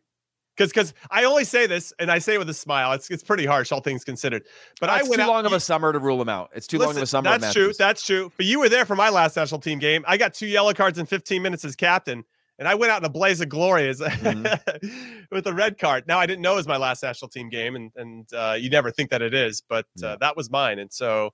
Because 0.57 0.71
because 0.71 0.95
I 1.11 1.25
only 1.25 1.43
say 1.43 1.67
this 1.67 1.93
and 1.99 2.11
I 2.11 2.17
say 2.17 2.33
it 2.33 2.39
with 2.39 2.49
a 2.49 2.55
smile. 2.55 2.93
It's 2.93 3.11
it's 3.11 3.23
pretty 3.23 3.45
harsh, 3.45 3.71
all 3.71 3.81
things 3.81 4.03
considered. 4.03 4.45
But 4.81 4.89
I 4.89 5.03
went 5.03 5.15
too 5.15 5.21
out, 5.21 5.29
long 5.29 5.45
of 5.45 5.53
a 5.53 5.59
summer 5.59 5.93
to 5.93 5.99
rule 5.99 6.19
him 6.19 6.29
out. 6.29 6.49
It's 6.55 6.65
too 6.65 6.79
listen, 6.79 6.89
long 6.89 6.97
of 6.97 7.03
a 7.03 7.05
summer. 7.05 7.37
That's 7.37 7.53
true. 7.53 7.71
That's 7.77 8.03
true. 8.03 8.31
But 8.35 8.47
you 8.47 8.59
were 8.59 8.69
there 8.69 8.85
for 8.85 8.95
my 8.95 9.09
last 9.09 9.37
national 9.37 9.61
team 9.61 9.77
game. 9.77 10.03
I 10.07 10.17
got 10.17 10.33
two 10.33 10.47
yellow 10.47 10.73
cards 10.73 10.97
in 10.97 11.05
15 11.05 11.39
minutes 11.39 11.65
as 11.65 11.75
captain 11.75 12.25
and 12.59 12.67
I 12.67 12.75
went 12.75 12.91
out 12.91 13.01
in 13.01 13.05
a 13.05 13.09
blaze 13.09 13.41
of 13.41 13.49
glory 13.49 13.87
as, 13.89 13.99
mm-hmm. 14.01 15.23
with 15.31 15.47
a 15.47 15.53
red 15.53 15.77
card. 15.77 16.07
Now 16.07 16.19
I 16.19 16.25
didn't 16.25 16.41
know 16.41 16.53
it 16.53 16.57
was 16.57 16.67
my 16.67 16.77
last 16.77 17.03
national 17.03 17.29
team 17.29 17.49
game, 17.49 17.75
and 17.75 17.91
and 17.95 18.33
uh, 18.33 18.55
you 18.59 18.69
never 18.69 18.91
think 18.91 19.09
that 19.11 19.21
it 19.21 19.33
is, 19.33 19.61
but 19.67 19.85
uh, 20.03 20.17
that 20.19 20.35
was 20.35 20.49
mine. 20.49 20.79
And 20.79 20.91
so, 20.91 21.31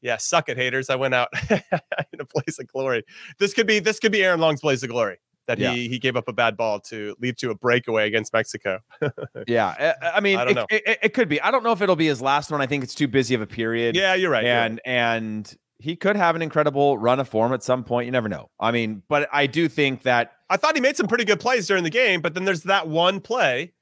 yeah, 0.00 0.16
suck 0.16 0.48
it, 0.48 0.56
haters. 0.56 0.90
I 0.90 0.96
went 0.96 1.14
out 1.14 1.28
in 1.50 2.20
a 2.20 2.26
blaze 2.34 2.58
of 2.58 2.66
glory. 2.66 3.04
This 3.38 3.54
could 3.54 3.66
be 3.66 3.78
this 3.78 3.98
could 3.98 4.12
be 4.12 4.22
Aaron 4.24 4.40
Long's 4.40 4.60
blaze 4.60 4.82
of 4.82 4.90
glory 4.90 5.18
that 5.46 5.58
yeah. 5.58 5.72
he 5.72 5.88
he 5.88 5.98
gave 5.98 6.16
up 6.16 6.28
a 6.28 6.32
bad 6.32 6.56
ball 6.56 6.80
to 6.80 7.16
lead 7.20 7.36
to 7.38 7.50
a 7.50 7.54
breakaway 7.54 8.06
against 8.06 8.32
Mexico. 8.32 8.80
yeah, 9.46 9.94
I, 10.02 10.10
I 10.16 10.20
mean, 10.20 10.38
I 10.38 10.44
it, 10.44 10.66
it, 10.70 10.98
it, 11.02 11.14
could 11.14 11.28
be. 11.28 11.40
I 11.40 11.50
don't 11.50 11.64
know 11.64 11.72
if 11.72 11.80
it'll 11.80 11.96
be 11.96 12.06
his 12.06 12.22
last 12.22 12.50
one. 12.50 12.60
I 12.60 12.66
think 12.66 12.84
it's 12.84 12.94
too 12.94 13.08
busy 13.08 13.34
of 13.34 13.40
a 13.40 13.46
period. 13.46 13.96
Yeah, 13.96 14.14
you're 14.14 14.30
right. 14.30 14.44
And 14.44 14.80
you're 14.84 14.94
right. 14.94 15.06
and 15.16 15.56
he 15.82 15.96
could 15.96 16.16
have 16.16 16.36
an 16.36 16.42
incredible 16.42 16.96
run 16.96 17.18
of 17.18 17.28
form 17.28 17.52
at 17.52 17.62
some 17.62 17.82
point. 17.82 18.06
You 18.06 18.12
never 18.12 18.28
know. 18.28 18.50
I 18.60 18.70
mean, 18.70 19.02
but 19.08 19.28
I 19.32 19.46
do 19.46 19.68
think 19.68 20.02
that 20.02 20.32
I 20.48 20.56
thought 20.56 20.74
he 20.74 20.80
made 20.80 20.96
some 20.96 21.08
pretty 21.08 21.24
good 21.24 21.40
plays 21.40 21.66
during 21.66 21.82
the 21.82 21.90
game, 21.90 22.20
but 22.20 22.34
then 22.34 22.44
there's 22.44 22.62
that 22.64 22.88
one 22.88 23.20
play, 23.20 23.72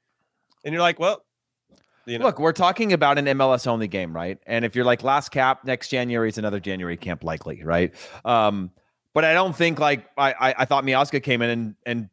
and 0.65 0.73
you're 0.73 0.81
like, 0.81 0.99
well, 0.99 1.23
you 2.05 2.17
know. 2.17 2.25
Look, 2.25 2.39
we're 2.39 2.53
talking 2.53 2.93
about 2.93 3.19
an 3.19 3.25
MLS 3.25 3.67
only 3.67 3.87
game, 3.87 4.15
right? 4.15 4.39
And 4.47 4.65
if 4.65 4.75
you're 4.75 4.85
like 4.85 5.03
last 5.03 5.29
cap 5.29 5.63
next 5.63 5.89
January 5.89 6.29
is 6.29 6.37
another 6.37 6.59
January 6.59 6.97
camp, 6.97 7.23
likely, 7.23 7.63
right? 7.63 7.93
Um, 8.25 8.71
but 9.13 9.23
I 9.23 9.33
don't 9.33 9.55
think 9.55 9.79
like 9.79 10.07
I 10.17 10.33
I, 10.33 10.55
I 10.59 10.65
thought 10.65 10.83
Miazga 10.83 11.21
came 11.21 11.41
in 11.41 11.49
and 11.49 11.75
and 11.85 12.09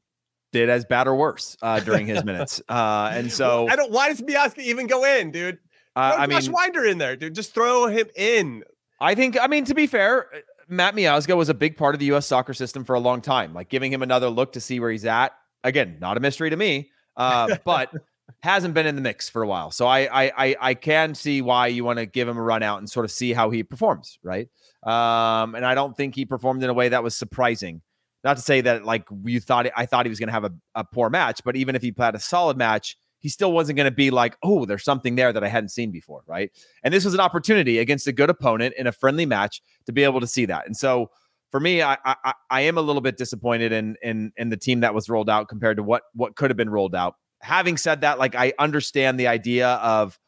did 0.52 0.68
as 0.68 0.84
bad 0.84 1.06
or 1.08 1.14
worse 1.14 1.56
uh, 1.62 1.80
during 1.80 2.06
his 2.06 2.24
minutes, 2.26 2.60
uh, 2.68 3.10
and 3.14 3.32
so 3.32 3.68
I 3.68 3.76
don't. 3.76 3.90
Why 3.90 4.08
does 4.08 4.20
Miazga 4.20 4.58
even 4.58 4.86
go 4.86 5.04
in, 5.04 5.30
dude? 5.30 5.58
Uh, 5.96 6.14
I 6.18 6.26
mean, 6.26 6.38
Wynder 6.38 6.88
in 6.88 6.98
there, 6.98 7.16
dude. 7.16 7.34
Just 7.34 7.54
throw 7.54 7.86
him 7.86 8.06
in. 8.14 8.64
I 9.00 9.14
think, 9.14 9.38
I 9.40 9.46
mean, 9.46 9.64
to 9.66 9.74
be 9.74 9.86
fair, 9.86 10.28
Matt 10.68 10.94
Miazga 10.94 11.36
was 11.36 11.48
a 11.48 11.54
big 11.54 11.76
part 11.76 11.94
of 11.94 11.98
the 11.98 12.06
U.S. 12.06 12.26
soccer 12.26 12.54
system 12.54 12.84
for 12.84 12.94
a 12.94 13.00
long 13.00 13.20
time. 13.20 13.54
Like 13.54 13.68
giving 13.68 13.92
him 13.92 14.02
another 14.02 14.28
look 14.28 14.52
to 14.52 14.60
see 14.60 14.80
where 14.80 14.90
he's 14.90 15.04
at. 15.04 15.32
Again, 15.64 15.96
not 16.00 16.16
a 16.16 16.20
mystery 16.20 16.50
to 16.50 16.56
me, 16.56 16.90
uh, 17.16 17.56
but 17.64 17.92
hasn't 18.40 18.74
been 18.74 18.86
in 18.86 18.94
the 18.94 19.00
mix 19.00 19.28
for 19.28 19.42
a 19.42 19.48
while. 19.48 19.70
So 19.70 19.86
I, 19.86 20.30
I, 20.36 20.56
I, 20.60 20.74
can 20.74 21.14
see 21.14 21.42
why 21.42 21.68
you 21.68 21.84
want 21.84 21.98
to 21.98 22.06
give 22.06 22.28
him 22.28 22.36
a 22.36 22.42
run 22.42 22.62
out 22.62 22.78
and 22.78 22.88
sort 22.88 23.04
of 23.04 23.10
see 23.10 23.32
how 23.32 23.50
he 23.50 23.62
performs, 23.62 24.18
right? 24.22 24.48
Um, 24.82 25.54
and 25.54 25.64
I 25.64 25.74
don't 25.74 25.96
think 25.96 26.14
he 26.14 26.24
performed 26.24 26.62
in 26.62 26.70
a 26.70 26.74
way 26.74 26.90
that 26.90 27.02
was 27.02 27.16
surprising. 27.16 27.82
Not 28.24 28.36
to 28.36 28.42
say 28.42 28.60
that 28.60 28.84
like 28.84 29.06
you 29.24 29.40
thought, 29.40 29.66
I 29.76 29.86
thought 29.86 30.04
he 30.06 30.10
was 30.10 30.18
going 30.18 30.28
to 30.28 30.32
have 30.32 30.44
a, 30.44 30.52
a 30.74 30.84
poor 30.84 31.08
match, 31.08 31.40
but 31.44 31.56
even 31.56 31.74
if 31.74 31.82
he 31.82 31.94
had 31.96 32.14
a 32.14 32.20
solid 32.20 32.56
match, 32.56 32.96
he 33.20 33.28
still 33.28 33.52
wasn't 33.52 33.76
going 33.76 33.90
to 33.90 33.94
be 33.94 34.10
like, 34.10 34.36
oh, 34.42 34.64
there's 34.64 34.84
something 34.84 35.16
there 35.16 35.32
that 35.32 35.42
I 35.42 35.48
hadn't 35.48 35.70
seen 35.70 35.90
before, 35.90 36.22
right? 36.26 36.50
And 36.82 36.94
this 36.94 37.04
was 37.04 37.14
an 37.14 37.20
opportunity 37.20 37.78
against 37.78 38.06
a 38.06 38.12
good 38.12 38.30
opponent 38.30 38.74
in 38.78 38.86
a 38.86 38.92
friendly 38.92 39.26
match 39.26 39.60
to 39.86 39.92
be 39.92 40.04
able 40.04 40.20
to 40.20 40.26
see 40.26 40.46
that. 40.46 40.66
And 40.66 40.76
so 40.76 41.10
for 41.50 41.60
me, 41.60 41.82
I 41.82 41.96
I, 42.04 42.34
I 42.50 42.60
am 42.62 42.78
a 42.78 42.82
little 42.82 43.02
bit 43.02 43.16
disappointed 43.16 43.72
in 43.72 43.96
in 44.02 44.32
in 44.36 44.50
the 44.50 44.56
team 44.56 44.80
that 44.80 44.94
was 44.94 45.08
rolled 45.08 45.30
out 45.30 45.48
compared 45.48 45.76
to 45.78 45.82
what 45.82 46.02
what 46.14 46.36
could 46.36 46.50
have 46.50 46.56
been 46.56 46.70
rolled 46.70 46.94
out. 46.94 47.14
Having 47.40 47.78
said 47.78 48.02
that, 48.02 48.18
like 48.18 48.34
I 48.34 48.52
understand 48.58 49.18
the 49.18 49.28
idea 49.28 49.68
of 49.68 50.18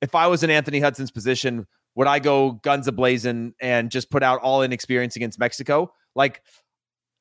if 0.00 0.14
I 0.14 0.28
was 0.28 0.42
in 0.42 0.50
Anthony 0.50 0.80
Hudson's 0.80 1.10
position, 1.10 1.66
would 1.94 2.06
I 2.06 2.18
go 2.20 2.52
guns 2.52 2.86
a 2.86 2.92
blazing 2.92 3.54
and 3.60 3.90
just 3.90 4.10
put 4.10 4.22
out 4.22 4.40
all 4.40 4.62
in 4.62 4.72
experience 4.72 5.16
against 5.16 5.38
Mexico? 5.38 5.92
Like, 6.14 6.42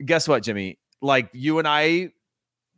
guess 0.06 0.28
what, 0.28 0.44
Jimmy? 0.44 0.80
Like 1.02 1.30
you 1.34 1.60
and 1.60 1.68
I 1.68 2.12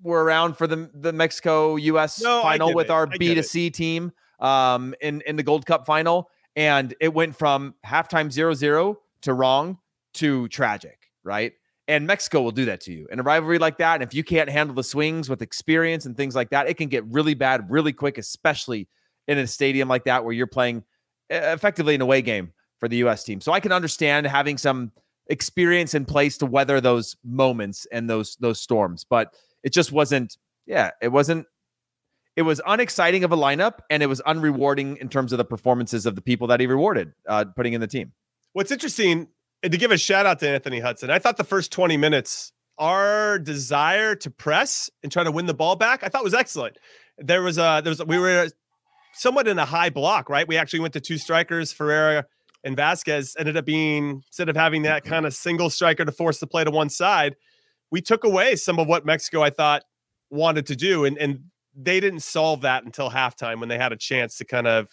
were 0.01 0.23
around 0.23 0.55
for 0.57 0.67
the 0.67 0.89
the 0.93 1.13
Mexico 1.13 1.75
US 1.75 2.21
No, 2.21 2.41
final 2.41 2.73
with 2.73 2.87
it. 2.87 2.91
our 2.91 3.07
B 3.07 3.17
get 3.29 3.33
to 3.35 3.39
it. 3.41 3.43
C 3.43 3.69
team 3.69 4.11
um 4.39 4.93
in 5.01 5.21
in 5.21 5.35
the 5.35 5.43
Gold 5.43 5.65
Cup 5.65 5.85
final 5.85 6.29
and 6.55 6.93
it 6.99 7.13
went 7.13 7.35
from 7.35 7.75
halftime 7.85 8.27
0-0 8.27 8.95
to 9.21 9.33
wrong 9.33 9.77
to 10.15 10.47
tragic, 10.49 11.09
right? 11.23 11.53
And 11.87 12.05
Mexico 12.05 12.41
will 12.41 12.51
do 12.51 12.65
that 12.65 12.81
to 12.81 12.91
you. 12.93 13.07
In 13.11 13.19
a 13.19 13.23
rivalry 13.23 13.59
like 13.59 13.77
that, 13.79 13.95
and 13.95 14.03
if 14.03 14.13
you 14.13 14.23
can't 14.23 14.49
handle 14.49 14.75
the 14.75 14.83
swings 14.83 15.29
with 15.29 15.41
experience 15.41 16.05
and 16.05 16.15
things 16.15 16.35
like 16.35 16.49
that, 16.51 16.67
it 16.69 16.75
can 16.77 16.87
get 16.87 17.03
really 17.05 17.33
bad 17.33 17.69
really 17.69 17.93
quick, 17.93 18.17
especially 18.17 18.87
in 19.27 19.37
a 19.37 19.47
stadium 19.47 19.87
like 19.87 20.03
that 20.05 20.23
where 20.23 20.33
you're 20.33 20.47
playing 20.47 20.83
effectively 21.29 21.95
an 21.95 22.01
away 22.01 22.21
game 22.21 22.51
for 22.79 22.87
the 22.87 22.97
US 22.97 23.23
team. 23.23 23.41
So 23.41 23.51
I 23.51 23.59
can 23.59 23.71
understand 23.71 24.27
having 24.27 24.57
some 24.57 24.91
experience 25.27 25.93
in 25.93 26.05
place 26.05 26.37
to 26.39 26.45
weather 26.45 26.81
those 26.81 27.15
moments 27.23 27.85
and 27.91 28.09
those 28.09 28.35
those 28.37 28.59
storms, 28.59 29.05
but 29.07 29.35
it 29.63 29.73
just 29.73 29.91
wasn't 29.91 30.37
yeah, 30.65 30.91
it 31.01 31.09
wasn't 31.09 31.47
it 32.35 32.43
was 32.43 32.61
unexciting 32.65 33.23
of 33.23 33.31
a 33.31 33.37
lineup 33.37 33.79
and 33.89 34.01
it 34.01 34.05
was 34.05 34.21
unrewarding 34.21 34.97
in 34.97 35.09
terms 35.09 35.33
of 35.33 35.37
the 35.37 35.45
performances 35.45 36.05
of 36.05 36.15
the 36.15 36.21
people 36.21 36.47
that 36.47 36.59
he 36.59 36.67
rewarded 36.67 37.13
uh 37.27 37.45
putting 37.55 37.73
in 37.73 37.81
the 37.81 37.87
team. 37.87 38.13
What's 38.53 38.71
interesting 38.71 39.27
and 39.61 39.71
to 39.71 39.77
give 39.77 39.91
a 39.91 39.97
shout 39.97 40.25
out 40.25 40.39
to 40.39 40.49
Anthony 40.49 40.79
Hudson, 40.79 41.09
I 41.09 41.19
thought 41.19 41.37
the 41.37 41.43
first 41.43 41.71
20 41.71 41.97
minutes, 41.97 42.53
our 42.77 43.39
desire 43.39 44.15
to 44.15 44.31
press 44.31 44.89
and 45.03 45.11
try 45.11 45.23
to 45.23 45.31
win 45.31 45.47
the 45.47 45.53
ball 45.53 45.75
back, 45.75 46.03
I 46.03 46.07
thought 46.07 46.23
was 46.23 46.33
excellent. 46.33 46.77
There 47.17 47.41
was 47.41 47.57
a 47.57 47.81
there 47.83 47.91
was 47.91 48.03
we 48.05 48.17
were 48.17 48.49
somewhat 49.13 49.47
in 49.47 49.59
a 49.59 49.65
high 49.65 49.89
block, 49.89 50.29
right? 50.29 50.47
We 50.47 50.55
actually 50.55 50.79
went 50.79 50.93
to 50.93 51.01
two 51.01 51.17
strikers, 51.17 51.73
Ferreira 51.73 52.25
and 52.63 52.75
Vasquez 52.75 53.35
ended 53.37 53.57
up 53.57 53.65
being 53.65 54.23
instead 54.27 54.49
of 54.49 54.55
having 54.55 54.83
that 54.83 55.03
kind 55.03 55.25
of 55.25 55.33
single 55.33 55.69
striker 55.69 56.05
to 56.05 56.11
force 56.11 56.39
the 56.39 56.47
play 56.47 56.63
to 56.63 56.71
one 56.71 56.89
side, 56.89 57.35
we 57.91 58.01
took 58.01 58.23
away 58.23 58.55
some 58.55 58.79
of 58.79 58.87
what 58.87 59.05
Mexico 59.05 59.41
I 59.41 59.49
thought 59.49 59.83
wanted 60.29 60.65
to 60.67 60.75
do 60.75 61.05
and 61.05 61.17
and 61.17 61.39
they 61.75 61.99
didn't 61.99 62.21
solve 62.21 62.61
that 62.61 62.83
until 62.83 63.09
halftime 63.09 63.59
when 63.59 63.69
they 63.69 63.77
had 63.77 63.91
a 63.91 63.97
chance 63.97 64.37
to 64.37 64.45
kind 64.45 64.67
of 64.67 64.89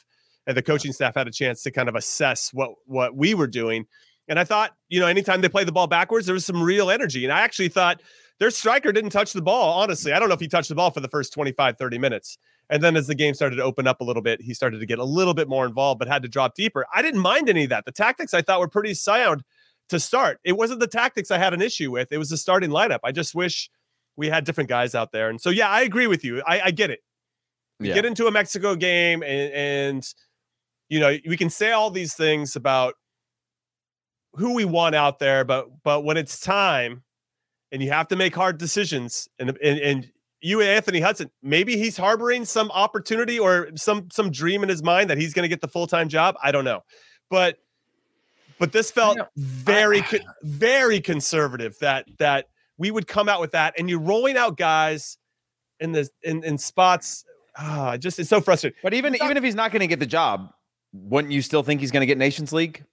and 0.47 0.57
the 0.57 0.63
coaching 0.63 0.93
staff 0.93 1.15
had 1.15 1.27
a 1.27 1.33
chance 1.33 1.63
to 1.63 1.71
kind 1.71 1.89
of 1.89 1.95
assess 1.95 2.53
what 2.53 2.71
what 2.87 3.17
we 3.17 3.35
were 3.35 3.47
doing. 3.47 3.87
And 4.29 4.39
I 4.39 4.45
thought, 4.45 4.73
you 4.89 4.99
know, 4.99 5.07
anytime 5.07 5.41
they 5.41 5.49
play 5.49 5.65
the 5.65 5.73
ball 5.73 5.87
backwards, 5.87 6.27
there 6.27 6.35
was 6.35 6.47
some 6.47 6.63
real 6.63 6.91
energy. 6.91 7.25
And 7.25 7.33
I 7.33 7.41
actually 7.41 7.69
thought 7.69 8.03
their 8.41 8.51
striker 8.51 8.93
didn't 8.93 9.11
touch 9.11 9.33
the 9.33 9.43
ball. 9.43 9.81
Honestly, 9.81 10.13
I 10.13 10.19
don't 10.19 10.29
know 10.29 10.35
if 10.35 10.41
he 10.41 10.49
touched 10.49 10.69
the 10.69 10.75
ball 10.75 10.91
for 10.91 11.01
the 11.01 11.09
first 11.09 11.33
25, 11.33 11.77
30 11.79 11.99
minutes. 11.99 12.39
And 12.69 12.83
then 12.83 12.97
as 12.97 13.07
the 13.07 13.15
game 13.15 13.35
started 13.35 13.57
to 13.57 13.63
open 13.63 13.87
up 13.87 14.01
a 14.01 14.05
little 14.05 14.23
bit, 14.23 14.43
he 14.43 14.53
started 14.53 14.81
to 14.81 14.87
get 14.87 14.99
a 14.99 15.05
little 15.05 15.35
bit 15.35 15.49
more 15.49 15.65
involved, 15.65 16.01
but 16.01 16.09
had 16.09 16.23
to 16.23 16.29
drop 16.29 16.55
deeper. 16.57 16.85
I 16.93 17.03
didn't 17.03 17.21
mind 17.21 17.49
any 17.49 17.65
of 17.65 17.71
that. 17.71 17.85
The 17.85 17.93
tactics 17.93 18.35
I 18.35 18.43
thought 18.43 18.59
were 18.59 18.69
pretty 18.69 18.95
sound 18.95 19.45
to 19.89 20.01
start. 20.01 20.39
It 20.45 20.57
wasn't 20.57 20.81
the 20.81 20.87
tactics 20.87 21.31
I 21.31 21.39
had 21.39 21.55
an 21.55 21.63
issue 21.63 21.91
with, 21.91 22.13
it 22.13 22.19
was 22.19 22.31
the 22.31 22.37
starting 22.37 22.71
lineup. 22.71 23.01
I 23.05 23.13
just 23.13 23.35
wish 23.35 23.71
we 24.17 24.29
had 24.29 24.45
different 24.45 24.69
guys 24.69 24.95
out 24.95 25.13
there. 25.13 25.29
And 25.29 25.41
so, 25.41 25.51
yeah, 25.51 25.69
I 25.69 25.83
agree 25.83 26.07
with 26.07 26.25
you. 26.25 26.43
I, 26.47 26.61
I 26.65 26.71
get 26.71 26.91
it. 26.91 27.01
Yeah. 27.79 27.95
get 27.95 28.07
into 28.07 28.27
a 28.27 28.31
Mexico 28.31 28.75
game 28.75 29.23
and, 29.23 29.53
and 29.53 30.15
you 30.89 30.99
know 30.99 31.15
we 31.29 31.37
can 31.37 31.51
say 31.51 31.73
all 31.73 31.91
these 31.91 32.15
things 32.15 32.57
about 32.57 32.95
who 34.37 34.55
we 34.55 34.65
want 34.65 34.95
out 34.95 35.19
there, 35.19 35.45
but 35.45 35.67
but 35.83 36.05
when 36.05 36.17
it's 36.17 36.39
time 36.41 37.03
and 37.73 37.83
you 37.83 37.91
have 37.91 38.09
to 38.09 38.17
make 38.17 38.35
hard 38.35 38.59
decisions, 38.59 39.29
and 39.39 39.51
and, 39.63 39.79
and 39.79 40.11
you 40.41 40.61
and 40.61 40.69
Anthony 40.69 41.01
Hudson, 41.01 41.31
maybe 41.43 41.77
he's 41.77 41.97
harboring 41.97 42.45
some 42.45 42.71
opportunity 42.71 43.39
or 43.39 43.69
some 43.77 44.09
some 44.13 44.31
dream 44.31 44.63
in 44.63 44.69
his 44.69 44.83
mind 44.83 45.11
that 45.11 45.19
he's 45.19 45.35
going 45.35 45.43
to 45.43 45.49
get 45.49 45.61
the 45.61 45.69
full 45.69 45.87
time 45.87 46.09
job. 46.09 46.37
I 46.43 46.53
don't 46.53 46.65
know, 46.65 46.83
but 47.31 47.59
but 48.59 48.73
this 48.73 48.91
felt 48.91 49.19
very 49.37 50.03
very 50.43 51.01
conservative 51.01 51.79
that 51.81 52.07
that 52.19 52.47
we 52.79 52.91
would 52.91 53.07
come 53.07 53.29
out 53.29 53.41
with 53.41 53.53
that, 53.53 53.75
and 53.79 53.89
you're 53.89 54.01
rolling 54.01 54.37
out 54.37 54.57
guys 54.57 55.19
in 55.81 55.93
the 55.93 56.09
in 56.23 56.45
in 56.45 56.59
spots. 56.59 57.25
Ah, 57.57 57.97
just 57.97 58.19
it's 58.19 58.29
so 58.29 58.41
frustrating. 58.41 58.79
But 58.83 58.95
even 58.95 59.13
not- 59.13 59.23
even 59.25 59.37
if 59.37 59.45
he's 59.45 59.55
not 59.55 59.73
going 59.73 59.81
to 59.81 59.87
get 59.87 60.01
the 60.01 60.07
job, 60.07 60.53
wouldn't 60.93 61.33
you 61.33 61.43
still 61.43 61.63
think 61.63 61.81
he's 61.81 61.91
going 61.91 62.03
to 62.03 62.07
get 62.07 62.19
Nations 62.19 62.53
League? 62.53 62.85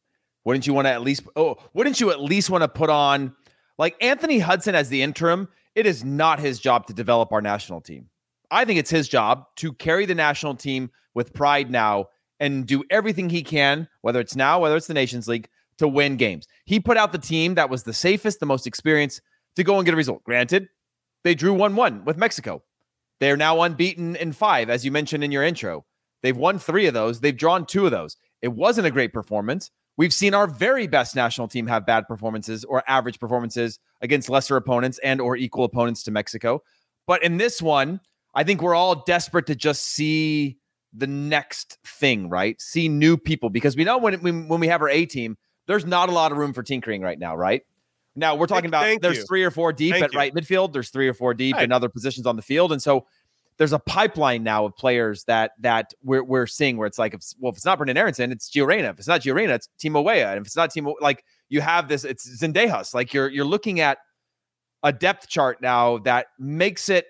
Wouldn't 0.46 0.68
you 0.68 0.74
want 0.74 0.88
to 0.88 0.92
at 0.92 1.02
least 1.02 1.24
oh, 1.36 1.58
wouldn't 1.74 2.00
you 2.00 2.12
at 2.12 2.22
least 2.22 2.50
want 2.50 2.64
to 2.64 2.68
put 2.68 2.90
on 2.90 3.36
like 3.78 3.96
Anthony 4.02 4.40
Hudson 4.40 4.76
as 4.76 4.90
the 4.90 5.02
interim? 5.02 5.48
It 5.76 5.86
is 5.86 6.04
not 6.04 6.40
his 6.40 6.60
job 6.60 6.86
to 6.88 6.94
develop 6.94 7.32
our 7.32 7.42
national 7.42 7.82
team. 7.82 8.10
I 8.52 8.66
think 8.66 8.80
it's 8.80 8.92
his 8.92 9.08
job 9.08 9.48
to 9.58 9.74
carry 9.74 10.06
the 10.06 10.14
national 10.14 10.56
team 10.56 10.92
with 11.16 11.34
pride 11.34 11.72
now 11.72 12.10
and 12.44 12.68
do 12.68 12.84
everything 12.90 13.30
he 13.30 13.42
can, 13.42 13.88
whether 14.02 14.20
it's 14.20 14.36
now, 14.36 14.60
whether 14.60 14.76
it's 14.76 14.88
the 14.88 14.94
Nations 14.94 15.30
League, 15.30 15.48
to 15.78 15.88
win 15.88 16.18
games. 16.18 16.46
He 16.66 16.78
put 16.78 16.98
out 16.98 17.14
the 17.14 17.18
team 17.18 17.56
that 17.56 17.70
was 17.70 17.84
the 17.84 17.94
safest, 17.94 18.42
the 18.42 18.46
most 18.46 18.68
experienced 18.68 19.22
to 19.56 19.64
go 19.64 19.78
and 19.78 19.86
get 19.86 19.94
a 19.94 19.98
result. 19.98 20.26
Granted, 20.26 20.68
they 21.24 21.36
drew 21.36 21.54
1 21.54 21.74
1 21.78 22.04
with 22.04 22.18
Mexico. 22.18 22.62
They 23.22 23.32
are 23.32 23.38
now 23.38 23.62
unbeaten 23.62 24.18
in 24.18 24.34
five, 24.34 24.70
as 24.70 24.84
you 24.84 24.92
mentioned 24.92 25.24
in 25.24 25.32
your 25.32 25.44
intro. 25.44 25.86
They've 26.22 26.36
won 26.36 26.60
three 26.60 26.86
of 26.86 26.94
those, 26.94 27.22
they've 27.22 27.36
drawn 27.36 27.66
two 27.66 27.86
of 27.86 27.92
those. 27.92 28.18
It 28.42 28.50
wasn't 28.50 28.88
a 28.88 28.92
great 28.92 29.14
performance. 29.14 29.72
We've 29.96 30.14
seen 30.14 30.34
our 30.34 30.48
very 30.48 30.86
best 30.86 31.16
national 31.16 31.48
team 31.48 31.66
have 31.68 31.86
bad 31.86 32.10
performances 32.10 32.66
or 32.66 32.84
average 32.90 33.22
performances 33.22 33.80
against 34.02 34.30
lesser 34.30 34.58
opponents 34.58 35.00
and 35.02 35.22
or 35.22 35.38
equal 35.38 35.64
opponents 35.64 36.04
to 36.04 36.12
Mexico. 36.12 36.62
But 37.08 37.24
in 37.24 37.38
this 37.38 37.62
one, 37.62 38.02
I 38.36 38.44
think 38.44 38.62
we're 38.62 38.76
all 38.76 39.04
desperate 39.06 39.46
to 39.48 39.56
just 39.56 39.84
see 39.84 40.58
the 40.96 41.08
next 41.08 41.78
thing, 41.86 42.30
right? 42.30 42.60
See 42.62 42.88
new 42.88 43.18
people 43.18 43.50
because 43.50 43.76
we 43.76 43.84
know 43.84 43.98
when 43.98 44.14
when, 44.22 44.48
when 44.48 44.60
we 44.60 44.68
have 44.68 44.82
our 44.82 44.90
A 44.90 45.06
team, 45.06 45.38
there's 45.68 45.86
not 45.86 46.10
a 46.10 46.12
lot 46.12 46.32
of 46.32 46.38
room 46.38 46.54
for 46.54 46.64
tinkering 46.64 47.02
right 47.02 47.18
now, 47.18 47.36
right? 47.36 47.64
Now 48.16 48.36
we're 48.36 48.48
talking 48.48 48.68
about 48.68 48.84
thank 48.84 49.02
there's 49.02 49.18
you. 49.18 49.26
three 49.26 49.44
or 49.44 49.50
four 49.52 49.74
deep 49.74 49.94
Thank 49.94 50.04
at 50.04 50.14
you. 50.14 50.20
right 50.20 50.34
midfield. 50.36 50.72
There's 50.72 50.90
three 50.90 51.08
or 51.08 51.14
four 51.14 51.34
deep 51.34 51.56
Right. 51.56 51.64
in 51.64 51.72
other 51.72 51.90
positions 51.90 52.28
on 52.28 52.36
the 52.36 52.44
field, 52.44 52.72
and 52.72 52.82
so 52.82 53.08
there's 53.58 53.74
a 53.74 53.80
pipeline 53.80 54.44
now 54.44 54.66
of 54.66 54.76
players 54.76 55.24
that 55.26 55.52
that 55.60 55.94
we're 56.04 56.24
we're 56.24 56.48
seeing 56.48 56.78
where 56.78 56.88
it's 56.88 57.00
like, 57.00 57.14
if, 57.16 57.22
well, 57.40 57.52
if 57.52 57.56
it's 57.56 57.66
not 57.66 57.80
Brenden 57.80 57.98
Aaronson, 57.98 58.32
it's 58.32 58.50
Gio 58.52 58.68
Reyna. 58.68 58.90
If 58.90 59.00
it's 59.00 59.08
not 59.08 59.22
Gio 59.22 59.34
Reyna, 59.34 59.54
it's 59.56 59.70
Timo 59.80 60.04
Weah. 60.04 60.30
And 60.32 60.42
if 60.42 60.46
it's 60.46 60.56
not 60.56 60.72
Timo, 60.72 60.94
like 61.02 61.24
you 61.50 61.62
have 61.62 61.88
this, 61.88 62.04
it's 62.04 62.28
Zendejas. 62.42 62.94
Like 62.94 63.14
you're 63.14 63.30
you're 63.30 63.46
looking 63.46 63.80
at 63.80 63.98
a 64.84 64.92
depth 64.92 65.28
chart 65.28 65.62
now 65.62 65.98
that 66.00 66.28
makes 66.38 66.90
it 66.90 67.06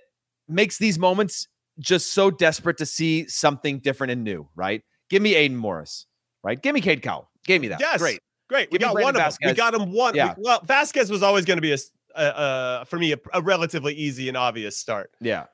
makes 0.47 0.77
these 0.77 0.99
moments 0.99 1.47
just 1.79 2.13
so 2.13 2.29
desperate 2.31 2.77
to 2.77 2.86
see 2.86 3.27
something 3.27 3.79
different 3.79 4.12
and 4.12 4.23
new. 4.23 4.47
Right? 4.55 4.81
Give 5.09 5.21
me 5.21 5.36
Aidan 5.36 5.57
Morris. 5.57 6.05
Right? 6.43 6.62
Give 6.62 6.73
me 6.73 6.81
Cade 6.81 7.01
Cowell. 7.01 7.29
Give 7.45 7.62
me 7.62 7.67
that. 7.69 7.79
Yes, 7.79 7.99
Great. 7.99 8.19
great. 8.49 8.69
We 8.71 8.77
Give 8.77 8.88
me 8.88 8.88
got 8.89 8.93
Brandon 8.95 9.15
one 9.15 9.27
of 9.27 9.38
them. 9.39 9.49
We 9.49 9.53
got 9.55 9.73
him 9.73 9.91
one. 9.93 10.13
we- 10.13 10.17
Yeah. 10.19 10.36
well, 10.38 10.62
Vasquez 10.63 11.09
was 11.09 11.23
always 11.23 11.45
going 11.45 11.57
to 11.57 11.62
be 11.62 11.71
a, 11.73 11.77
uh, 12.15 12.19
uh, 12.19 12.83
for 12.86 12.97
me 12.99 13.13
a, 13.13 13.17
a 13.33 13.41
relatively 13.41 13.93
easy 13.93 14.27
and 14.27 14.38
obvious 14.38 14.77
start. 14.77 15.12
Yeah. 15.21 15.45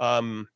um, 0.00 0.48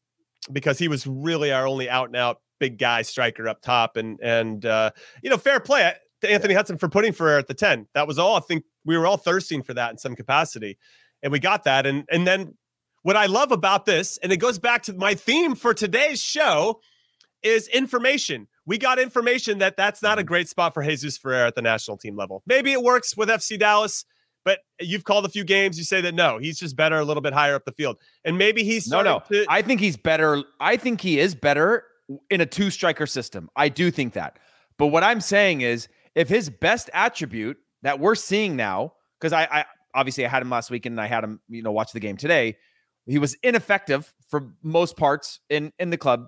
because 0.53 0.79
he 0.79 0.89
was 0.89 1.07
really 1.07 1.53
our 1.53 1.67
only 1.67 1.89
out 1.91 2.07
and 2.09 2.17
out 2.17 2.41
big 2.59 2.79
guy 2.79 3.03
striker 3.03 3.47
up 3.49 3.61
top. 3.63 3.97
And 3.97 4.19
and 4.23 4.65
uh, 4.65 4.91
you 5.23 5.31
know, 5.31 5.37
fair 5.37 5.61
play 5.61 5.93
to 6.23 6.31
Anthony 6.31 6.55
Hudson 6.55 6.79
for 6.79 6.89
putting 6.89 7.13
Ferrer 7.13 7.39
at 7.39 7.47
the 7.47 7.55
ten. 7.55 7.87
That 7.95 8.07
was 8.07 8.19
all. 8.19 8.37
I 8.37 8.41
think 8.41 8.65
we 8.85 8.97
were 8.97 9.07
all 9.07 9.17
thirsting 9.17 9.63
for 9.63 9.75
that 9.75 9.91
in 9.91 9.99
some 9.99 10.17
capacity, 10.17 10.79
and 11.23 11.31
we 11.31 11.39
got 11.41 11.65
that. 11.65 11.87
And 11.87 12.05
and 12.11 12.27
then 12.27 12.57
what 13.03 13.17
I 13.17 13.27
love 13.27 13.53
about 13.53 13.87
this, 13.87 14.19
and 14.19 14.33
it 14.33 14.39
goes 14.39 14.59
back 14.59 14.83
to 14.85 14.93
my 14.93 15.15
theme 15.15 15.55
for 15.55 15.75
today's 15.75 16.21
show, 16.21 16.81
is 17.43 17.69
information. 17.69 18.49
We 18.67 18.79
got 18.79 18.99
information 18.99 19.59
that 19.59 19.77
that's 19.77 20.03
not 20.03 20.19
a 20.19 20.21
mm-hmm. 20.21 20.29
great 20.29 20.49
spot 20.49 20.75
for 20.75 20.83
Jesus 20.83 21.17
Ferrer 21.17 21.47
at 21.47 21.55
the 21.55 21.63
national 21.63 21.97
team 21.97 22.17
level. 22.17 22.43
Maybe 22.47 22.73
it 22.73 22.83
works 22.83 23.17
with 23.17 23.29
FC 23.29 23.59
Dallas. 23.59 24.05
But 24.43 24.61
you've 24.81 25.05
called 25.05 25.27
a 25.27 25.29
few 25.29 25.45
games. 25.45 25.77
You 25.77 25.85
say 25.85 26.01
that 26.01 26.15
no, 26.15 26.39
he's 26.39 26.59
just 26.59 26.75
better 26.75 26.99
a 26.99 27.05
little 27.05 27.21
bit 27.21 27.35
higher 27.35 27.55
up 27.55 27.67
the 27.67 27.73
field, 27.73 27.99
and 28.25 28.39
maybe 28.39 28.65
he's 28.65 28.89
No, 28.89 29.03
no. 29.03 29.23
to- 29.31 29.45
I 29.51 29.61
think 29.61 29.81
he's 29.81 29.99
better. 29.99 30.43
I 30.59 30.79
think 30.79 31.03
he 31.03 31.21
is 31.21 31.35
better 31.35 31.85
in 32.31 32.41
a 32.41 32.47
two 32.47 32.71
striker 32.71 33.07
system. 33.07 33.51
I 33.55 33.69
do 33.69 33.91
think 33.91 34.15
that. 34.15 34.39
But 34.79 34.87
what 34.87 35.05
I'm 35.05 35.21
saying 35.21 35.61
is, 35.61 35.89
if 36.15 36.31
his 36.31 36.49
best 36.49 36.89
attribute 36.95 37.59
that 37.83 38.01
we're 38.01 38.15
seeing 38.15 38.57
now, 38.57 38.95
because 39.21 39.35
I, 39.35 39.43
I 39.45 39.65
obviously 39.95 40.25
I 40.25 40.29
had 40.29 40.43
him 40.43 40.51
last 40.51 40.71
week 40.71 40.87
and 40.87 40.99
I 41.01 41.07
had 41.07 41.23
him, 41.23 41.41
you 41.49 41.63
know, 41.63 41.73
watch 41.73 41.93
the 41.93 42.01
game 42.01 42.17
today. 42.17 42.57
He 43.11 43.19
was 43.19 43.35
ineffective 43.43 44.15
for 44.29 44.53
most 44.63 44.97
parts 44.97 45.41
in 45.49 45.73
in 45.79 45.91
the 45.91 45.97
club 45.97 46.27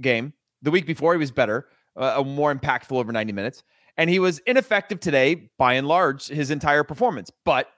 game. 0.00 0.32
The 0.62 0.70
week 0.70 0.86
before, 0.86 1.12
he 1.12 1.18
was 1.18 1.30
better, 1.30 1.68
uh, 1.96 2.22
more 2.24 2.54
impactful 2.54 2.92
over 2.96 3.12
90 3.12 3.32
minutes, 3.32 3.62
and 3.98 4.08
he 4.08 4.18
was 4.18 4.38
ineffective 4.40 5.00
today 5.00 5.50
by 5.58 5.74
and 5.74 5.86
large 5.86 6.26
his 6.28 6.50
entire 6.50 6.82
performance. 6.82 7.30
But 7.44 7.68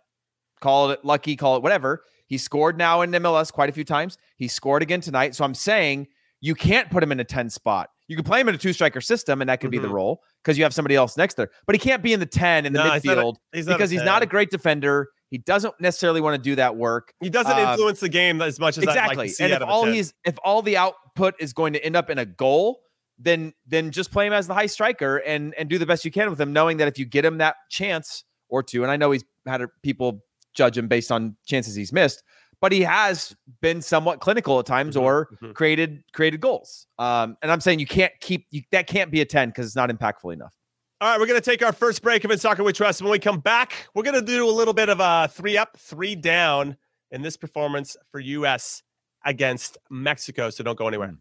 call 0.60 0.90
it 0.90 1.04
lucky, 1.04 1.36
call 1.36 1.56
it 1.56 1.62
whatever 1.62 2.04
He 2.28 2.38
scored 2.38 2.76
now 2.76 3.02
in 3.02 3.10
MLS 3.12 3.52
quite 3.52 3.68
a 3.68 3.72
few 3.72 3.84
times. 3.84 4.18
He 4.36 4.48
scored 4.48 4.82
again 4.82 5.00
tonight. 5.00 5.34
So 5.36 5.44
I'm 5.44 5.54
saying 5.54 6.08
you 6.40 6.54
can't 6.56 6.90
put 6.90 7.00
him 7.02 7.12
in 7.12 7.20
a 7.20 7.24
10 7.24 7.50
spot. 7.50 7.90
You 8.08 8.16
can 8.16 8.24
play 8.24 8.40
him 8.40 8.48
in 8.48 8.54
a 8.54 8.58
two 8.58 8.72
striker 8.72 9.00
system, 9.00 9.40
and 9.40 9.48
that 9.48 9.60
could 9.60 9.70
be 9.70 9.78
the 9.78 9.86
Mhm. 9.88 9.92
role 9.92 10.22
because 10.42 10.58
you 10.58 10.64
have 10.64 10.74
somebody 10.74 10.96
else 10.96 11.16
next 11.16 11.34
there. 11.34 11.50
But 11.66 11.74
he 11.76 11.78
can't 11.78 12.02
be 12.02 12.12
in 12.12 12.18
the 12.20 12.26
10 12.26 12.66
in 12.66 12.72
the 12.72 12.82
No, 12.82 12.90
he's 12.92 13.04
a- 13.04 13.08
midfield 13.08 13.36
he's 13.52 13.66
a 13.68 13.72
because 13.72 13.90
he's 13.90 14.02
not 14.02 14.22
a 14.22 14.26
great 14.26 14.50
defender. 14.50 15.08
He 15.30 15.38
doesn't 15.38 15.74
necessarily 15.80 16.20
want 16.20 16.36
to 16.36 16.50
do 16.50 16.54
that 16.56 16.76
work. 16.76 17.12
He 17.20 17.30
doesn't 17.30 17.52
Uh, 17.52 17.72
influence 17.72 18.00
the 18.00 18.08
game 18.08 18.40
as 18.40 18.60
much 18.60 18.78
as 18.78 18.84
I'd 18.84 18.86
like 18.88 18.96
exactly. 18.96 19.28
to 19.28 19.34
see 19.34 19.44
and 19.44 19.52
if 19.54 19.62
all 19.62 19.84
he's 19.84 20.14
if 20.24 20.36
all 20.44 20.62
the 20.62 20.76
output 20.76 21.34
is 21.40 21.52
going 21.52 21.72
to 21.72 21.84
end 21.84 21.96
up 21.96 22.10
in 22.10 22.18
a 22.18 22.24
goal, 22.26 22.80
then 23.18 23.52
then 23.66 23.90
just 23.90 24.12
play 24.12 24.26
him 24.26 24.32
as 24.32 24.46
the 24.46 24.54
high 24.54 24.66
striker 24.66 25.16
and 25.18 25.54
and 25.54 25.68
do 25.68 25.78
the 25.78 25.86
best 25.86 26.04
you 26.04 26.10
can 26.10 26.30
with 26.30 26.40
him, 26.40 26.52
knowing 26.52 26.76
that 26.76 26.88
if 26.88 26.98
you 26.98 27.04
get 27.04 27.24
him 27.24 27.38
that 27.38 27.56
chance 27.70 28.24
or 28.48 28.62
two, 28.62 28.82
and 28.82 28.90
I 28.92 28.96
know 28.96 29.10
he's 29.10 29.24
had 29.46 29.62
a, 29.62 29.68
people 29.82 30.22
judge 30.54 30.78
him 30.78 30.86
based 30.88 31.10
on 31.10 31.36
chances 31.44 31.74
he's 31.74 31.92
missed, 31.92 32.22
but 32.60 32.72
he 32.72 32.82
has 32.82 33.34
been 33.60 33.82
somewhat 33.82 34.20
clinical 34.20 34.58
at 34.60 34.66
times 34.66 34.96
Mhm, 34.96 35.02
or 35.02 35.28
mhm. 35.42 35.54
created 35.54 36.02
created 36.12 36.40
goals. 36.40 36.86
Um, 36.98 37.36
and 37.42 37.50
I'm 37.50 37.60
saying 37.60 37.78
you 37.80 37.86
can't 37.86 38.12
keep 38.20 38.46
you, 38.50 38.62
that 38.70 38.86
can't 38.86 39.10
be 39.10 39.20
a 39.20 39.24
ten 39.26 39.48
because 39.48 39.66
it's 39.66 39.76
not 39.76 39.90
impactful 39.90 40.32
enough. 40.32 40.54
All 40.98 41.10
right, 41.10 41.20
we're 41.20 41.26
going 41.26 41.38
to 41.38 41.44
take 41.44 41.62
our 41.62 41.74
first 41.74 42.00
break 42.00 42.24
of 42.24 42.30
In 42.30 42.38
Soccer 42.38 42.64
We 42.64 42.72
Trust. 42.72 43.02
When 43.02 43.10
we 43.10 43.18
come 43.18 43.38
back, 43.38 43.86
we're 43.94 44.02
going 44.02 44.18
to 44.18 44.24
do 44.24 44.48
a 44.48 44.50
little 44.50 44.72
bit 44.72 44.88
of 44.88 44.98
a 44.98 45.28
three 45.30 45.58
up, 45.58 45.76
three 45.76 46.14
down 46.14 46.78
in 47.10 47.20
this 47.20 47.36
performance 47.36 47.98
for 48.10 48.18
U.S. 48.18 48.82
against 49.22 49.76
Mexico. 49.90 50.48
So 50.48 50.64
don't 50.64 50.78
go 50.78 50.88
anywhere. 50.88 51.14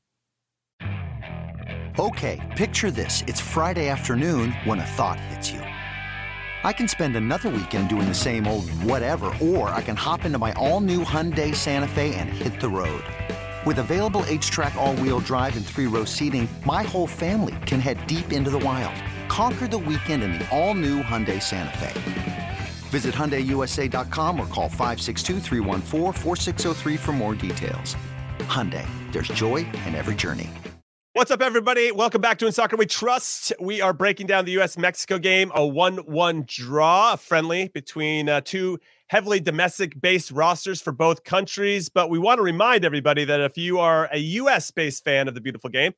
Hmm. 0.80 2.00
Okay, 2.00 2.54
picture 2.56 2.90
this. 2.90 3.26
It's 3.28 3.42
Friday 3.42 3.90
afternoon 3.90 4.54
when 4.64 4.80
a 4.80 4.86
thought 4.86 5.20
hits 5.20 5.52
you. 5.52 5.60
I 5.60 6.72
can 6.72 6.88
spend 6.88 7.18
another 7.18 7.50
weekend 7.50 7.90
doing 7.90 8.08
the 8.08 8.14
same 8.14 8.48
old 8.48 8.70
whatever, 8.70 9.34
or 9.42 9.68
I 9.72 9.82
can 9.82 9.98
hop 9.98 10.24
into 10.24 10.40
my 10.40 10.54
all 10.54 10.80
new 10.80 11.04
Hyundai 11.04 11.54
Santa 11.54 11.90
Fe 11.90 12.16
and 12.16 12.30
hit 12.30 12.62
the 12.62 12.70
road. 12.70 13.04
With 13.66 13.80
available 13.80 14.22
HTRAC, 14.22 14.76
all 14.76 14.96
wheel 14.96 15.20
drive, 15.20 15.58
and 15.58 15.66
three 15.66 15.88
row 15.88 16.06
seating, 16.06 16.48
my 16.66 16.84
whole 16.84 17.08
family 17.08 17.56
can 17.66 17.82
head 17.82 18.08
deep 18.08 18.32
into 18.32 18.50
the 18.50 18.60
wild. 18.60 18.96
Conquer 19.36 19.68
the 19.68 19.78
weekend 19.78 20.24
in 20.24 20.32
the 20.32 20.48
all 20.50 20.74
new 20.74 21.04
Hyundai 21.04 21.44
Santa 21.44 21.78
Fe. 21.80 22.58
Visit 22.88 23.14
HyundaiUSA.com 23.14 24.40
or 24.40 24.48
call 24.48 24.70
562-314-4603 24.70 26.98
for 26.98 27.12
more 27.12 27.36
details. 27.36 27.98
Hyundai, 28.44 28.88
there's 29.12 29.28
joy 29.28 29.68
in 29.88 29.94
every 29.94 30.16
journey. 30.16 30.50
What's 31.12 31.32
up, 31.32 31.42
everybody? 31.42 31.92
Welcome 31.92 32.22
back 32.22 32.38
to 32.38 32.46
In 32.46 32.54
Soccer 32.54 32.78
We 32.78 32.86
Trust. 32.86 33.52
We 33.60 33.82
are 33.82 33.92
breaking 33.92 34.28
down 34.28 34.46
the 34.46 34.54
U.S. 34.54 34.78
Mexico 34.78 35.20
game, 35.20 35.52
a 35.54 35.68
1 35.68 35.98
1 35.98 36.46
draw, 36.48 37.16
a 37.16 37.18
friendly 37.18 37.68
between 37.68 38.30
uh, 38.30 38.40
two 38.40 38.80
heavily 39.08 39.42
domestic 39.42 40.00
based 40.00 40.32
rosters 40.32 40.82
for 40.82 40.94
both 40.94 41.26
countries. 41.26 41.90
But 41.90 42.10
we 42.10 42.20
want 42.20 42.38
to 42.38 42.42
remind 42.42 42.86
everybody 42.86 43.26
that 43.26 43.42
if 43.42 43.58
you 43.58 43.80
are 43.80 44.08
a 44.14 44.18
U.S. 44.18 44.72
based 44.72 45.04
fan 45.04 45.28
of 45.28 45.34
the 45.34 45.42
beautiful 45.42 45.70
game, 45.70 45.94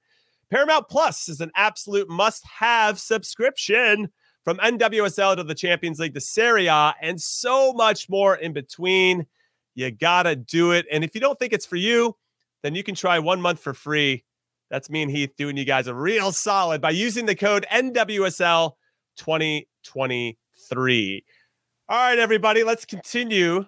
Paramount 0.50 0.88
Plus 0.90 1.30
is 1.30 1.42
an 1.42 1.52
absolute 1.56 2.10
must 2.10 2.46
have 2.46 3.00
subscription 3.00 4.10
from 4.44 4.58
NWSL 4.58 5.36
to 5.36 5.44
the 5.44 5.54
Champions 5.54 6.00
League 6.00 6.14
to 6.14 6.22
Serie 6.22 6.68
A 6.68 6.96
and 7.02 7.22
so 7.22 7.74
much 7.74 8.10
more 8.10 8.36
in 8.36 8.54
between. 8.54 9.26
You 9.76 9.92
got 9.92 10.24
to 10.24 10.38
do 10.38 10.72
it. 10.72 10.86
And 10.92 11.04
if 11.04 11.14
you 11.14 11.22
don't 11.22 11.38
think 11.38 11.52
it's 11.52 11.66
for 11.66 11.76
you, 11.76 12.16
then 12.64 12.74
you 12.74 12.84
can 12.84 12.96
try 12.96 13.20
one 13.20 13.42
month 13.42 13.60
for 13.60 13.74
free. 13.74 14.24
That's 14.70 14.90
me 14.90 15.02
and 15.02 15.12
Heath 15.12 15.34
doing 15.38 15.58
you 15.58 15.66
guys 15.66 15.88
a 15.88 15.94
real 15.94 16.32
solid 16.32 16.80
by 16.82 16.92
using 16.92 17.26
the 17.26 17.36
code 17.36 17.66
NWSL 17.72 18.72
2023. 19.18 21.26
All 21.90 21.98
right, 21.98 22.20
everybody, 22.20 22.64
let's 22.64 22.86
continue 22.86 23.66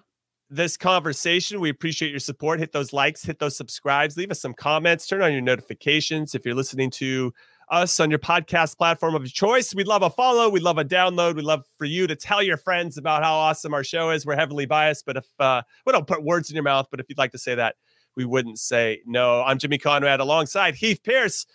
this 0.50 0.76
conversation. 0.76 1.60
We 1.60 1.70
appreciate 1.70 2.10
your 2.10 2.20
support. 2.20 2.58
Hit 2.58 2.72
those 2.72 2.92
likes, 2.92 3.22
hit 3.22 3.38
those 3.38 3.56
subscribes, 3.56 4.16
leave 4.16 4.30
us 4.30 4.40
some 4.40 4.52
comments, 4.52 5.06
turn 5.06 5.22
on 5.22 5.32
your 5.32 5.40
notifications. 5.40 6.34
If 6.34 6.44
you're 6.44 6.56
listening 6.56 6.90
to 6.90 7.32
us 7.70 8.00
on 8.00 8.10
your 8.10 8.18
podcast 8.18 8.76
platform 8.76 9.14
of 9.14 9.24
choice, 9.32 9.72
we'd 9.74 9.86
love 9.86 10.02
a 10.02 10.10
follow, 10.10 10.48
we'd 10.48 10.64
love 10.64 10.78
a 10.78 10.84
download, 10.84 11.36
we'd 11.36 11.44
love 11.44 11.64
for 11.78 11.84
you 11.84 12.08
to 12.08 12.16
tell 12.16 12.42
your 12.42 12.56
friends 12.56 12.98
about 12.98 13.22
how 13.22 13.32
awesome 13.32 13.72
our 13.72 13.84
show 13.84 14.10
is. 14.10 14.26
We're 14.26 14.34
heavily 14.34 14.66
biased, 14.66 15.06
but 15.06 15.16
if 15.16 15.26
uh, 15.38 15.62
we 15.86 15.92
don't 15.92 16.06
put 16.06 16.24
words 16.24 16.50
in 16.50 16.56
your 16.56 16.64
mouth, 16.64 16.88
but 16.90 16.98
if 16.98 17.06
you'd 17.08 17.18
like 17.18 17.32
to 17.32 17.38
say 17.38 17.54
that, 17.54 17.76
we 18.16 18.24
wouldn't 18.24 18.58
say 18.58 19.02
no. 19.06 19.42
I'm 19.42 19.58
Jimmy 19.58 19.78
Conrad 19.78 20.18
alongside 20.18 20.74
Heath 20.74 21.00
Pearce 21.04 21.46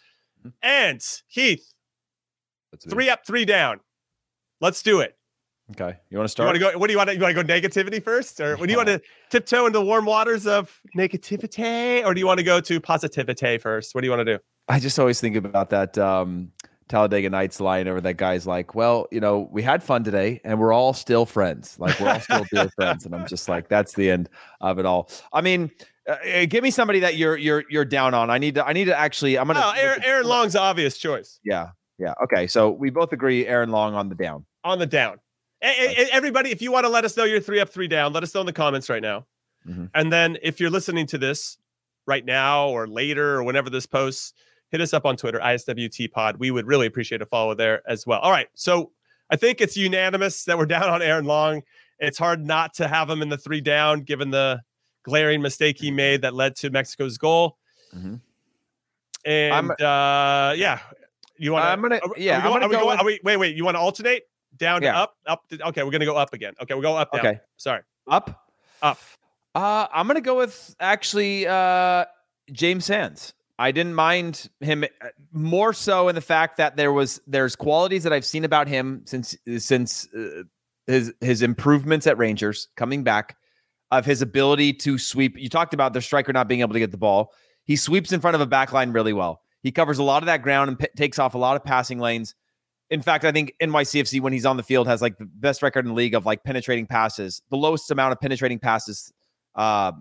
and 0.62 1.02
Heath. 1.28 1.74
Three 2.90 3.10
up, 3.10 3.26
three 3.28 3.44
down. 3.44 3.82
Let's 4.62 4.82
do 4.82 5.02
it. 5.02 5.18
Okay. 5.72 5.98
You 6.10 6.18
want 6.18 6.26
to 6.26 6.30
start? 6.30 6.46
You 6.56 6.62
want 6.64 6.72
to 6.72 6.74
go? 6.74 6.80
What 6.80 6.88
do 6.88 6.94
you 6.94 6.98
want 6.98 7.10
to? 7.10 7.16
You 7.16 7.22
want 7.22 7.36
to 7.36 7.44
go 7.44 7.48
negativity 7.54 8.04
first, 8.04 8.40
or 8.40 8.56
what 8.58 8.68
do 8.68 8.72
you 8.72 8.78
want 8.78 8.90
to 8.90 9.02
tiptoe 9.32 9.66
into 9.66 9.80
the 9.80 9.86
warm 9.86 10.06
waters 10.06 10.46
of 10.46 10.80
negativity, 10.96 12.06
or 12.06 12.14
do 12.14 12.20
you 12.20 12.28
want 12.28 12.38
to 12.38 12.44
go 12.44 12.62
to 12.62 12.80
positivity 12.80 13.58
first? 13.58 13.96
What 13.96 14.02
do 14.02 14.08
you 14.08 14.12
want 14.12 14.28
to 14.28 14.38
do? 14.38 14.44
I 14.68 14.80
just 14.80 15.00
always 15.00 15.20
think 15.20 15.36
about 15.36 15.72
that 15.72 15.98
um, 15.98 16.52
Talladega 16.88 17.30
Nights 17.30 17.60
line 17.60 17.88
over 17.88 18.00
that 18.02 18.18
guy's 18.18 18.46
like, 18.46 18.76
well, 18.76 19.08
you 19.12 19.20
know, 19.20 19.50
we 19.52 19.64
had 19.64 19.82
fun 19.84 20.04
today 20.04 20.40
and 20.44 20.60
we're 20.60 20.74
all 20.74 20.94
still 20.94 21.26
friends. 21.26 21.80
Like 21.80 22.00
we're 22.00 22.10
all 22.10 22.20
still 22.20 22.46
dear 22.52 22.70
friends. 22.76 23.06
And 23.06 23.16
I'm 23.16 23.28
just 23.28 23.50
like, 23.50 23.68
that's 23.68 23.94
the 23.94 24.10
end 24.10 24.30
of 24.62 24.78
it 24.80 24.86
all. 24.86 25.10
I 25.34 25.42
mean, 25.42 25.72
uh, 26.08 26.14
uh, 26.14 26.46
give 26.46 26.64
me 26.64 26.70
somebody 26.70 27.00
that 27.00 27.16
you're 27.16 27.38
you're 27.38 27.64
you're 27.70 27.86
down 27.86 28.14
on. 28.14 28.30
I 28.30 28.38
need 28.38 28.56
to 28.56 28.66
I 28.66 28.74
need 28.74 28.86
to 28.86 28.98
actually 28.98 29.38
I'm 29.40 29.48
gonna 29.48 29.62
Oh, 29.64 29.74
Aaron, 29.76 30.04
Aaron 30.04 30.28
Long's 30.28 30.56
obvious 30.56 30.98
choice 30.98 31.40
Yeah. 31.44 31.70
Yeah. 31.98 32.14
Okay. 32.24 32.46
So 32.46 32.70
we 32.72 32.90
both 32.92 33.14
agree 33.14 33.48
Aaron 33.48 33.70
Long 33.70 33.96
on 33.96 34.10
the 34.10 34.16
down. 34.16 34.46
on 34.64 34.78
the 34.78 34.86
down. 34.86 35.18
A- 35.66 36.02
a- 36.04 36.14
everybody, 36.14 36.52
if 36.52 36.62
you 36.62 36.72
want 36.72 36.86
to 36.86 36.90
let 36.90 37.06
us 37.06 37.16
know 37.18 37.24
you're 37.24 37.40
three 37.42 37.60
up, 37.60 37.70
three 37.70 37.88
down, 37.88 38.14
let 38.14 38.24
us 38.24 38.34
know 38.34 38.42
in 38.42 38.46
the 38.46 38.54
comments 38.54 38.90
right 38.90 39.02
now. 39.02 39.26
Mhm. 39.68 39.90
And 39.94 40.14
then 40.14 40.38
if 40.44 40.60
you're 40.60 40.70
listening 40.70 41.08
to 41.08 41.18
this 41.18 41.58
right 42.06 42.24
now 42.24 42.68
or 42.70 42.88
later 42.88 43.36
or 43.36 43.44
whenever 43.44 43.70
this 43.70 43.86
posts, 43.86 44.34
hit 44.70 44.80
us 44.82 44.94
up 44.94 45.06
on 45.06 45.18
Twitter, 45.18 45.40
ISWT 45.42 46.08
Pod. 46.12 46.38
We 46.38 46.52
would 46.52 46.68
really 46.68 46.86
appreciate 46.88 47.22
a 47.22 47.26
follow 47.26 47.54
there 47.56 47.82
as 47.88 48.06
well. 48.06 48.20
All 48.20 48.32
right. 48.32 48.48
So 48.54 48.92
I 49.30 49.36
think 49.38 49.60
it's 49.62 49.76
unanimous 49.76 50.44
that 50.46 50.58
we're 50.58 50.66
down 50.78 50.84
on 50.90 51.02
Aaron 51.02 51.26
Long. 51.26 51.64
It's 52.00 52.18
hard 52.18 52.46
not 52.46 52.74
to 52.76 52.88
have 52.88 53.10
him 53.10 53.22
in 53.22 53.30
the 53.30 53.38
three 53.38 53.62
down 53.62 54.02
given 54.02 54.30
the 54.30 54.62
glaring 55.04 55.42
mistake 55.42 55.80
he 55.80 55.90
made 55.92 56.22
that 56.22 56.34
led 56.34 56.56
to 56.58 56.70
Mexico's 56.70 57.18
goal. 57.18 57.58
Mhm. 57.96 58.20
And 59.26 59.72
uh, 59.82 60.54
yeah, 60.56 60.80
you 61.38 61.54
want 61.54 61.66
I'm 61.66 61.82
gonna- 61.82 62.00
yeah, 62.18 62.38
I'm 62.38 62.52
gonna 62.52 62.70
go 62.70 62.88
with- 62.88 63.02
we, 63.04 63.20
wait, 63.24 63.38
wait, 63.38 63.56
you 63.56 63.66
want 63.66 63.76
to 63.76 63.80
alternate 63.80 64.24
down 64.58 64.82
to 64.82 64.88
up, 64.90 65.16
up? 65.28 65.48
To, 65.50 65.68
okay, 65.70 65.84
we're 65.84 65.92
gonna 65.92 66.06
go 66.06 66.16
up 66.16 66.34
again. 66.34 66.54
Okay, 66.62 66.74
we'll 66.74 66.84
go 66.84 66.96
up. 66.96 67.12
Down. 67.12 67.26
Okay. 67.26 67.40
sorry, 67.58 67.82
Up. 68.08 68.48
up. 68.82 69.00
Uh, 69.54 69.88
I'm 69.94 70.08
gonna 70.08 70.22
go 70.22 70.38
with 70.38 70.76
actually 70.80 71.48
uh, 71.48 72.06
James 72.52 72.86
Sands. 72.86 73.34
I 73.58 73.72
didn't 73.72 73.96
mind 73.96 74.50
him 74.60 74.84
uh, 74.84 75.08
more 75.32 75.72
so 75.74 76.10
in 76.10 76.16
the 76.16 76.22
fact 76.22 76.58
that 76.58 76.76
there 76.76 76.92
was 76.92 77.22
there's 77.26 77.56
qualities 77.56 78.04
that 78.04 78.12
I've 78.12 78.26
seen 78.26 78.44
about 78.44 78.68
him 78.68 79.04
since 79.06 79.38
since 79.58 80.08
uh, 80.14 80.44
his 80.88 81.14
his 81.22 81.42
improvements 81.42 82.06
at 82.06 82.18
Rangers 82.18 82.68
coming 82.76 83.04
back 83.04 83.38
of 83.92 84.06
his 84.06 84.22
ability 84.22 84.74
to 84.74 84.98
sweep. 84.98 85.38
You 85.38 85.48
talked 85.48 85.74
about 85.74 85.94
the 85.94 86.02
striker 86.02 86.34
not 86.34 86.48
being 86.48 86.62
able 86.62 86.74
to 86.74 86.80
get 86.80 86.92
the 86.92 86.98
ball. 86.98 87.32
He 87.64 87.76
sweeps 87.76 88.12
in 88.12 88.20
front 88.20 88.36
of 88.36 88.42
a 88.42 88.46
back 88.46 88.74
line 88.74 88.92
really 88.92 89.14
well. 89.14 89.42
He 89.62 89.72
covers 89.72 89.98
a 90.00 90.04
lot 90.04 90.22
of 90.22 90.28
that 90.28 90.42
ground 90.42 90.70
and 90.70 90.78
p- 90.78 90.88
takes 90.96 91.18
off 91.18 91.34
a 91.34 91.38
lot 91.38 91.56
of 91.56 91.64
passing 91.64 91.98
lanes. 92.00 92.36
In 92.90 93.02
fact, 93.02 93.26
I 93.26 93.32
think 93.32 93.54
NYCFC 93.62 94.22
when 94.22 94.32
he's 94.34 94.46
on 94.46 94.58
the 94.58 94.64
field 94.64 94.88
has 94.88 95.02
like 95.02 95.18
the 95.18 95.26
best 95.26 95.62
record 95.62 95.86
in 95.86 95.90
the 95.90 95.96
league 95.96 96.14
of 96.14 96.26
like 96.26 96.44
penetrating 96.44 96.86
passes, 96.86 97.42
the 97.50 97.58
lowest 97.58 97.90
amount 97.90 98.12
of 98.12 98.20
penetrating 98.20 98.60
passes 98.60 99.12
uh, 99.56 99.92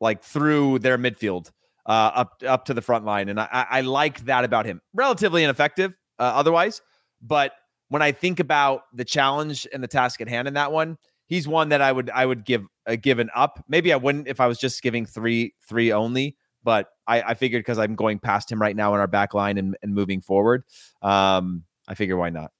like 0.00 0.22
through 0.22 0.78
their 0.78 0.96
midfield 0.96 1.50
uh, 1.86 2.10
up 2.14 2.42
up 2.46 2.64
to 2.66 2.74
the 2.74 2.82
front 2.82 3.04
line, 3.04 3.28
and 3.28 3.40
I, 3.40 3.66
I 3.70 3.80
like 3.82 4.24
that 4.26 4.44
about 4.44 4.66
him. 4.66 4.80
Relatively 4.94 5.44
ineffective 5.44 5.96
uh, 6.18 6.22
otherwise, 6.22 6.80
but 7.20 7.52
when 7.88 8.02
I 8.02 8.12
think 8.12 8.40
about 8.40 8.82
the 8.92 9.04
challenge 9.04 9.66
and 9.72 9.82
the 9.82 9.88
task 9.88 10.20
at 10.20 10.28
hand 10.28 10.46
in 10.48 10.54
that 10.54 10.72
one, 10.72 10.98
he's 11.26 11.48
one 11.48 11.70
that 11.70 11.80
I 11.80 11.92
would 11.92 12.10
I 12.10 12.26
would 12.26 12.44
give 12.44 12.64
a 12.86 12.96
give 12.96 13.18
an 13.18 13.30
up. 13.34 13.64
Maybe 13.68 13.92
I 13.92 13.96
wouldn't 13.96 14.28
if 14.28 14.40
I 14.40 14.46
was 14.46 14.58
just 14.58 14.82
giving 14.82 15.06
three 15.06 15.54
three 15.68 15.92
only, 15.92 16.36
but 16.62 16.88
I, 17.06 17.22
I 17.22 17.34
figured 17.34 17.60
because 17.60 17.78
I'm 17.78 17.94
going 17.94 18.18
past 18.18 18.52
him 18.52 18.60
right 18.60 18.76
now 18.76 18.94
in 18.94 19.00
our 19.00 19.06
back 19.06 19.34
line 19.34 19.58
and, 19.58 19.76
and 19.82 19.94
moving 19.94 20.20
forward, 20.20 20.64
um, 21.02 21.64
I 21.88 21.94
figure 21.94 22.16
why 22.16 22.30
not. 22.30 22.52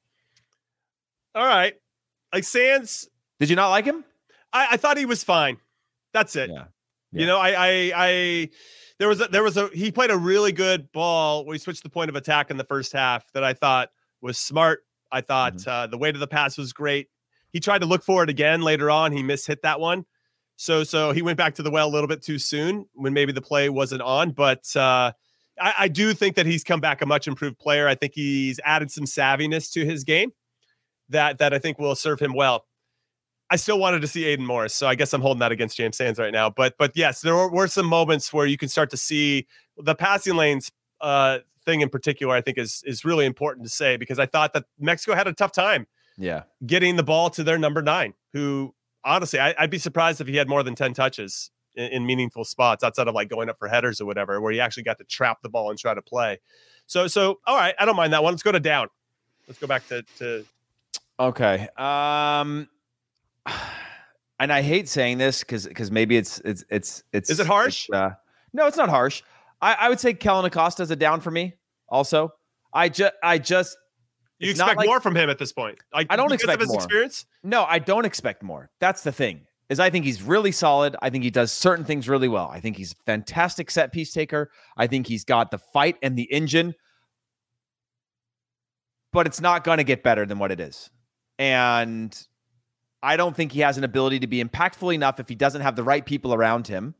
All 1.34 1.46
right, 1.46 1.74
like 2.32 2.42
Sands, 2.44 3.08
Did 3.38 3.50
you 3.50 3.56
not 3.56 3.68
like 3.68 3.84
him? 3.84 4.04
I, 4.52 4.68
I 4.72 4.76
thought 4.78 4.96
he 4.96 5.04
was 5.06 5.22
fine. 5.22 5.58
That's 6.12 6.34
it. 6.34 6.50
Yeah. 6.50 6.64
You 7.12 7.26
know, 7.26 7.38
I, 7.38 7.50
I, 7.50 7.92
I, 7.94 8.50
there 8.98 9.08
was 9.08 9.20
a, 9.20 9.28
there 9.28 9.42
was 9.42 9.56
a, 9.56 9.68
he 9.68 9.92
played 9.92 10.10
a 10.10 10.16
really 10.16 10.52
good 10.52 10.90
ball. 10.92 11.46
We 11.46 11.58
switched 11.58 11.82
the 11.82 11.88
point 11.90 12.08
of 12.08 12.16
attack 12.16 12.50
in 12.50 12.56
the 12.56 12.64
first 12.64 12.92
half 12.92 13.30
that 13.32 13.44
I 13.44 13.52
thought 13.54 13.90
was 14.20 14.38
smart. 14.38 14.80
I 15.12 15.20
thought 15.20 15.54
Mm-hmm. 15.54 15.70
uh, 15.70 15.86
the 15.86 15.96
weight 15.98 16.14
of 16.14 16.20
the 16.20 16.26
pass 16.26 16.58
was 16.58 16.72
great. 16.72 17.08
He 17.50 17.60
tried 17.60 17.78
to 17.80 17.86
look 17.86 18.02
for 18.02 18.22
it 18.22 18.28
again 18.30 18.60
later 18.62 18.90
on. 18.90 19.12
He 19.12 19.22
mishit 19.22 19.62
that 19.62 19.80
one. 19.80 20.04
So, 20.56 20.82
so 20.84 21.12
he 21.12 21.22
went 21.22 21.38
back 21.38 21.54
to 21.54 21.62
the 21.62 21.70
well 21.70 21.88
a 21.88 21.92
little 21.92 22.08
bit 22.08 22.22
too 22.22 22.38
soon 22.38 22.86
when 22.94 23.12
maybe 23.14 23.32
the 23.32 23.40
play 23.40 23.68
wasn't 23.68 24.02
on. 24.02 24.32
But 24.32 24.74
uh, 24.76 25.12
I, 25.60 25.74
I 25.80 25.88
do 25.88 26.14
think 26.14 26.36
that 26.36 26.46
he's 26.46 26.64
come 26.64 26.80
back 26.80 27.02
a 27.02 27.06
much 27.06 27.26
improved 27.28 27.58
player. 27.58 27.88
I 27.88 27.94
think 27.94 28.12
he's 28.14 28.60
added 28.64 28.90
some 28.90 29.04
savviness 29.04 29.72
to 29.72 29.84
his 29.84 30.04
game 30.04 30.32
that 31.08 31.38
that 31.38 31.52
I 31.54 31.58
think 31.58 31.78
will 31.78 31.94
serve 31.94 32.20
him 32.20 32.32
well. 32.34 32.64
I 33.50 33.56
still 33.56 33.78
wanted 33.78 34.02
to 34.02 34.06
see 34.06 34.26
Aidan 34.26 34.44
Morris, 34.44 34.74
so 34.74 34.86
I 34.86 34.94
guess 34.94 35.14
I'm 35.14 35.22
holding 35.22 35.40
that 35.40 35.52
against 35.52 35.76
James 35.76 35.96
Sands 35.96 36.18
right 36.18 36.32
now. 36.32 36.50
But 36.50 36.74
but 36.78 36.92
yes, 36.94 37.22
there 37.22 37.34
were, 37.34 37.50
were 37.50 37.66
some 37.68 37.86
moments 37.86 38.32
where 38.32 38.44
you 38.46 38.58
can 38.58 38.68
start 38.68 38.90
to 38.90 38.96
see 38.96 39.46
the 39.78 39.94
passing 39.94 40.34
lanes 40.36 40.70
uh, 41.00 41.38
thing 41.64 41.80
in 41.80 41.88
particular. 41.88 42.34
I 42.34 42.40
think 42.42 42.58
is 42.58 42.82
is 42.86 43.04
really 43.04 43.24
important 43.24 43.64
to 43.66 43.70
say 43.70 43.96
because 43.96 44.18
I 44.18 44.26
thought 44.26 44.52
that 44.52 44.64
Mexico 44.78 45.14
had 45.14 45.26
a 45.26 45.32
tough 45.32 45.52
time 45.52 45.86
Yeah. 46.18 46.42
getting 46.66 46.96
the 46.96 47.02
ball 47.02 47.30
to 47.30 47.42
their 47.44 47.56
number 47.58 47.80
nine, 47.80 48.12
who 48.34 48.74
honestly 49.02 49.40
I, 49.40 49.54
I'd 49.58 49.70
be 49.70 49.78
surprised 49.78 50.20
if 50.20 50.26
he 50.26 50.36
had 50.36 50.48
more 50.48 50.62
than 50.62 50.74
ten 50.74 50.92
touches 50.92 51.50
in, 51.78 51.92
in 51.92 52.06
meaningful 52.06 52.44
spots 52.44 52.84
outside 52.84 53.08
of 53.08 53.14
like 53.14 53.28
going 53.30 53.48
up 53.48 53.58
for 53.58 53.68
headers 53.68 54.00
or 54.00 54.04
whatever, 54.06 54.40
where 54.40 54.52
he 54.52 54.60
actually 54.60 54.82
got 54.82 54.98
to 54.98 55.04
trap 55.04 55.38
the 55.42 55.48
ball 55.48 55.70
and 55.70 55.78
try 55.78 55.94
to 55.94 56.02
play. 56.02 56.38
So 56.86 57.06
so 57.06 57.38
all 57.46 57.56
right, 57.56 57.74
I 57.78 57.84
don't 57.86 57.96
mind 57.96 58.12
that 58.12 58.22
one. 58.22 58.32
Let's 58.34 58.42
go 58.42 58.52
to 58.52 58.60
down. 58.60 58.88
Let's 59.46 59.58
go 59.58 59.66
back 59.66 59.86
to 59.88 60.02
to 60.18 60.44
Okay. 61.20 61.68
Um 61.76 62.68
and 64.40 64.52
I 64.52 64.62
hate 64.62 64.88
saying 64.88 65.18
this 65.18 65.40
because 65.40 65.66
because 65.66 65.90
maybe 65.90 66.16
it's 66.16 66.38
it's 66.40 66.64
it's 66.70 67.02
it's 67.12 67.30
Is 67.30 67.40
it 67.40 67.46
harsh? 67.46 67.86
it's, 67.88 67.94
uh, 67.96 68.10
no, 68.52 68.66
it's 68.66 68.76
not 68.76 68.88
harsh. 68.88 69.22
I, 69.60 69.74
I 69.74 69.88
would 69.88 69.98
say 70.00 70.14
Kellyn 70.14 70.44
Acosta 70.44 70.82
is 70.82 70.90
a 70.90 70.96
down 70.96 71.20
for 71.20 71.30
me. 71.30 71.54
Also, 71.88 72.32
I 72.72 72.88
just 72.88 73.14
I 73.22 73.38
just 73.38 73.76
You 74.38 74.50
expect 74.50 74.76
like- 74.76 74.86
more 74.86 75.00
from 75.00 75.16
him 75.16 75.28
at 75.30 75.38
this 75.38 75.52
point? 75.52 75.78
Like, 75.92 76.06
I 76.10 76.16
don't 76.16 76.32
expect 76.32 76.54
of 76.54 76.60
his 76.60 76.68
more. 76.68 76.78
experience. 76.78 77.26
no, 77.42 77.64
I 77.64 77.78
don't 77.80 78.04
expect 78.04 78.42
more. 78.42 78.70
That's 78.78 79.02
the 79.02 79.12
thing. 79.12 79.46
Is 79.68 79.78
I 79.78 79.90
think 79.90 80.06
he's 80.06 80.22
really 80.22 80.52
solid. 80.52 80.96
I 81.02 81.10
think 81.10 81.24
he 81.24 81.30
does 81.30 81.52
certain 81.52 81.84
things 81.84 82.08
really 82.08 82.28
well. 82.28 82.48
I 82.50 82.60
think 82.60 82.76
he's 82.76 82.92
a 82.92 83.02
fantastic 83.04 83.70
set 83.70 83.92
piece 83.92 84.12
taker. 84.12 84.50
I 84.76 84.86
think 84.86 85.06
he's 85.06 85.24
got 85.24 85.50
the 85.50 85.58
fight 85.58 85.96
and 86.02 86.16
the 86.16 86.32
engine. 86.32 86.74
But 89.12 89.26
it's 89.26 89.40
not 89.40 89.64
going 89.64 89.78
to 89.78 89.84
get 89.84 90.02
better 90.02 90.24
than 90.24 90.38
what 90.38 90.52
it 90.52 90.60
is. 90.60 90.88
And 91.38 92.16
I 93.02 93.16
don't 93.16 93.36
think 93.36 93.52
he 93.52 93.60
has 93.60 93.78
an 93.78 93.84
ability 93.84 94.20
to 94.20 94.26
be 94.26 94.42
impactful 94.42 94.94
enough 94.94 95.20
if 95.20 95.28
he 95.28 95.34
doesn't 95.34 95.60
have 95.60 95.76
the 95.76 95.84
right 95.84 96.04
people 96.04 96.34
around 96.34 96.66
him. 96.66 96.94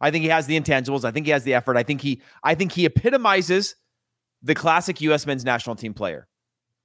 I 0.00 0.10
think 0.10 0.22
he 0.22 0.28
has 0.28 0.46
the 0.46 0.58
intangibles. 0.58 1.04
I 1.04 1.10
think 1.10 1.26
he 1.26 1.32
has 1.32 1.44
the 1.44 1.54
effort. 1.54 1.76
I 1.76 1.82
think 1.82 2.00
he 2.00 2.22
I 2.42 2.54
think 2.54 2.72
he 2.72 2.86
epitomizes 2.86 3.74
the 4.42 4.54
classic 4.54 5.00
US 5.02 5.26
men's 5.26 5.44
national 5.44 5.76
team 5.76 5.94
player. 5.94 6.28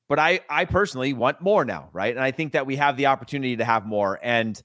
But 0.10 0.20
I 0.20 0.42
I 0.50 0.66
personally 0.66 1.14
want 1.14 1.42
more 1.42 1.66
now, 1.66 1.90
right? 1.94 2.14
And 2.14 2.24
I 2.24 2.32
think 2.32 2.54
that 2.54 2.66
we 2.66 2.76
have 2.76 2.98
the 2.98 3.08
opportunity 3.08 3.56
to 3.58 3.66
have 3.66 3.86
more 3.86 4.20
and 4.22 4.62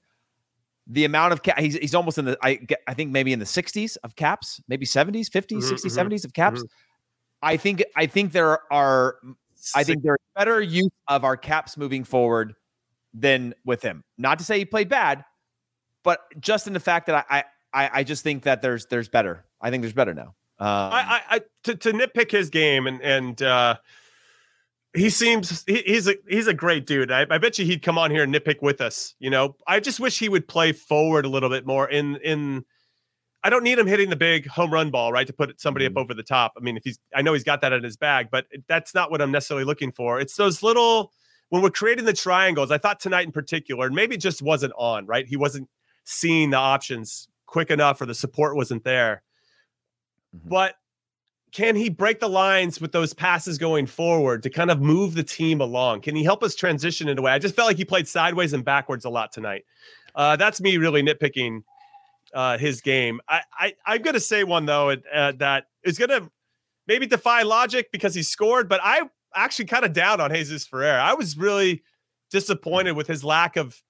the 0.89 1.05
amount 1.05 1.33
of 1.33 1.43
ca- 1.43 1.53
he's, 1.57 1.75
he's 1.75 1.95
almost 1.95 2.17
in 2.17 2.25
the 2.25 2.37
I 2.43 2.59
I 2.87 2.93
think 2.95 3.11
maybe 3.11 3.31
in 3.31 3.39
the 3.39 3.45
60s 3.45 3.95
of 3.97 4.15
caps, 4.15 4.59
maybe 4.67 4.85
70s, 4.85 5.29
50s, 5.29 5.63
Mhm, 5.63 5.69
60s, 5.69 5.85
mhm, 5.85 5.95
70s 5.95 6.25
of 6.25 6.33
caps. 6.33 6.65
I 7.41 7.55
think 7.57 7.83
I 7.95 8.07
think 8.07 8.31
there 8.33 8.59
are 8.73 9.15
I 9.75 9.83
think 9.83 10.03
there's 10.03 10.17
better 10.35 10.61
use 10.61 10.89
of 11.07 11.23
our 11.23 11.37
caps 11.37 11.77
moving 11.77 12.03
forward 12.03 12.55
than 13.13 13.53
with 13.65 13.81
him. 13.81 14.03
Not 14.17 14.39
to 14.39 14.45
say 14.45 14.57
he 14.57 14.65
played 14.65 14.89
bad, 14.89 15.23
but 16.03 16.21
just 16.39 16.67
in 16.67 16.73
the 16.73 16.79
fact 16.79 17.05
that 17.07 17.25
I 17.29 17.43
I, 17.73 17.89
I 17.99 18.03
just 18.03 18.23
think 18.23 18.43
that 18.43 18.61
there's 18.61 18.87
there's 18.87 19.09
better. 19.09 19.45
I 19.61 19.69
think 19.69 19.81
there's 19.83 19.93
better 19.93 20.13
now. 20.13 20.33
Um, 20.61 20.67
I, 20.91 21.21
I, 21.29 21.35
I 21.35 21.41
to, 21.63 21.75
to 21.75 21.91
nitpick 21.93 22.31
his 22.31 22.49
game 22.49 22.87
and 22.87 23.01
and 23.01 23.41
uh, 23.41 23.77
he 24.95 25.09
seems 25.09 25.63
he, 25.67 25.83
he's 25.85 26.07
a 26.07 26.15
he's 26.27 26.47
a 26.47 26.53
great 26.53 26.85
dude. 26.87 27.11
I, 27.11 27.25
I 27.29 27.37
bet 27.37 27.59
you 27.59 27.65
he'd 27.65 27.81
come 27.83 27.97
on 27.97 28.09
here 28.11 28.23
and 28.23 28.33
nitpick 28.33 28.61
with 28.61 28.81
us. 28.81 29.15
You 29.19 29.29
know, 29.29 29.55
I 29.67 29.79
just 29.79 29.99
wish 29.99 30.17
he 30.17 30.29
would 30.29 30.47
play 30.47 30.71
forward 30.71 31.25
a 31.25 31.29
little 31.29 31.49
bit 31.49 31.65
more. 31.65 31.87
In 31.89 32.15
in, 32.17 32.65
I 33.43 33.49
don't 33.49 33.63
need 33.63 33.77
him 33.77 33.87
hitting 33.87 34.09
the 34.09 34.15
big 34.15 34.47
home 34.47 34.73
run 34.73 34.89
ball 34.89 35.11
right 35.13 35.27
to 35.27 35.33
put 35.33 35.59
somebody 35.61 35.85
Mm-hmm. 35.85 35.97
up 35.97 36.01
over 36.03 36.13
the 36.13 36.23
top. 36.23 36.53
I 36.57 36.61
mean, 36.61 36.75
if 36.75 36.83
he's 36.83 36.99
I 37.15 37.21
know 37.21 37.33
he's 37.33 37.43
got 37.43 37.61
that 37.61 37.71
in 37.73 37.83
his 37.83 37.97
bag, 37.97 38.29
but 38.31 38.45
that's 38.67 38.95
not 38.95 39.11
what 39.11 39.21
I'm 39.21 39.31
necessarily 39.31 39.63
looking 39.65 39.91
for. 39.91 40.19
It's 40.19 40.35
those 40.35 40.63
little 40.63 41.13
when 41.49 41.61
we're 41.61 41.69
creating 41.69 42.05
the 42.05 42.13
triangles. 42.13 42.71
I 42.71 42.77
thought 42.79 42.99
tonight 42.99 43.25
in 43.25 43.31
particular, 43.31 43.85
and 43.87 43.95
maybe 43.95 44.17
just 44.17 44.41
wasn't 44.41 44.73
on 44.77 45.05
right. 45.05 45.27
He 45.27 45.37
wasn't 45.37 45.69
seeing 46.03 46.49
the 46.49 46.57
options 46.57 47.27
quick 47.45 47.69
enough, 47.69 48.01
or 48.01 48.07
the 48.07 48.15
support 48.15 48.55
wasn't 48.55 48.83
there. 48.83 49.21
Mhm. 50.35 50.49
But 50.49 50.75
can 51.51 51.75
he 51.75 51.89
break 51.89 52.19
the 52.19 52.29
lines 52.29 52.79
with 52.79 52.91
those 52.91 53.13
passes 53.13 53.57
going 53.57 53.87
forward 53.87 54.43
to 54.43 54.49
kind 54.49 54.69
of 54.69 54.81
move 54.81 55.15
the 55.15 55.23
team 55.23 55.61
along? 55.61 56.01
Can 56.01 56.15
he 56.15 56.23
help 56.23 56.43
us 56.43 56.55
transition 56.55 57.07
in 57.07 57.17
a 57.17 57.21
way? 57.21 57.31
I 57.31 57.39
just 57.39 57.55
felt 57.55 57.67
like 57.67 57.77
he 57.77 57.85
played 57.85 58.07
sideways 58.07 58.53
and 58.53 58.63
backwards 58.63 59.05
a 59.05 59.09
lot 59.09 59.31
tonight. 59.31 59.65
Uh, 60.15 60.35
that's 60.35 60.61
me 60.61 60.77
really 60.77 61.01
nitpicking 61.01 61.63
uh, 62.33 62.57
his 62.57 62.81
game. 62.81 63.19
I, 63.27 63.41
I 63.57 63.73
I'm 63.85 64.01
going 64.01 64.13
to 64.13 64.19
say 64.19 64.43
one 64.43 64.65
though 64.65 64.91
uh, 64.91 65.33
that 65.37 65.65
is 65.83 65.97
going 65.97 66.09
to 66.09 66.29
maybe 66.87 67.07
defy 67.07 67.43
logic 67.43 67.91
because 67.91 68.13
he 68.13 68.23
scored, 68.23 68.69
but 68.69 68.79
I 68.83 69.03
actually 69.35 69.65
kind 69.65 69.85
of 69.85 69.93
down 69.93 70.21
on 70.21 70.31
Jesus 70.31 70.67
Ferrer. 70.67 70.99
I 70.99 71.13
was 71.13 71.37
really 71.37 71.83
disappointed 72.31 72.93
with 72.93 73.07
his 73.07 73.23
lack 73.23 73.55
of 73.55 73.81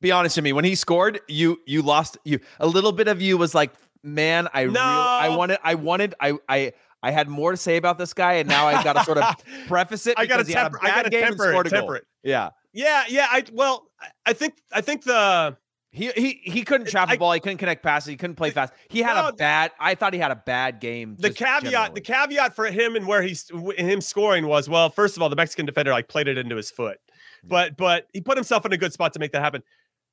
be 0.00 0.12
honest 0.12 0.36
with 0.36 0.44
me. 0.44 0.52
When 0.52 0.64
he 0.64 0.74
scored, 0.74 1.20
you 1.28 1.58
you 1.66 1.82
lost 1.82 2.18
you 2.24 2.40
a 2.60 2.66
little 2.66 2.92
bit 2.92 3.08
of 3.08 3.20
you 3.20 3.36
was 3.36 3.54
like, 3.54 3.72
man, 4.02 4.48
I 4.52 4.62
real 4.62 4.78
I 4.78 5.34
wanted 5.36 5.58
I 5.64 5.74
wanted 5.74 6.14
I 6.20 6.34
I 6.48 6.72
I 7.02 7.10
had 7.12 7.28
more 7.28 7.52
to 7.52 7.56
say 7.56 7.76
about 7.76 7.96
this 7.98 8.12
guy, 8.12 8.34
and 8.34 8.48
now 8.48 8.66
I've 8.66 8.82
got 8.84 8.94
to 8.94 9.04
sort 9.04 9.18
of 9.18 9.36
preface 9.68 10.06
it 10.06 10.14
I 10.18 10.26
got 10.26 10.38
to 10.38 10.44
because 10.44 10.48
he 10.48 10.54
had 10.54 10.66
a 10.66 10.70
temper. 10.70 10.78
I 10.82 10.88
got 10.88 11.02
to 11.04 11.10
game 11.10 11.22
and 11.24 11.28
temper 11.30 11.46
it. 11.46 11.52
scored 11.52 11.66
a 11.66 11.70
goal. 11.70 11.80
Temper 11.80 11.96
it. 11.96 12.04
Yeah, 12.24 12.50
Yeah, 12.72 13.04
yeah. 13.08 13.26
I 13.30 13.44
well, 13.52 13.86
I- 14.26 14.32
think 14.32 14.54
I 14.72 14.80
think 14.80 15.04
the 15.04 15.56
he 15.90 16.10
he 16.12 16.40
he 16.44 16.62
couldn't 16.64 16.88
trap 16.88 17.08
the 17.08 17.16
ball. 17.16 17.32
He 17.32 17.40
couldn't 17.40 17.58
connect 17.58 17.82
passes. 17.82 18.08
He 18.10 18.16
couldn't 18.16 18.36
play 18.36 18.50
fast. 18.50 18.72
He 18.90 19.00
had 19.00 19.16
a 19.16 19.32
bad. 19.32 19.70
I 19.80 19.94
thought 19.94 20.12
he 20.12 20.18
had 20.18 20.30
a 20.30 20.36
bad 20.36 20.80
game. 20.80 21.16
the 21.18 21.30
caveat 21.30 21.62
generally. 21.70 21.90
the 21.94 22.00
caveat 22.02 22.54
for 22.54 22.66
him 22.66 22.94
and 22.96 23.06
where 23.06 23.22
he's 23.22 23.50
him 23.78 24.00
scoring 24.02 24.46
was 24.46 24.68
well 24.68 24.90
first 24.90 25.16
of 25.16 25.22
all 25.22 25.28
the 25.30 25.36
mexican 25.36 25.64
defender 25.66 25.90
like 25.92 26.08
played 26.08 26.28
it 26.28 26.36
into 26.36 26.56
his 26.56 26.70
foot 26.70 26.98
but 27.42 27.76
but 27.78 28.06
he 28.12 28.20
put 28.20 28.36
himself 28.36 28.66
in 28.66 28.72
a 28.72 28.76
good 28.76 28.92
spot 28.92 29.12
to 29.14 29.18
make 29.18 29.32
that 29.32 29.40
happen 29.40 29.62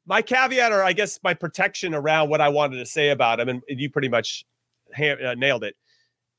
my 0.07 0.21
caveat 0.21 0.71
or 0.71 0.81
i 0.81 0.93
guess 0.93 1.19
my 1.23 1.33
protection 1.33 1.93
around 1.93 2.29
what 2.29 2.39
i 2.39 2.47
wanted 2.47 2.77
to 2.77 2.85
say 2.85 3.09
about 3.09 3.39
him 3.41 3.49
and 3.49 3.61
you 3.67 3.89
pretty 3.89 4.07
much 4.09 4.45
uh, 4.97 5.35
nailed 5.37 5.63
it 5.65 5.75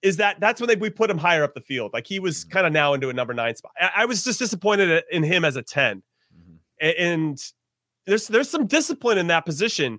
is 0.02 0.16
that 0.18 0.38
that's 0.40 0.60
when 0.60 0.68
they, 0.68 0.76
we 0.76 0.90
put 0.90 1.08
him 1.10 1.18
higher 1.18 1.42
up 1.42 1.54
the 1.54 1.60
field 1.60 1.90
like 1.92 2.06
he 2.06 2.18
was 2.18 2.44
kind 2.44 2.66
of 2.66 2.72
now 2.72 2.92
into 2.94 3.08
a 3.08 3.12
number 3.12 3.32
nine 3.34 3.54
spot 3.56 3.72
I, 3.80 3.90
I 4.02 4.04
was 4.04 4.22
just 4.24 4.38
disappointed 4.38 5.02
in 5.10 5.22
him 5.22 5.44
as 5.44 5.56
a 5.56 5.62
10 5.62 6.02
Mhm. 6.36 6.58
A- 6.82 7.00
and 7.00 7.38
there's 8.06 8.28
there's 8.28 8.48
some 8.50 8.66
discipline 8.66 9.18
in 9.18 9.26
that 9.28 9.44
position 9.46 9.98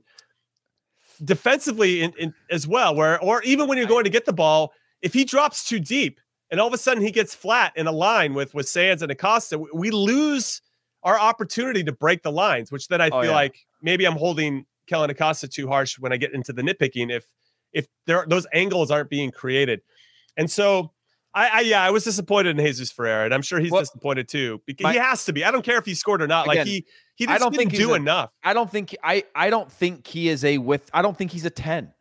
defensively 1.24 2.02
in, 2.04 2.14
in, 2.20 2.34
as 2.52 2.68
well 2.68 2.94
where 2.96 3.20
or 3.24 3.42
even 3.44 3.68
when 3.68 3.78
you're 3.78 3.88
going 3.88 4.04
to 4.04 4.10
get 4.10 4.26
the 4.26 4.34
ball 4.34 4.72
if 5.02 5.14
he 5.14 5.26
drops 5.26 5.68
too 5.68 5.80
deep 5.80 6.20
and 6.52 6.60
all 6.60 6.68
of 6.68 6.74
a 6.74 6.78
sudden 6.78 7.02
he 7.04 7.12
gets 7.12 7.34
flat 7.34 7.74
in 7.76 7.88
a 7.88 7.92
line 7.92 8.34
with 8.36 8.54
with 8.54 8.70
Sands 8.70 9.02
and 9.02 9.12
Acosta 9.12 9.58
we, 9.58 9.68
we 9.74 9.92
lose 9.92 10.62
our 11.04 11.20
opportunity 11.20 11.84
to 11.84 11.92
break 11.92 12.22
the 12.22 12.32
lines 12.32 12.72
which 12.72 12.88
then 12.88 13.02
I 13.02 13.10
Oh, 13.10 13.22
feel 13.22 13.32
yeah. 13.32 13.36
like 13.36 13.66
maybe 13.82 14.06
I'm 14.06 14.16
holding 14.18 14.66
Kellyn 14.88 15.10
Acosta 15.10 15.48
too 15.48 15.68
harsh 15.68 15.98
when 15.98 16.14
I 16.14 16.18
get 16.18 16.34
into 16.34 16.54
the 16.54 16.62
nitpicking 16.62 17.12
if 17.12 17.26
if 17.74 17.88
there 18.06 18.26
those 18.28 18.46
angles 18.54 18.92
aren't 18.92 19.10
being 19.10 19.32
created 19.32 19.82
and 20.38 20.50
so 20.50 20.92
I, 21.34 21.50
I 21.50 21.60
yeah 21.62 21.84
I 21.84 21.92
was 21.92 22.04
disappointed 22.04 22.58
in 22.60 22.66
Jesus 22.66 22.92
Ferreira 22.92 23.26
and 23.26 23.34
I'm 23.34 23.42
sure 23.42 23.60
he's 23.60 23.72
Well, 23.72 23.82
disappointed 23.82 24.28
too 24.28 24.62
because 24.66 24.84
my- 24.86 24.94
he 24.94 25.00
has 25.00 25.26
to 25.26 25.34
be 25.34 25.44
I 25.44 25.52
don't 25.52 25.64
care 25.64 25.78
if 25.78 25.86
he 25.86 25.94
scored 25.96 26.22
or 26.22 26.28
not 26.28 26.48
like 26.48 26.56
Again, 26.60 26.68
he 26.68 26.86
he 27.16 27.28
I 27.28 27.38
don't 27.38 27.52
didn't 27.52 27.72
think 27.72 27.82
do 27.82 27.94
a- 27.94 27.98
enough 27.98 28.32
I 28.44 28.54
don't 28.54 28.70
think 28.72 28.96
I 29.04 29.24
I 29.36 29.50
don't 29.50 29.72
think 29.72 30.08
he 30.08 30.30
is 30.30 30.44
a 30.46 30.58
with. 30.58 30.90
I 30.94 31.02
don't 31.02 31.18
think 31.18 31.32
he's 31.32 31.46
a 31.46 31.50
ten. 31.50 31.94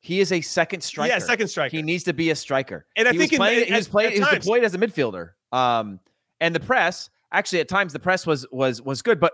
He 0.00 0.20
is 0.20 0.32
a 0.32 0.40
second 0.40 0.82
striker. 0.82 1.12
yeah 1.12 1.18
second 1.20 1.48
striker 1.48 1.76
He 1.76 1.82
needs 1.82 2.04
to 2.04 2.12
be 2.12 2.30
a 2.30 2.34
striker. 2.36 2.86
And 2.96 3.06
I 3.06 3.12
he 3.12 3.18
think 3.18 3.30
was 3.30 3.36
in- 3.36 3.38
playing, 3.38 3.60
at- 3.62 3.68
he 3.68 3.74
was 3.74 3.88
playing, 3.88 4.12
he 4.14 4.20
was 4.20 4.28
deployed 4.30 4.64
as 4.64 4.74
a 4.74 4.78
midfielder. 4.78 5.30
Um, 5.52 6.00
and 6.40 6.54
the 6.54 6.60
press 6.60 7.08
actually 7.30 7.60
at 7.60 7.68
times 7.68 7.92
the 7.92 8.00
press 8.00 8.26
was 8.26 8.46
was 8.50 8.82
was 8.82 9.00
good, 9.00 9.20
but 9.20 9.32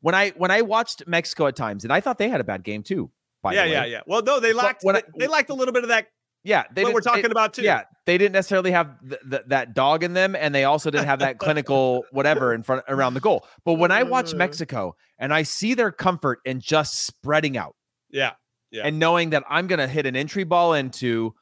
when 0.00 0.14
I 0.14 0.30
when 0.30 0.50
I 0.50 0.62
watched 0.62 1.06
Mexico 1.06 1.46
at 1.46 1.54
times, 1.56 1.84
and 1.84 1.92
I 1.92 2.00
thought 2.00 2.16
they 2.18 2.28
had 2.30 2.40
a 2.40 2.44
bad 2.44 2.64
game 2.64 2.82
too. 2.82 3.10
By 3.42 3.54
yeah 3.54 3.64
yeah 3.64 3.84
yeah 3.84 4.00
well 4.06 4.22
no 4.22 4.40
they 4.40 4.52
lacked 4.52 4.84
I- 4.86 4.92
they, 4.92 5.02
they 5.18 5.26
lacked 5.28 5.50
a 5.50 5.54
little 5.54 5.72
bit 5.72 5.84
of 5.84 5.88
that 5.90 6.06
yeah. 6.44 6.64
They 6.72 6.84
what 6.84 6.94
we're 6.94 7.00
talking 7.00 7.22
they- 7.24 7.30
about 7.30 7.52
too 7.54 7.62
Yeah, 7.62 7.82
they 8.06 8.16
didn't 8.16 8.32
necessarily 8.32 8.70
have 8.70 8.94
th- 9.06 9.20
th- 9.28 9.42
that 9.48 9.74
dog 9.74 10.04
in 10.04 10.14
them, 10.14 10.36
and 10.36 10.54
they 10.54 10.64
also 10.64 10.88
didn't 10.88 11.06
have 11.06 11.18
that 11.18 11.38
clinical 11.38 12.04
whatever 12.12 12.54
in 12.54 12.62
front 12.62 12.84
around 12.88 13.14
the 13.14 13.20
goal. 13.20 13.44
But 13.64 13.74
when 13.74 13.90
I 13.90 14.04
watch 14.04 14.32
Uh. 14.32 14.36
Mexico 14.36 14.94
and 15.18 15.34
I 15.34 15.42
see 15.42 15.74
their 15.74 15.90
comfort 15.90 16.38
in 16.44 16.60
just 16.60 17.04
spreading 17.06 17.56
out 17.58 17.74
yeah 18.08 18.32
Yeah. 18.70 18.82
and 18.86 18.98
knowing 19.00 19.30
that 19.30 19.42
I'm 19.50 19.66
going 19.66 19.80
to 19.80 19.88
hit 19.88 20.06
an 20.06 20.14
entry 20.14 20.44
ball 20.44 20.74
into 20.74 21.34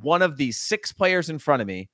one 0.00 0.20
of 0.22 0.36
these 0.36 0.60
six 0.60 0.92
players 0.92 1.30
in 1.30 1.38
front 1.38 1.62
of 1.62 1.66
me, 1.66 1.88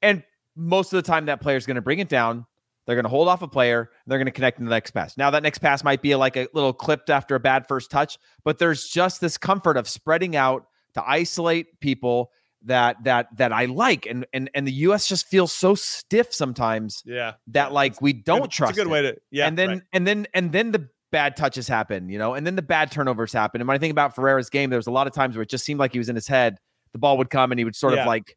and 0.00 0.24
most 0.56 0.92
of 0.92 0.96
the 0.96 1.06
time 1.06 1.26
that 1.26 1.40
player 1.42 1.56
is 1.58 1.66
going 1.66 1.76
to 1.76 1.82
bring 1.82 1.98
it 1.98 2.08
down. 2.08 2.46
They're 2.86 2.96
going 2.96 3.04
to 3.04 3.08
hold 3.10 3.28
off 3.28 3.42
a 3.42 3.48
player. 3.48 3.80
And 3.80 4.10
they're 4.10 4.18
going 4.18 4.26
to 4.26 4.32
connect 4.32 4.58
in 4.58 4.64
the 4.64 4.70
next 4.70 4.90
pass. 4.90 5.16
Now 5.16 5.30
that 5.30 5.42
next 5.42 5.58
pass 5.58 5.84
might 5.84 6.02
be 6.02 6.14
like 6.16 6.36
a 6.36 6.48
little 6.52 6.72
clipped 6.72 7.10
after 7.10 7.34
a 7.34 7.40
bad 7.40 7.66
first 7.68 7.90
touch, 7.90 8.18
but 8.44 8.58
there's 8.58 8.88
just 8.88 9.20
this 9.20 9.38
comfort 9.38 9.76
of 9.76 9.88
spreading 9.88 10.34
out 10.36 10.66
to 10.94 11.02
isolate 11.08 11.80
people 11.80 12.30
that 12.64 12.96
that 13.04 13.26
that 13.38 13.52
I 13.52 13.64
like, 13.64 14.06
and 14.06 14.24
and 14.32 14.48
and 14.54 14.64
the 14.66 14.72
U.S. 14.72 15.08
just 15.08 15.26
feels 15.26 15.52
so 15.52 15.74
stiff 15.74 16.32
sometimes 16.32 17.02
yeah 17.04 17.32
that 17.48 17.72
like 17.72 18.00
we 18.00 18.12
don't 18.12 18.42
Good- 18.42 18.50
trust. 18.52 18.70
it's 18.70 18.78
a 18.78 18.82
good 18.84 18.88
it 18.88 18.92
way 18.92 19.02
to 19.02 19.16
yeah 19.32 19.48
and 19.48 19.58
then 19.58 19.68
right. 19.68 19.82
and 19.92 20.06
then 20.06 20.26
and 20.32 20.52
then 20.52 20.70
the 20.70 20.88
bad 21.10 21.36
touches 21.36 21.66
happen, 21.68 22.08
you 22.08 22.18
know, 22.18 22.34
and 22.34 22.46
then 22.46 22.54
the 22.56 22.62
bad 22.62 22.90
turnovers 22.92 23.32
happen. 23.32 23.60
And 23.60 23.66
when 23.68 23.74
I 23.74 23.78
think 23.78 23.90
about 23.90 24.14
Ferreira's 24.14 24.48
game, 24.48 24.70
there 24.70 24.78
was 24.78 24.86
a 24.86 24.90
lot 24.92 25.06
of 25.06 25.12
times 25.12 25.36
where 25.36 25.42
it 25.42 25.50
just 25.50 25.64
seemed 25.64 25.80
like 25.80 25.92
he 25.92 25.98
was 25.98 26.08
in 26.08 26.14
his 26.14 26.26
head. 26.28 26.56
The 26.92 26.98
ball 26.98 27.18
would 27.18 27.28
come 27.30 27.52
and 27.52 27.58
he 27.58 27.64
would 27.64 27.76
sort 27.76 27.94
Yeah. 27.94 28.02
of 28.02 28.06
like 28.06 28.36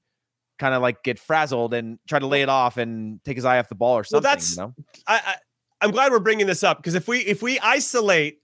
kind 0.58 0.74
of 0.74 0.82
like 0.82 1.04
get 1.04 1.20
frazzled 1.20 1.74
and 1.74 2.00
try 2.08 2.20
to 2.20 2.28
lay 2.28 2.42
it 2.42 2.50
off 2.50 2.78
and 2.78 3.24
take 3.24 3.38
his 3.38 3.46
eye 3.46 3.60
off 3.60 3.70
the 3.70 3.76
ball 3.76 3.98
or 3.98 4.04
something. 4.04 4.24
that's- 4.24 4.56
you 4.56 4.64
know, 4.64 4.74
I, 5.08 5.36
I'm 5.82 5.92
glad 5.92 6.12
we're 6.12 6.20
bringing 6.20 6.48
this 6.48 6.64
up 6.64 6.78
because 6.78 6.96
if 6.96 7.08
we 7.08 7.20
if 7.20 7.42
we 7.42 7.60
isolate 7.60 8.40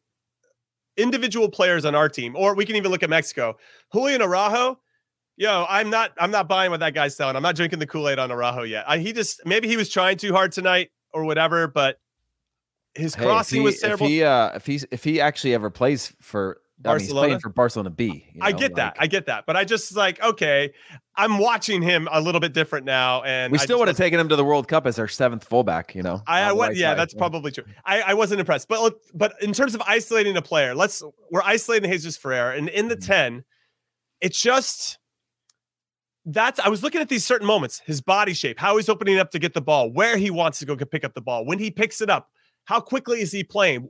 individual 0.98 1.50
players 1.50 1.86
on 1.86 1.96
our 1.96 2.10
team, 2.10 2.36
or 2.36 2.54
we 2.56 2.66
can 2.66 2.76
even 2.76 2.92
look 2.92 3.04
at 3.04 3.10
Mexico, 3.10 3.58
Julian 3.94 4.22
Araujo. 4.22 4.80
Yo, 5.38 5.66
I'm 5.68 5.90
not 5.90 6.12
I'm 6.20 6.30
not 6.30 6.48
buying 6.48 6.70
what 6.70 6.82
that 6.82 6.94
guy's 6.94 7.16
selling. 7.16 7.36
I'm 7.36 7.42
not 7.42 7.56
drinking 7.56 7.80
the 7.80 7.88
Kool 7.88 8.08
Aid 8.10 8.20
on 8.20 8.32
Araujo 8.32 8.64
yet. 8.64 8.86
I, 8.88 9.00
he 9.00 9.12
just 9.14 9.42
maybe 9.46 9.68
he 9.68 9.78
was 9.78 9.90
trying 9.90 10.18
too 10.18 10.34
hard 10.34 10.52
tonight 10.52 10.92
or 11.14 11.24
whatever, 11.26 11.68
but 11.68 11.98
his 12.94 13.16
Hey, 13.16 13.24
crossing 13.24 13.58
if 13.58 13.62
he, 13.62 13.66
was 13.66 13.80
terrible. 13.80 14.06
If 14.06 14.12
he, 14.12 14.24
uh, 14.24 14.52
if 14.56 14.86
if 14.92 15.04
he 15.04 15.22
actually 15.22 15.54
ever 15.56 15.70
plays 15.70 16.14
for 16.22 16.61
I 16.86 16.94
mean, 16.94 17.00
he's 17.02 17.12
playing 17.14 17.40
for 17.40 17.50
Barcelona 17.50 17.90
B. 17.90 18.26
you 18.34 18.42
I 18.42 18.52
know, 18.52 18.58
get 18.58 18.76
that. 18.76 18.96
like- 18.98 19.04
I 19.04 19.08
get 19.08 19.26
that. 19.28 19.46
But 19.46 19.56
I 19.58 19.64
just 19.66 19.96
like, 19.96 20.22
okay, 20.24 20.74
I'm 21.16 21.38
watching 21.38 21.82
him 21.82 22.08
a 22.12 22.20
little 22.22 22.42
bit 22.42 22.54
different 22.54 22.86
now. 22.86 23.22
And 23.24 23.52
we 23.52 23.58
still 23.58 23.80
would 23.80 23.88
have 23.88 23.98
taken 23.98 24.20
him 24.20 24.30
to 24.30 24.36
the 24.36 24.44
World 24.46 24.68
Cup 24.68 24.86
as 24.88 24.98
our 25.00 25.08
seventh 25.08 25.44
fullback. 25.44 25.94
You 25.96 26.04
know, 26.04 26.22
I, 26.28 26.42
I 26.42 26.54
right 26.54 26.76
yeah, 26.76 26.92
side. 26.92 26.98
that's 27.00 27.14
probably 27.14 27.52
true. 27.52 27.64
I, 27.86 28.02
I 28.02 28.14
wasn't 28.14 28.40
impressed. 28.40 28.68
But 28.68 28.94
but 29.14 29.34
in 29.42 29.54
terms 29.54 29.76
of 29.76 29.82
isolating 29.88 30.38
a 30.38 30.42
player, 30.42 30.74
let's 30.76 31.04
we're 31.30 31.42
isolating 31.44 31.92
Jesus 31.92 32.18
Ferreira. 32.18 32.56
And 32.58 32.70
in 32.70 32.88
the 32.88 32.96
Mhm. 32.98 33.06
10, 33.06 33.44
it's 34.22 34.42
just 34.42 34.98
that's 36.26 36.60
I 36.60 36.70
was 36.70 36.84
looking 36.84 37.02
at 37.02 37.10
these 37.10 37.26
certain 37.26 37.48
moments, 37.48 37.82
his 37.86 38.00
body 38.02 38.34
shape, 38.34 38.60
how 38.60 38.78
he's 38.78 38.90
opening 38.90 39.18
up 39.20 39.32
to 39.32 39.40
get 39.40 39.54
the 39.54 39.62
ball, 39.62 39.92
where 39.92 40.18
he 40.18 40.30
wants 40.30 40.60
to 40.60 40.66
go 40.66 40.76
get- 40.76 40.92
pick 40.92 41.04
up 41.04 41.14
the 41.16 41.22
ball, 41.22 41.46
when 41.46 41.58
he 41.60 41.72
picks 41.72 42.00
it 42.02 42.10
up, 42.10 42.30
how 42.66 42.80
quickly 42.80 43.22
is 43.22 43.32
he 43.32 43.44
playing? 43.44 43.90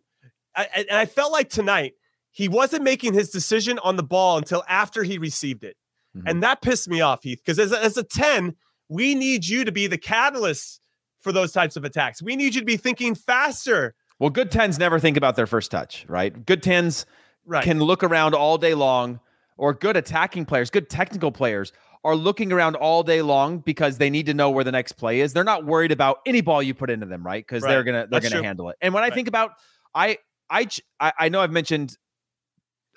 I, 0.55 0.63
I- 0.75 0.85
and 0.89 0.97
I 0.97 1.05
felt 1.05 1.31
like 1.33 1.49
tonight 1.49 1.93
he 2.31 2.47
wasn't 2.47 2.83
making 2.83 3.13
his 3.13 3.29
decision 3.29 3.77
on 3.79 3.95
the 3.97 4.03
ball 4.03 4.37
until 4.37 4.63
after 4.67 5.03
he 5.03 5.17
received 5.17 5.63
it. 5.63 5.75
Mhm. 6.15 6.23
And 6.25 6.43
that 6.43 6.61
pissed 6.61 6.87
me 6.89 7.01
off, 7.01 7.23
Heath, 7.23 7.39
because 7.43 7.59
as, 7.59 7.71
a- 7.71 7.83
as 7.83 7.97
a 7.97 8.03
10, 8.03 8.55
we 8.89 9.15
need 9.15 9.47
you 9.47 9.63
to 9.65 9.71
be 9.71 9.87
the 9.87 9.97
catalyst 9.97 10.79
for 11.19 11.31
those 11.31 11.51
types 11.51 11.75
of 11.75 11.83
attacks. 11.83 12.21
We 12.21 12.35
need 12.35 12.55
you 12.55 12.61
to 12.61 12.65
be 12.65 12.77
thinking 12.77 13.15
faster. 13.15 13.95
Well, 14.19 14.29
good 14.29 14.51
tens 14.51 14.77
never 14.79 14.99
think 14.99 15.17
about 15.17 15.35
their 15.35 15.47
first 15.47 15.71
touch, 15.71 16.05
right? 16.07 16.45
Good 16.45 16.61
tens 16.63 17.05
Right. 17.45 17.63
can 17.63 17.79
look 17.79 18.03
around 18.03 18.35
all 18.35 18.57
day 18.57 18.73
long, 18.73 19.19
or 19.57 19.73
good 19.73 19.97
attacking 19.97 20.45
players, 20.45 20.69
good 20.69 20.89
technical 20.89 21.31
players 21.31 21.71
are 22.03 22.15
looking 22.15 22.51
around 22.51 22.75
all 22.75 23.03
day 23.03 23.21
long 23.21 23.59
because 23.59 23.97
they 23.99 24.09
need 24.09 24.25
to 24.25 24.33
know 24.33 24.49
where 24.49 24.63
the 24.63 24.71
next 24.71 24.93
play 24.93 25.19
is. 25.21 25.33
They're 25.33 25.43
not 25.43 25.65
worried 25.65 25.91
about 25.91 26.19
any 26.25 26.41
ball 26.41 26.61
you 26.63 26.73
put 26.73 26.89
into 26.89 27.05
them, 27.05 27.23
right? 27.25 27.45
Because 27.47 27.61
they're 27.63 27.83
gonna 27.83 27.99
they're 28.09 28.19
That's 28.19 28.25
gonna 28.29 28.41
true. 28.41 28.43
handle 28.47 28.69
it. 28.69 28.77
And 28.81 28.93
when 28.93 29.03
I 29.03 29.07
Right. 29.07 29.13
think 29.13 29.27
about, 29.27 29.51
I 29.93 30.17
I 30.49 30.67
I 30.99 31.13
I 31.19 31.29
know 31.29 31.41
I've 31.41 31.51
mentioned 31.51 31.95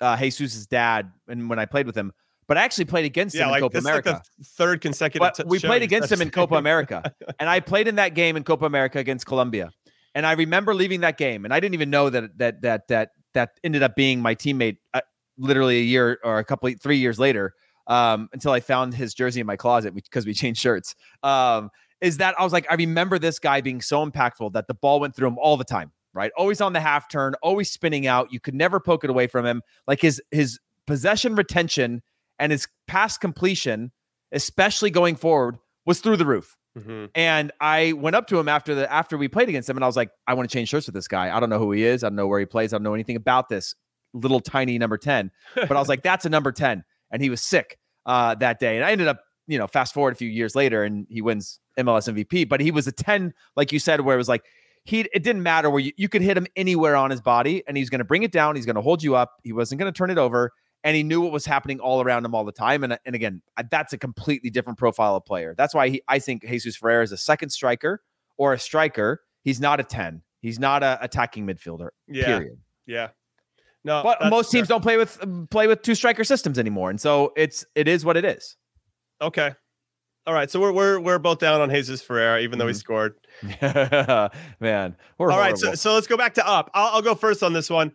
uh, 0.01 0.17
Jesus's 0.17 0.67
dad, 0.67 1.11
and 1.27 1.49
when 1.49 1.59
I 1.59 1.65
played 1.65 1.85
with 1.85 1.97
him, 1.97 2.11
but 2.47 2.57
I 2.57 2.63
actually 2.63 2.85
played 2.85 3.05
against 3.05 3.35
yeah, 3.35 3.47
him 3.47 3.55
in 3.55 3.59
Copa 3.61 3.73
this 3.73 3.81
is 3.81 3.85
like 3.85 4.05
America. 4.05 4.23
the 4.37 4.45
third 4.45 4.81
consecutive. 4.81 5.33
T- 5.33 5.43
we 5.45 5.59
show 5.59 5.67
played 5.67 5.81
against 5.81 6.11
him 6.11 6.21
in 6.21 6.29
Copa 6.29 6.55
America, 6.55 7.13
and 7.39 7.49
I 7.49 7.59
played 7.59 7.87
in 7.87 7.95
that 7.95 8.13
game 8.13 8.37
in 8.37 8.43
Copa 8.43 8.65
America 8.65 8.99
against 8.99 9.25
Colombia. 9.25 9.71
And 10.13 10.25
I 10.25 10.33
remember 10.33 10.73
leaving 10.73 11.01
that 11.01 11.17
game, 11.17 11.43
and 11.45 11.53
I 11.53 11.59
didn't 11.59 11.73
even 11.73 11.89
know 11.89 12.09
that 12.09 12.37
that 12.37 12.61
that 12.61 12.87
that 12.87 13.09
that 13.33 13.51
ended 13.63 13.83
up 13.83 13.95
being 13.95 14.21
my 14.21 14.35
teammate, 14.35 14.77
uh, 14.93 15.01
literally 15.37 15.77
a 15.77 15.83
year 15.83 16.19
or 16.23 16.39
a 16.39 16.43
couple, 16.43 16.71
three 16.81 16.97
years 16.97 17.19
later, 17.19 17.53
um, 17.87 18.29
until 18.33 18.51
I 18.51 18.59
found 18.59 18.93
his 18.93 19.13
jersey 19.13 19.41
in 19.41 19.47
my 19.47 19.57
closet 19.57 19.93
because 19.93 20.25
we 20.25 20.33
changed 20.33 20.61
shirts. 20.61 20.95
Um, 21.23 21.69
is 22.01 22.17
that 22.17 22.35
I 22.39 22.43
was 22.43 22.53
like, 22.53 22.67
I 22.69 22.75
remember 22.75 23.17
this 23.19 23.39
guy 23.39 23.61
being 23.61 23.81
so 23.81 24.05
impactful 24.05 24.53
that 24.53 24.67
the 24.67 24.73
ball 24.73 24.99
went 24.99 25.15
through 25.15 25.29
him 25.29 25.37
all 25.39 25.57
the 25.57 25.63
time, 25.63 25.91
right? 26.15 26.31
Always 26.37 26.61
on 26.61 26.73
the 26.73 26.79
half 26.79 27.09
turn, 27.09 27.35
always 27.43 27.69
spinning 27.69 28.07
out. 28.07 28.31
You 28.31 28.39
could 28.39 28.55
never 28.55 28.79
poke 28.79 29.03
it 29.03 29.09
away 29.09 29.27
from 29.27 29.45
him. 29.45 29.61
Like 29.85 30.01
his 30.01 30.21
his 30.31 30.59
possession 30.87 31.35
retention 31.35 32.01
and 32.39 32.51
his 32.51 32.67
pass 32.87 33.17
completion, 33.17 33.91
especially 34.31 34.89
going 34.89 35.15
forward, 35.15 35.57
was 35.85 35.99
through 35.99 36.17
the 36.17 36.25
roof. 36.25 36.57
Mhm. 36.77 37.09
And 37.15 37.51
I 37.61 37.93
went 37.93 38.15
up 38.15 38.27
to 38.27 38.39
him 38.39 38.49
after 38.49 38.73
the 38.75 38.91
after 38.91 39.17
we 39.17 39.27
played 39.27 39.49
against 39.49 39.69
him, 39.69 39.77
and 39.77 39.83
I 39.83 39.87
was 39.87 39.95
like, 39.95 40.09
I 40.27 40.33
want 40.33 40.49
to 40.49 40.53
change 40.53 40.69
shirts 40.69 40.87
with 40.87 40.95
this 40.95 41.07
guy. 41.07 41.35
I 41.35 41.39
don't 41.39 41.49
know 41.49 41.59
who 41.59 41.71
he 41.71 41.83
is. 41.85 42.03
I 42.03 42.07
don't 42.09 42.15
know 42.15 42.27
where 42.27 42.39
he 42.39 42.45
plays. 42.45 42.73
I 42.73 42.77
don't 42.77 42.83
know 42.83 42.93
anything 42.93 43.15
about 43.15 43.49
this 43.49 43.75
little 44.13 44.39
tiny 44.39 44.77
number 44.77 44.97
10. 44.97 45.29
But 45.55 45.71
I 45.71 45.79
was 45.79 45.89
like, 45.89 46.01
that's 46.03 46.25
a 46.25 46.29
number 46.29 46.51
10. 46.51 46.83
And 47.11 47.21
he 47.21 47.29
was 47.29 47.41
sick 47.41 47.77
uh, 48.05 48.35
that 48.35 48.59
day. 48.59 48.77
And 48.77 48.85
I 48.85 48.91
ended 48.91 49.07
up, 49.07 49.19
you 49.47 49.57
know, 49.57 49.67
fast 49.67 49.93
forward 49.93 50.13
a 50.13 50.15
few 50.15 50.29
years 50.29 50.55
later 50.55 50.83
and 50.83 51.05
he 51.09 51.21
wins 51.21 51.59
MLS 51.77 52.07
MVP. 52.11 52.47
But 52.47 52.61
he 52.61 52.71
was 52.71 52.87
a 52.87 52.91
10, 52.93 53.33
like 53.55 53.71
you 53.71 53.79
said, 53.79 54.01
where 54.01 54.15
it 54.15 54.17
was 54.17 54.29
like 54.29 54.43
he 54.85 55.01
it 55.13 55.23
didn't 55.23 55.43
matter 55.43 55.69
where 55.69 55.81
you, 55.81 55.91
you 55.97 56.07
could 56.07 56.21
hit 56.21 56.37
him 56.37 56.47
anywhere 56.55 56.95
on 56.95 57.11
his 57.11 57.19
body 57.21 57.63
and 57.67 57.75
he's 57.75 57.89
gonna 57.89 58.03
bring 58.05 58.23
it 58.23 58.31
down, 58.31 58.55
he's 58.55 58.65
gonna 58.65 58.81
hold 58.81 59.03
you 59.03 59.15
up, 59.15 59.33
he 59.43 59.51
wasn't 59.51 59.79
gonna 59.79 59.91
turn 59.91 60.09
it 60.09 60.17
over. 60.17 60.51
And 60.83 60.95
he 60.95 61.01
knew 61.01 61.19
what 61.19 61.31
was 61.31 61.47
happening 61.47 61.79
all 61.79 62.01
around 62.01 62.25
him 62.25 62.35
all 62.35 62.45
the 62.45 62.51
time. 62.51 62.83
And, 62.83 62.99
and 63.07 63.15
again, 63.15 63.41
that's 63.71 63.91
a 63.93 63.97
completely 63.97 64.51
different 64.51 64.77
profile 64.77 65.15
of 65.15 65.25
player. 65.25 65.55
That's 65.57 65.73
why 65.73 65.89
he, 65.89 66.01
I 66.07 66.19
think 66.19 66.45
Jesus 66.45 66.75
Ferreira 66.75 67.01
is 67.03 67.11
a 67.11 67.17
second 67.17 67.49
striker 67.49 68.03
or 68.37 68.53
a 68.53 68.59
striker. 68.59 69.21
He's 69.41 69.59
not 69.59 69.79
a 69.79 69.83
10. 69.83 70.21
He's 70.41 70.59
not 70.59 70.83
a 70.83 70.99
attacking 71.01 71.47
midfielder. 71.47 71.89
Yeah. 72.07 72.25
Period. 72.25 72.57
Yeah. 72.85 73.07
No, 73.83 74.03
But 74.03 74.29
most 74.29 74.51
fair. 74.51 74.59
teams 74.59 74.67
don't 74.67 74.81
play 74.81 74.97
with 74.97 75.19
play 75.49 75.65
with 75.65 75.81
two 75.81 75.95
striker 75.95 76.23
systems 76.23 76.59
anymore, 76.59 76.91
and 76.91 77.01
so 77.01 77.33
it's 77.35 77.65
it 77.75 77.87
is 77.87 78.05
what 78.05 78.15
it 78.17 78.25
is. 78.25 78.55
Okay. 79.21 79.51
All 80.27 80.33
right. 80.35 80.49
So 80.51 80.59
we're 80.59 80.71
we're 80.71 80.99
we're 80.99 81.19
both 81.19 81.39
down 81.39 81.61
on 81.61 81.69
Jesus 81.71 82.01
Ferreira, 82.01 82.41
even 82.41 82.57
though 82.59 82.67
he 82.67 82.73
Mhm. 82.73 82.77
scored. 82.79 83.15
Man, 84.59 84.95
we're 85.17 85.31
All 85.31 85.39
right. 85.39 85.57
So 85.57 85.67
horrible. 85.67 85.77
so 85.77 85.93
let's 85.93 86.07
go 86.07 86.17
back 86.17 86.35
to 86.35 86.47
up. 86.47 86.71
I'll, 86.73 86.95
I'll 86.95 87.01
go 87.01 87.15
first 87.15 87.43
on 87.43 87.53
this 87.53 87.69
one, 87.69 87.91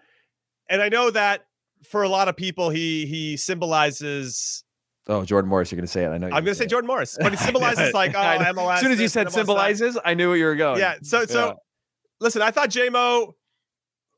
and 0.68 0.82
I 0.82 0.88
know 0.88 1.10
that 1.10 1.46
for 1.88 2.02
a 2.02 2.08
lot 2.08 2.28
of 2.28 2.36
people, 2.36 2.70
he 2.70 3.06
he 3.06 3.36
symbolizes. 3.36 4.64
oh, 5.08 5.24
Jordan 5.24 5.48
Morris, 5.48 5.72
you're 5.72 5.76
gonna 5.76 5.86
say 5.86 6.04
it. 6.04 6.08
I 6.08 6.18
know. 6.18 6.26
I'm 6.26 6.44
going 6.44 6.46
to 6.46 6.54
say 6.54 6.66
Jordan 6.66 6.86
Morris, 6.86 7.16
but 7.20 7.32
he 7.32 7.36
symbolizes 7.44 7.94
like 7.94 8.14
oh 8.14 8.18
MLS. 8.18 8.74
As 8.74 8.80
soon 8.80 8.92
as 8.92 9.00
you 9.00 9.08
said 9.08 9.26
MLS 9.26 9.30
that. 9.30 9.34
symbolizes, 9.34 9.98
I 10.04 10.14
knew 10.14 10.28
where 10.28 10.36
you 10.36 10.44
were 10.44 10.56
going. 10.56 10.78
Yeah. 10.78 10.96
So 11.02 11.24
so 11.24 11.46
Yeah. 11.46 11.52
listen, 12.20 12.42
I 12.42 12.50
thought 12.50 12.70
JMO 12.70 13.32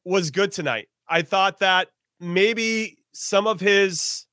was 0.04 0.30
good 0.30 0.52
tonight. 0.52 0.88
I 1.08 1.22
thought 1.22 1.60
that 1.60 1.88
maybe 2.18 2.98
some 3.12 3.46
of 3.46 3.60
his 3.60 4.26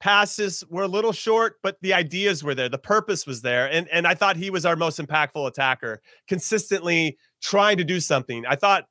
passes 0.00 0.62
were 0.68 0.82
a 0.82 0.88
little 0.88 1.12
short, 1.12 1.56
but 1.62 1.76
the 1.80 1.94
ideas 1.94 2.44
were 2.44 2.54
there. 2.54 2.68
The 2.68 2.78
purpose 2.78 3.26
was 3.26 3.42
there. 3.42 3.70
And 3.70 3.88
and 3.88 4.06
I 4.06 4.14
thought 4.14 4.36
he 4.36 4.50
was 4.50 4.66
our 4.66 4.76
most 4.76 5.00
impactful 5.00 5.46
attacker, 5.48 6.00
consistently 6.28 7.16
trying 7.42 7.76
to 7.78 7.84
do 7.84 8.00
something. 8.00 8.44
I 8.46 8.56
thought 8.56 8.86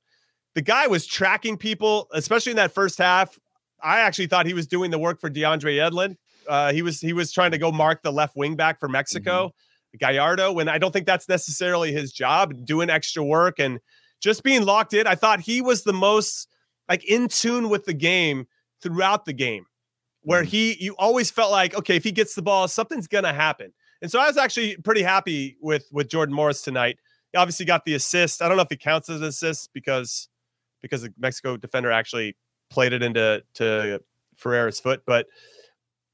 the 0.56 0.62
guy 0.62 0.88
was 0.88 1.06
tracking 1.06 1.58
people, 1.58 2.08
especially 2.14 2.52
in 2.52 2.56
that 2.58 2.74
first 2.74 2.98
half. 2.98 3.38
I 3.84 4.00
actually 4.00 4.28
thought 4.28 4.46
he 4.46 4.54
was 4.54 4.68
doing 4.68 4.90
the 4.90 4.98
work 4.98 5.20
for 5.20 5.30
DeAndre 5.30 5.78
Yedlin. 5.78 6.16
Uh, 6.48 6.72
he 6.74 6.82
was 6.82 7.00
he 7.00 7.14
was 7.14 7.32
trying 7.32 7.52
to 7.52 7.58
go 7.58 7.72
mark 7.72 8.02
the 8.02 8.12
left 8.12 8.36
wing 8.36 8.56
back 8.56 8.80
for 8.80 8.88
Mexico, 8.88 9.52
Gallardo, 10.00 10.52
when 10.54 10.68
I 10.68 10.78
don't 10.78 10.92
think 10.92 11.06
that's 11.06 11.28
necessarily 11.28 11.92
his 11.92 12.12
job, 12.12 12.66
doing 12.66 12.90
extra 12.90 13.24
work 13.24 13.60
and 13.60 13.80
just 14.22 14.44
being 14.44 14.64
locked 14.64 14.94
in. 14.94 15.08
I 15.08 15.16
thought 15.16 15.40
he 15.40 15.62
was 15.62 15.84
the 15.84 15.94
most 15.94 16.48
like 16.90 17.04
in 17.04 17.28
tune 17.28 17.70
with 17.70 17.86
the 17.86 17.94
game 17.94 18.48
throughout 18.82 19.26
the 19.26 19.34
game, 19.34 19.66
where 20.26 20.42
mm-hmm. 20.42 20.50
he 20.50 20.78
you 20.80 20.96
always 20.98 21.32
felt 21.32 21.52
like 21.52 21.76
okay, 21.76 21.96
if 21.96 22.04
he 22.04 22.12
gets 22.12 22.36
the 22.36 22.42
ball, 22.42 22.68
something's 22.68 23.08
gonna 23.08 23.34
happen. 23.34 23.72
And 24.02 24.12
so 24.12 24.20
I 24.20 24.28
was 24.28 24.38
actually 24.38 24.76
pretty 24.78 25.04
happy 25.04 25.56
with 25.62 25.88
with 25.92 26.10
Jordan 26.10 26.36
Morris 26.36 26.62
tonight. 26.62 26.98
He 27.32 27.38
obviously 27.38 27.66
got 27.66 27.86
the 27.86 27.94
assist. 27.94 28.42
I 28.42 28.48
don't 28.48 28.58
know 28.58 28.64
if 28.64 28.70
he 28.70 28.78
counts 28.78 29.10
as 29.10 29.22
an 29.22 29.28
assist 29.28 29.70
because 29.74 30.28
because 30.82 31.04
the 31.04 31.14
Mexico 31.18 31.58
defender 31.58 31.92
actually 31.92 32.36
played 32.70 32.92
it 32.92 33.02
into 33.02 33.44
to 33.56 34.02
Ferreira's 34.38 34.80
foot, 34.80 35.04
but 35.06 35.28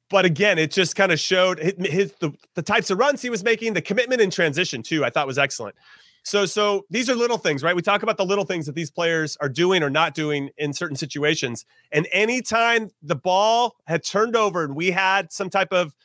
but 0.09 0.25
again, 0.25 0.59
it 0.59 0.71
just 0.71 0.97
kind 0.97 1.11
of 1.11 1.19
showed 1.19 1.57
his, 1.57 1.73
his 1.79 2.13
the, 2.19 2.33
the 2.55 2.61
types 2.61 2.89
of 2.89 2.99
runs 2.99 3.21
he 3.21 3.29
was 3.29 3.43
making, 3.43 3.73
the 3.73 3.81
commitment 3.81 4.21
in 4.21 4.29
transition 4.29 4.83
too. 4.83 5.05
I 5.05 5.09
thought 5.09 5.25
was 5.25 5.39
excellent. 5.39 5.75
So 6.23 6.45
so 6.45 6.85
these 6.89 7.09
are 7.09 7.15
little 7.15 7.37
things, 7.37 7.63
right? 7.63 7.75
We 7.75 7.81
talk 7.81 8.03
about 8.03 8.17
the 8.17 8.25
little 8.25 8.45
things 8.45 8.65
that 8.67 8.75
these 8.75 8.91
players 8.91 9.37
are 9.41 9.49
doing 9.49 9.81
or 9.81 9.89
not 9.89 10.13
doing 10.13 10.49
in 10.57 10.73
certain 10.73 10.95
situations. 10.95 11.65
And 11.91 12.07
anytime 12.11 12.91
the 13.01 13.15
ball 13.15 13.75
had 13.87 14.03
turned 14.03 14.35
over 14.35 14.63
and 14.63 14.75
we 14.75 14.91
had 14.91 15.31
some 15.31 15.49
type 15.49 15.71
of 15.71 15.95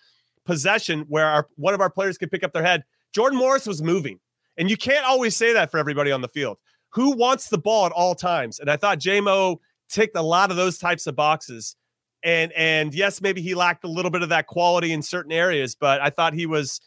possession 0.44 1.04
where 1.08 1.26
our 1.26 1.48
one 1.56 1.74
of 1.74 1.80
our 1.80 1.90
players 1.90 2.16
could 2.16 2.30
pick 2.30 2.42
up 2.42 2.52
their 2.52 2.64
head, 2.64 2.84
Jordan 3.12 3.38
Morris 3.38 3.66
was 3.66 3.82
moving. 3.82 4.20
And 4.56 4.70
you 4.70 4.76
can't 4.76 5.04
always 5.04 5.36
say 5.36 5.52
that 5.52 5.70
for 5.70 5.78
everybody 5.78 6.10
on 6.10 6.22
the 6.22 6.28
field. 6.28 6.56
Who 6.90 7.14
wants 7.14 7.50
the 7.50 7.58
ball 7.58 7.84
at 7.84 7.92
all 7.92 8.14
times? 8.14 8.58
And 8.58 8.70
I 8.70 8.76
thought 8.78 8.98
JMO 8.98 9.58
ticked 9.90 10.16
a 10.16 10.22
lot 10.22 10.50
of 10.50 10.56
those 10.56 10.78
types 10.78 11.06
of 11.06 11.14
boxes. 11.14 11.76
And 12.22 12.52
and 12.52 12.94
yes, 12.94 13.20
maybe 13.20 13.42
he 13.42 13.54
lacked 13.54 13.84
a 13.84 13.88
little 13.88 14.10
bit 14.10 14.22
of 14.22 14.30
that 14.30 14.46
quality 14.46 14.92
in 14.92 15.02
certain 15.02 15.32
areas, 15.32 15.74
but 15.74 16.00
I 16.00 16.08
thought 16.08 16.32
he 16.32 16.46
was 16.46 16.80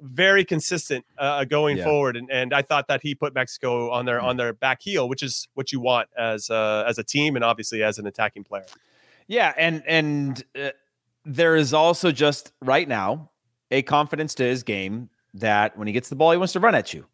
very 0.00 0.44
consistent 0.44 1.04
uh, 1.18 1.44
going 1.44 1.76
Yeah. 1.78 1.84
forward, 1.84 2.16
and, 2.16 2.30
and 2.30 2.52
I 2.52 2.62
thought 2.62 2.88
that 2.88 3.00
he 3.02 3.14
put 3.14 3.34
Mexico 3.34 3.90
on 3.90 4.04
their 4.04 4.20
Mm. 4.20 4.24
on 4.24 4.36
their 4.36 4.52
back 4.52 4.82
heel, 4.82 5.08
which 5.08 5.22
is 5.22 5.48
what 5.54 5.72
you 5.72 5.80
want 5.80 6.08
as 6.16 6.50
uh, 6.50 6.84
as 6.86 6.98
a 6.98 7.04
team 7.04 7.36
and 7.36 7.44
obviously 7.44 7.82
as 7.82 7.98
an 7.98 8.06
attacking 8.06 8.44
player. 8.44 8.66
Yeah, 9.26 9.52
and 9.56 9.82
and 9.86 10.44
uh, 10.60 10.70
there 11.24 11.56
is 11.56 11.72
also 11.74 12.12
just 12.12 12.52
right 12.62 12.88
now 12.88 13.30
a 13.70 13.82
confidence 13.82 14.34
to 14.36 14.44
his 14.44 14.62
game 14.62 15.10
that 15.34 15.76
when 15.76 15.86
he 15.86 15.92
gets 15.92 16.08
the 16.08 16.16
ball, 16.16 16.30
he 16.30 16.36
wants 16.38 16.52
to 16.52 16.60
run 16.60 16.74
at 16.74 16.92
you. 16.94 17.06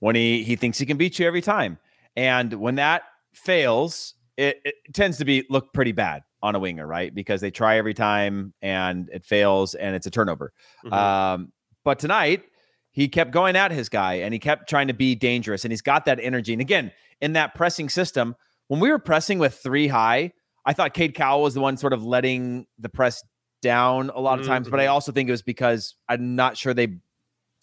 When 0.00 0.14
he 0.14 0.44
he 0.44 0.56
thinks 0.56 0.78
he 0.78 0.86
can 0.86 0.96
beat 0.96 1.18
you 1.18 1.26
every 1.26 1.42
time, 1.42 1.78
and 2.16 2.52
when 2.54 2.76
that 2.76 3.02
fails, 3.34 4.14
it, 4.36 4.60
it 4.64 4.74
tends 4.94 5.18
to 5.18 5.24
be 5.24 5.44
look 5.50 5.72
pretty 5.72 5.92
bad 5.92 6.22
on 6.40 6.54
a 6.54 6.58
winger, 6.60 6.86
right? 6.86 7.12
Because 7.12 7.40
they 7.40 7.50
try 7.50 7.78
every 7.78 7.94
time 7.94 8.54
and 8.62 9.08
it 9.12 9.24
fails, 9.24 9.74
and 9.74 9.96
it's 9.96 10.06
a 10.06 10.10
turnover. 10.10 10.52
Mhm. 10.84 10.92
Um, 10.92 11.52
but 11.84 11.98
tonight 11.98 12.42
he 12.90 13.08
kept 13.08 13.30
going 13.30 13.56
at 13.56 13.70
his 13.70 13.88
guy 13.88 14.14
and 14.14 14.32
he 14.32 14.38
kept 14.40 14.68
trying 14.68 14.88
to 14.88 14.94
be 14.94 15.14
dangerous 15.14 15.64
and 15.64 15.72
he's 15.72 15.82
got 15.82 16.04
that 16.06 16.18
energy. 16.20 16.52
And 16.52 16.60
again, 16.60 16.90
in 17.20 17.34
that 17.34 17.54
pressing 17.54 17.88
system, 17.88 18.34
when 18.68 18.80
we 18.80 18.90
were 18.90 18.98
pressing 18.98 19.38
with 19.38 19.54
three 19.54 19.88
high, 19.88 20.32
I 20.64 20.72
thought 20.72 20.94
Cade 20.94 21.14
Cowell 21.14 21.42
was 21.42 21.54
the 21.54 21.60
one 21.60 21.76
sort 21.76 21.92
of 21.92 22.04
letting 22.04 22.66
the 22.78 22.88
press 22.88 23.22
down 23.62 24.10
a 24.10 24.20
lot 24.20 24.38
of 24.38 24.46
times, 24.46 24.68
but 24.68 24.78
I 24.80 24.86
Mhm. 24.86 24.90
also 24.92 25.12
think 25.12 25.28
it 25.28 25.32
was 25.32 25.42
because 25.42 25.94
I'm 26.08 26.36
not 26.36 26.56
sure 26.56 26.74
they 26.74 26.98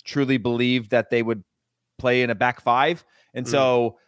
truly 0.03 0.37
believed 0.37 0.91
that 0.91 1.09
they 1.09 1.23
would 1.23 1.43
play 1.97 2.21
in 2.21 2.29
a 2.29 2.35
back 2.35 2.61
five. 2.61 3.03
And 3.33 3.45
Mm. 3.45 3.49
so 3.49 3.99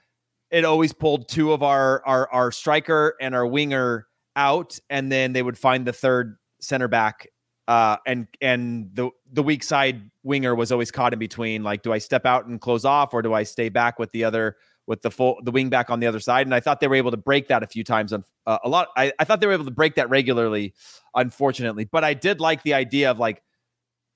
it 0.52 0.66
always 0.66 0.94
pulled 0.94 1.28
two 1.30 1.52
of 1.54 1.62
our 1.64 2.06
our 2.06 2.32
our 2.32 2.52
striker 2.52 3.16
and 3.22 3.36
our 3.36 3.46
winger 3.46 4.08
out, 4.36 4.80
and 4.90 5.12
then 5.12 5.34
they 5.34 5.42
would 5.44 5.58
find 5.58 5.86
the 5.86 5.94
third 5.94 6.38
center 6.62 6.88
back. 6.88 7.28
Uh, 7.68 7.98
and 8.06 8.28
and 8.42 8.90
the 8.94 9.10
the 9.32 9.44
weak 9.44 9.62
side 9.62 10.10
winger 10.24 10.56
was 10.56 10.72
always 10.72 10.90
caught 10.92 11.12
in 11.14 11.20
between. 11.20 11.64
Like, 11.64 11.82
do 11.82 11.92
I 11.92 11.98
step 11.98 12.26
out 12.26 12.46
and 12.46 12.62
close 12.62 12.86
off, 12.86 13.14
or 13.14 13.22
do 13.22 13.34
I 13.34 13.44
stay 13.44 13.70
back 13.70 14.00
with 14.00 14.12
the 14.12 14.24
other 14.24 14.56
with 14.86 15.02
the 15.02 15.12
full 15.12 15.38
the 15.44 15.52
wing 15.52 15.70
back 15.70 15.90
on 15.90 16.00
the 16.00 16.08
other 16.08 16.22
side? 16.22 16.48
And 16.48 16.56
I 16.56 16.62
thought 16.62 16.80
they 16.80 16.88
were 16.88 16.96
able 16.96 17.12
to 17.12 17.18
break 17.18 17.50
that 17.50 17.64
a 17.64 17.68
few 17.68 17.84
times. 17.84 18.14
On 18.14 18.24
uh, 18.46 18.60
a 18.64 18.70
lot, 18.70 18.88
I, 18.96 19.12
I 19.20 19.26
thought 19.26 19.42
they 19.42 19.48
were 19.48 19.54
able 19.54 19.66
to 19.66 19.72
break 19.72 19.96
that 19.96 20.10
regularly. 20.10 20.74
Unfortunately, 21.14 21.84
but 21.86 22.04
I 22.06 22.14
did 22.14 22.40
like 22.40 22.64
the 22.64 22.74
idea 22.74 23.12
of 23.12 23.20
like 23.20 23.44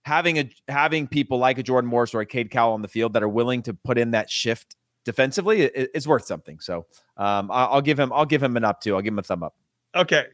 having 0.05 0.39
a 0.39 0.49
having 0.69 1.07
people 1.07 1.37
like 1.37 1.57
a 1.57 1.63
Jordan 1.63 1.89
Morris 1.89 2.13
or 2.13 2.21
a 2.21 2.25
Cade 2.25 2.51
Cowell 2.51 2.73
on 2.73 2.81
the 2.81 2.87
field 2.87 3.13
that 3.13 3.23
are 3.23 3.29
willing 3.29 3.63
to 3.63 3.73
put 3.73 3.97
in 3.97 4.11
that 4.11 4.29
shift 4.29 4.75
defensively. 5.03 5.63
It's 5.63 6.07
worth 6.07 6.25
something. 6.25 6.59
So 6.61 6.85
um, 7.17 7.51
I- 7.51 7.65
I'll 7.65 7.81
give 7.81 7.99
him 7.99 8.13
I'll 8.13 8.25
give 8.25 8.41
him 8.41 8.55
an 8.55 8.63
up 8.63 8.79
too. 8.81 8.95
I'll 8.95 9.01
give 9.01 9.13
him 9.13 9.19
a 9.19 9.23
thumb 9.23 9.43
up. 9.43 9.55
Okay. 9.93 10.25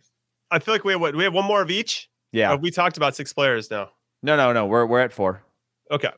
I 0.51 0.59
feel 0.59 0.73
like 0.73 0.83
we 0.83 0.91
have 0.93 1.01
what? 1.01 1.15
We 1.15 1.23
have 1.23 1.33
one 1.33 1.45
more 1.45 1.61
of 1.61 1.71
each. 1.71 2.09
Yeah. 2.31 2.53
Uh, 2.53 2.57
we 2.57 2.71
talked 2.71 2.97
about 2.97 3.15
six 3.15 3.33
players 3.33 3.69
now. 3.71 3.89
No, 4.23 4.35
no, 4.35 4.51
no. 4.53 4.65
We're 4.65 4.85
we're 4.85 4.99
at 5.01 5.13
four. 5.13 5.41
Okay. 5.91 6.09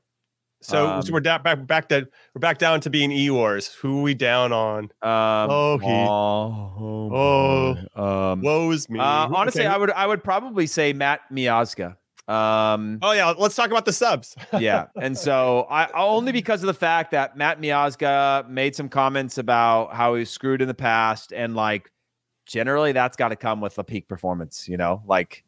So, 0.62 0.88
Um, 0.90 1.02
so 1.04 1.14
we're 1.14 1.22
da- 1.22 1.38
back 1.38 1.66
back 1.68 1.88
that 1.90 2.06
we're 2.36 2.40
back 2.40 2.58
down 2.58 2.82
to 2.82 2.90
being 2.90 3.12
Eeyores. 3.12 3.74
Who 3.76 4.00
are 4.00 4.02
we 4.04 4.14
down 4.14 4.52
on? 4.52 4.84
Um, 5.02 5.50
Oh, 5.50 5.78
he- 5.78 5.88
oh, 5.88 7.10
boy. 7.96 8.02
um, 8.02 8.42
Woes 8.42 8.90
me. 8.90 9.00
uh, 9.00 9.04
honestly, 9.04 9.62
okay. 9.62 9.74
I 9.74 9.78
would 9.78 9.92
I 9.92 10.06
would 10.08 10.24
probably 10.24 10.68
say 10.68 10.92
Matt 10.94 11.22
Miazga. 11.32 11.96
Um, 12.28 13.00
Oh 13.02 13.12
yeah, 13.14 13.34
let's 13.38 13.56
talk 13.56 13.72
about 13.72 13.86
the 13.86 13.94
subs. 13.94 14.36
yeah, 14.60 14.88
and 15.02 15.18
so 15.18 15.66
I 15.70 15.90
only 15.94 16.32
because 16.32 16.62
of 16.62 16.68
the 16.68 16.74
fact 16.74 17.12
that 17.12 17.36
Matt 17.38 17.60
Miazga 17.62 18.48
made 18.50 18.76
some 18.76 18.88
comments 18.90 19.38
about 19.38 19.94
how 19.96 20.14
he 20.14 20.20
was 20.20 20.30
screwed 20.30 20.62
in 20.62 20.68
the 20.68 20.74
past, 20.74 21.32
and 21.34 21.56
like 21.56 21.90
generally 22.46 22.92
that's 22.92 23.16
got 23.18 23.30
to 23.30 23.36
come 23.36 23.62
with 23.62 23.78
a 23.80 23.84
peak 23.84 24.08
performance. 24.08 24.68
You 24.68 24.78
know, 24.78 25.02
like 25.08 25.44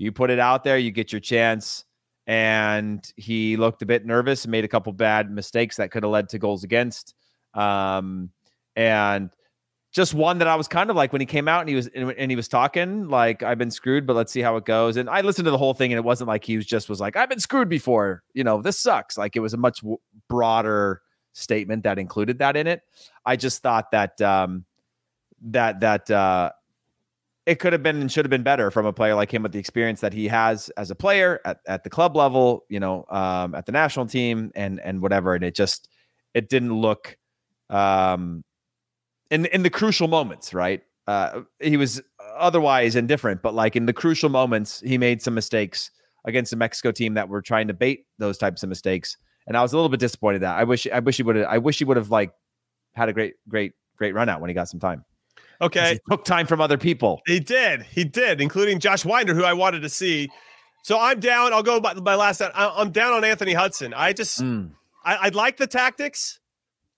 you 0.00 0.12
put 0.12 0.30
it 0.30 0.38
out 0.38 0.64
there, 0.64 0.78
you 0.78 0.90
get 0.90 1.12
your 1.12 1.20
chance. 1.20 1.84
And 2.26 3.04
he 3.16 3.56
looked 3.58 3.82
a 3.82 3.86
bit 3.86 4.06
nervous 4.06 4.44
and 4.44 4.52
made 4.52 4.64
a 4.64 4.68
couple 4.68 4.92
bad 4.92 5.30
mistakes 5.30 5.76
that 5.76 5.90
could 5.90 6.04
have 6.04 6.12
led 6.12 6.30
to 6.30 6.38
goals 6.38 6.64
against. 6.64 7.14
Um, 7.52 8.30
and 8.74 9.30
just 9.92 10.14
one 10.14 10.38
that 10.38 10.48
I 10.48 10.54
was 10.54 10.68
kind 10.68 10.88
of 10.88 10.96
like 10.96 11.12
when 11.12 11.20
he 11.20 11.26
came 11.26 11.48
out 11.48 11.60
and 11.60 11.68
he 11.68 11.74
was 11.74 11.88
and 11.88 12.30
he 12.30 12.36
was 12.36 12.48
talking 12.48 13.08
like 13.08 13.42
I've 13.42 13.58
been 13.58 13.72
screwed, 13.72 14.06
but 14.06 14.14
let's 14.14 14.32
see 14.32 14.40
how 14.40 14.56
it 14.56 14.64
goes. 14.64 14.96
And 14.96 15.10
I 15.10 15.20
listened 15.20 15.44
to 15.46 15.50
the 15.50 15.58
whole 15.58 15.74
thing, 15.74 15.92
and 15.92 15.98
it 15.98 16.04
wasn't 16.04 16.28
like 16.28 16.44
he 16.44 16.56
was 16.56 16.64
just 16.64 16.88
was 16.88 17.00
like 17.00 17.16
I've 17.16 17.28
been 17.28 17.40
screwed 17.40 17.68
before. 17.68 18.22
You 18.32 18.44
know, 18.44 18.62
this 18.62 18.78
sucks. 18.78 19.18
Like 19.18 19.36
it 19.36 19.40
was 19.40 19.52
a 19.52 19.58
much 19.58 19.82
broader 20.28 21.02
statement 21.32 21.82
that 21.82 21.98
included 21.98 22.38
that 22.38 22.56
in 22.56 22.68
it. 22.68 22.82
I 23.26 23.34
just 23.34 23.62
thought 23.62 23.90
that 23.90 24.20
um, 24.22 24.64
that 25.42 25.80
that 25.80 26.10
uh, 26.10 26.52
it 27.50 27.58
could 27.58 27.72
have 27.72 27.82
been 27.82 28.00
and 28.00 28.12
should 28.12 28.24
have 28.24 28.30
been 28.30 28.44
better 28.44 28.70
from 28.70 28.86
a 28.86 28.92
player 28.92 29.16
like 29.16 29.34
him 29.34 29.42
with 29.42 29.50
the 29.50 29.58
experience 29.58 30.00
that 30.02 30.12
he 30.12 30.28
has 30.28 30.68
as 30.76 30.88
a 30.92 30.94
player 30.94 31.40
at, 31.44 31.58
at 31.66 31.82
the 31.82 31.90
club 31.90 32.14
level, 32.14 32.64
you 32.68 32.78
know, 32.78 33.04
um, 33.10 33.56
at 33.56 33.66
the 33.66 33.72
national 33.72 34.06
team 34.06 34.52
and 34.54 34.78
and 34.78 35.02
whatever. 35.02 35.34
And 35.34 35.42
it 35.42 35.56
just 35.56 35.88
it 36.32 36.48
didn't 36.48 36.72
look 36.72 37.18
um 37.68 38.44
in 39.32 39.46
in 39.46 39.64
the 39.64 39.70
crucial 39.70 40.06
moments, 40.06 40.54
right? 40.54 40.82
Uh 41.08 41.40
he 41.58 41.76
was 41.76 42.00
otherwise 42.38 42.94
indifferent, 42.94 43.42
but 43.42 43.52
like 43.52 43.74
in 43.74 43.86
the 43.86 43.92
crucial 43.92 44.28
moments, 44.28 44.80
he 44.86 44.96
made 44.96 45.20
some 45.20 45.34
mistakes 45.34 45.90
against 46.24 46.52
the 46.52 46.56
Mexico 46.56 46.92
team 46.92 47.14
that 47.14 47.28
were 47.28 47.42
trying 47.42 47.66
to 47.66 47.74
bait 47.74 48.06
those 48.18 48.38
types 48.38 48.62
of 48.62 48.68
mistakes. 48.68 49.16
And 49.48 49.56
I 49.56 49.62
was 49.62 49.72
a 49.72 49.76
little 49.76 49.88
bit 49.88 49.98
disappointed 49.98 50.42
that 50.42 50.56
I 50.56 50.62
wish 50.62 50.86
I 50.86 51.00
wish 51.00 51.16
he 51.16 51.24
would 51.24 51.34
have 51.34 51.46
I 51.46 51.58
wish 51.58 51.78
he 51.78 51.84
would 51.84 51.96
have 51.96 52.12
like 52.12 52.30
had 52.92 53.08
a 53.08 53.12
great, 53.12 53.34
great, 53.48 53.72
great 53.96 54.14
run 54.14 54.28
out 54.28 54.40
when 54.40 54.50
he 54.50 54.54
got 54.54 54.68
some 54.68 54.78
time. 54.78 55.04
Okay. 55.60 55.92
He 55.94 56.00
took 56.10 56.24
time 56.24 56.46
from 56.46 56.60
other 56.60 56.78
people. 56.78 57.20
He 57.26 57.38
did. 57.40 57.82
He 57.82 58.04
did, 58.04 58.40
including 58.40 58.78
Josh 58.80 59.04
Wynder, 59.04 59.34
who 59.34 59.44
I 59.44 59.52
wanted 59.52 59.80
to 59.82 59.88
see. 59.88 60.30
So 60.82 60.98
I'm 60.98 61.20
down. 61.20 61.52
I'll 61.52 61.62
go 61.62 61.80
by 61.80 61.94
my 61.94 62.14
last. 62.14 62.40
I- 62.40 62.50
I'm 62.54 62.90
down 62.90 63.12
on 63.12 63.24
Anthony 63.24 63.52
Hudson. 63.52 63.92
I 63.94 64.12
just 64.12 64.40
Mm. 64.42 64.70
I, 65.04 65.16
I 65.16 65.28
like 65.30 65.56
the 65.58 65.66
tactics. 65.66 66.40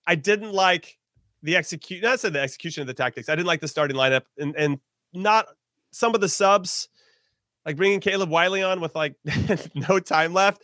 I 0.07 0.15
didn't 0.15 0.51
like 0.53 0.97
the 1.41 1.55
execute. 1.55 2.01
Not 2.03 2.19
said 2.19 2.33
the 2.33 2.41
execution 2.41 2.81
of 2.81 2.87
the 2.87 2.93
tactics. 2.93 3.27
I 3.29 3.35
didn't 3.35 3.47
like 3.47 3.59
the 3.61 3.67
starting 3.67 3.97
lineup 3.97 4.23
and 4.37 4.55
and 4.55 4.79
not 5.13 5.47
some 5.91 6.15
of 6.15 6.21
the 6.21 6.29
subs, 6.29 6.87
like 7.65 7.75
bringing 7.75 7.99
Caleb 7.99 8.29
Wiley 8.29 8.63
on 8.63 8.79
with 8.81 8.95
like 8.95 9.15
no 9.75 9.99
time 9.99 10.33
left. 10.33 10.61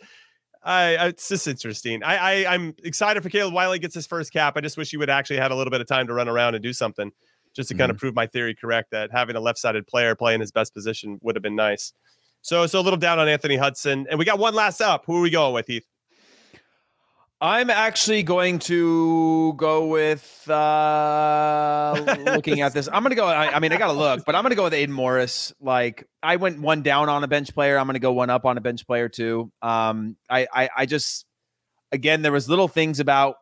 I, 0.62 0.96
I 0.96 1.06
it's 1.08 1.28
just 1.28 1.46
interesting. 1.46 2.02
I, 2.02 2.16
I 2.44 2.54
I'm 2.54 2.74
excited 2.84 3.22
for 3.22 3.28
Caleb 3.30 3.54
Wiley 3.54 3.78
gets 3.78 3.94
his 3.94 4.06
first 4.06 4.32
cap. 4.32 4.54
I 4.56 4.60
just 4.60 4.76
wish 4.76 4.90
he 4.90 4.96
would 4.96 5.10
actually 5.10 5.36
had 5.38 5.50
a 5.50 5.54
little 5.54 5.70
bit 5.70 5.80
of 5.82 5.86
time 5.86 6.06
to 6.08 6.14
run 6.14 6.28
around 6.28 6.54
and 6.54 6.62
do 6.62 6.72
something, 6.74 7.12
just 7.54 7.68
to 7.68 7.74
kind 7.74 7.90
of 7.90 7.98
prove 7.98 8.14
my 8.14 8.26
theory 8.26 8.54
correct 8.54 8.90
that 8.92 9.10
having 9.10 9.36
a 9.36 9.40
left-sided 9.40 9.86
player 9.86 10.14
play 10.14 10.34
in 10.34 10.40
his 10.40 10.52
best 10.52 10.72
position 10.74 11.18
would 11.22 11.36
have 11.36 11.42
been 11.42 11.56
nice. 11.56 11.92
So 12.42 12.66
so 12.66 12.80
a 12.80 12.82
little 12.82 12.98
down 12.98 13.18
on 13.18 13.28
Anthony 13.28 13.56
Hudson, 13.56 14.06
and 14.08 14.18
we 14.18 14.24
got 14.24 14.38
one 14.38 14.54
last 14.54 14.80
up. 14.80 15.04
Who 15.06 15.16
are 15.16 15.20
we 15.20 15.30
going 15.30 15.54
with, 15.54 15.66
Heath? 15.66 15.86
I'm 17.42 17.70
actually 17.70 18.22
going 18.22 18.58
to 18.60 19.54
go 19.54 19.86
with 19.86 20.44
uh 20.48 21.94
looking 22.26 22.60
at 22.60 22.74
this. 22.74 22.86
I'm 22.92 23.02
gonna 23.02 23.14
go. 23.14 23.26
I, 23.26 23.56
I 23.56 23.58
mean, 23.60 23.72
I 23.72 23.78
gotta 23.78 23.94
look, 23.94 24.26
but 24.26 24.34
I'm 24.34 24.42
gonna 24.42 24.54
go 24.54 24.64
with 24.64 24.74
Aidan 24.74 24.94
Morris. 24.94 25.54
Like 25.58 26.06
I 26.22 26.36
went 26.36 26.60
one 26.60 26.82
down 26.82 27.08
on 27.08 27.24
a 27.24 27.28
bench 27.28 27.54
player. 27.54 27.78
I'm 27.78 27.86
gonna 27.86 27.98
go 27.98 28.12
one 28.12 28.28
up 28.28 28.44
on 28.44 28.58
a 28.58 28.60
bench 28.60 28.86
player 28.86 29.08
too. 29.08 29.50
Um, 29.62 30.16
I 30.28 30.46
I, 30.52 30.68
I 30.76 30.86
just 30.86 31.24
again 31.92 32.20
there 32.20 32.32
was 32.32 32.46
little 32.46 32.68
things 32.68 33.00
about 33.00 33.36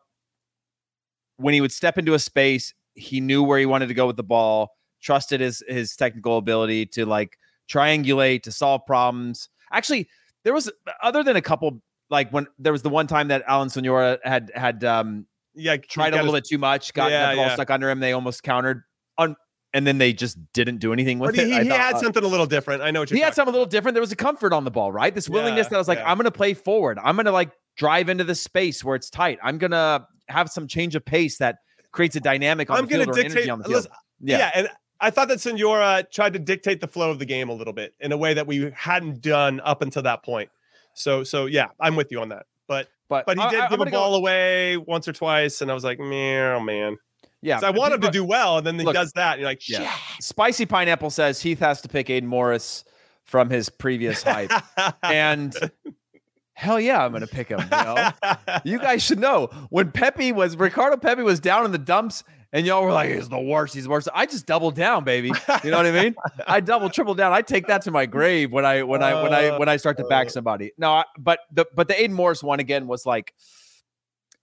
when 1.35 1.53
he 1.53 1.59
would 1.59 1.73
step 1.73 1.97
into 1.97 2.13
a 2.13 2.19
space, 2.19 2.73
he 2.99 3.19
knew 3.21 3.43
where 3.43 3.57
he 3.57 3.65
wanted 3.65 3.87
to 3.87 3.93
go 3.93 4.05
with 4.07 4.17
the 4.17 4.23
ball, 4.23 4.71
trusted 5.01 5.39
his 5.39 5.63
his 5.67 5.95
technical 5.95 6.37
ability 6.37 6.85
to 6.85 7.05
like 7.05 7.37
triangulate 7.71 8.43
to 8.43 8.51
solve 8.51 8.81
problems. 8.85 9.49
Actually, 9.71 10.07
there 10.43 10.53
was 10.53 10.71
other 11.01 11.23
than 11.23 11.35
a 11.35 11.41
couple 11.41 11.81
like 12.09 12.31
when 12.31 12.47
there 12.57 12.71
was 12.71 12.81
the 12.81 12.89
one 12.89 13.07
time 13.07 13.27
that 13.29 13.43
Alan 13.47 13.69
Sonora 13.69 14.19
had 14.23 14.51
had 14.55 14.83
um 14.83 15.25
Yeah, 15.53 15.77
tried 15.77 16.13
a 16.13 16.17
little 16.17 16.33
bit 16.33 16.45
too 16.45 16.57
much, 16.57 16.93
got 16.93 17.11
Yeah, 17.11 17.31
the 17.31 17.37
ball 17.37 17.47
yeah. 17.47 17.53
stuck 17.53 17.69
under 17.69 17.89
him, 17.89 17.99
they 17.99 18.13
almost 18.13 18.43
countered 18.43 18.83
on 19.17 19.35
and 19.73 19.85
then 19.85 19.99
they 19.99 20.13
just 20.13 20.37
didn't 20.53 20.77
do 20.77 20.91
anything 20.93 21.19
with 21.19 21.35
he, 21.35 21.41
it. 21.41 21.53
I 21.53 21.63
he 21.63 21.69
thought, 21.69 21.79
had 21.79 21.95
uh, 21.95 21.99
something 21.99 22.23
a 22.23 22.27
little 22.27 22.47
different. 22.47 22.81
I 22.81 22.89
know 22.89 23.01
what 23.01 23.11
you're 23.11 23.17
he 23.17 23.23
had 23.23 23.35
something 23.35 23.53
a 23.53 23.55
little 23.55 23.69
different. 23.69 23.93
There 23.93 24.01
was 24.01 24.11
a 24.11 24.15
comfort 24.15 24.51
on 24.51 24.63
the 24.63 24.71
ball, 24.71 24.91
right? 24.91 25.13
This 25.13 25.29
willingness 25.29 25.65
Yeah, 25.65 25.69
that 25.69 25.75
I 25.75 25.77
was 25.77 25.87
like. 25.87 25.99
I'm 26.03 26.17
gonna 26.17 26.31
play 26.31 26.55
forward. 26.55 26.97
I'm 27.03 27.15
gonna 27.15 27.31
like 27.31 27.51
drive 27.77 28.09
into 28.09 28.23
the 28.23 28.33
space 28.35 28.83
where 28.83 28.95
it's 28.95 29.11
tight. 29.11 29.37
I'm 29.43 29.59
gonna 29.59 30.07
have 30.27 30.49
some 30.49 30.67
change 30.67 30.95
of 30.95 31.05
pace 31.05 31.37
that 31.37 31.57
creates 31.91 32.15
a 32.15 32.19
dynamic 32.19 32.69
on 32.69 32.77
I'm 32.77 32.85
the 32.85 32.89
field 32.95 33.05
gonna 33.07 33.17
or 33.17 33.19
energy 33.19 33.33
dictate. 33.35 33.49
on 33.49 33.59
the 33.59 33.63
field. 33.65 33.75
listen, 33.75 33.91
yeah. 34.21 34.37
Yeah. 34.37 34.51
and 34.55 34.69
I 35.01 35.09
thought 35.11 35.27
that 35.29 35.39
Sonora 35.39 36.05
tried 36.11 36.33
to 36.33 36.39
dictate 36.39 36.81
the 36.81 36.87
flow 36.87 37.09
of 37.09 37.19
the 37.19 37.25
game 37.25 37.47
a 37.49 37.53
little 37.53 37.73
bit 37.73 37.93
in 38.01 38.11
a 38.11 38.17
way 38.17 38.33
that 38.33 38.45
we 38.47 38.69
hadn't 38.75 39.21
done 39.21 39.61
up 39.61 39.81
until 39.81 40.01
that 40.03 40.23
point. 40.23 40.49
So, 40.93 41.23
so 41.23 41.45
yeah, 41.45 41.67
I'm 41.79 41.95
with 41.95 42.11
you 42.11 42.19
on 42.19 42.29
that. 42.29 42.45
But 42.67 42.87
but 43.07 43.25
but 43.25 43.37
he 43.39 43.49
did 43.49 43.59
I- 43.61 43.69
give 43.69 43.75
a 43.75 43.77
gonna 43.77 43.91
go- 43.91 43.97
ball 43.97 44.15
away 44.15 44.75
once 44.77 45.07
or 45.07 45.13
twice, 45.13 45.61
and 45.61 45.71
I 45.71 45.73
was 45.73 45.83
like, 45.83 45.99
man, 45.99 46.55
oh 46.55 46.59
man. 46.59 46.97
Yeah, 47.41 47.61
I 47.63 47.69
want 47.69 47.93
him 47.93 48.01
to 48.01 48.11
do 48.11 48.25
well, 48.25 48.57
and 48.57 48.67
then 48.67 48.77
he 48.77 48.83
Look, 48.83 48.93
does 48.93 49.13
that, 49.13 49.33
and 49.33 49.39
you're 49.41 49.49
like, 49.49 49.67
Yeah. 49.69 49.89
Spicy 50.19 50.65
Pineapple 50.65 51.09
says 51.09 51.41
Heath 51.41 51.59
has 51.59 51.79
to 51.81 51.87
pick 51.87 52.09
Aidan 52.09 52.27
Morris 52.27 52.83
from 53.23 53.49
his 53.49 53.69
previous 53.69 54.21
hype. 54.23 54.51
and 55.03 55.55
hell 56.59 56.79
yeah, 56.79 57.03
I'm 57.03 57.13
gonna 57.13 57.25
pick 57.25 57.47
him. 57.47 57.59
You 57.59 57.69
know? 57.69 58.11
you 58.65 58.79
guys 58.79 59.01
should 59.01 59.19
know 59.19 59.49
when 59.69 59.91
Pepi 59.91 60.33
was 60.33 60.57
Ricardo 60.57 60.97
Pepi 60.97 61.23
was 61.23 61.39
down 61.39 61.63
in 61.63 61.71
the 61.71 61.77
dumps 61.77 62.23
and 62.51 62.65
y'all 62.65 62.83
were 62.83 62.91
like, 62.91 63.11
he's 63.11 63.29
the 63.29 63.39
worst, 63.39 63.73
he's 63.73 63.85
the 63.85 63.89
worst. 63.89 64.09
I 64.13 64.25
just 64.25 64.45
doubled 64.45 64.75
down, 64.75 65.03
baby. 65.03 65.31
You 65.63 65.71
know 65.71 65.77
what 65.77 65.85
I 65.85 65.91
mean? 65.91 66.15
I 66.47 66.59
double, 66.59 66.89
triple 66.89 67.15
down. 67.15 67.31
I 67.31 67.41
take 67.41 67.67
that 67.67 67.83
to 67.83 67.91
my 67.91 68.05
grave 68.05 68.51
when 68.51 68.65
I 68.65 68.83
when 68.83 69.01
I 69.01 69.21
when 69.21 69.33
I 69.33 69.47
uh, 69.49 69.59
when 69.59 69.69
I 69.69 69.77
start 69.77 69.97
to 69.97 70.03
back 70.05 70.27
uh. 70.27 70.31
somebody. 70.31 70.71
No, 70.77 70.91
I, 70.91 71.05
but 71.17 71.39
the 71.51 71.65
but 71.73 71.87
the 71.87 71.99
Aidan 71.99 72.15
Morris 72.15 72.43
one 72.43 72.59
again 72.59 72.87
was 72.87 73.05
like 73.05 73.33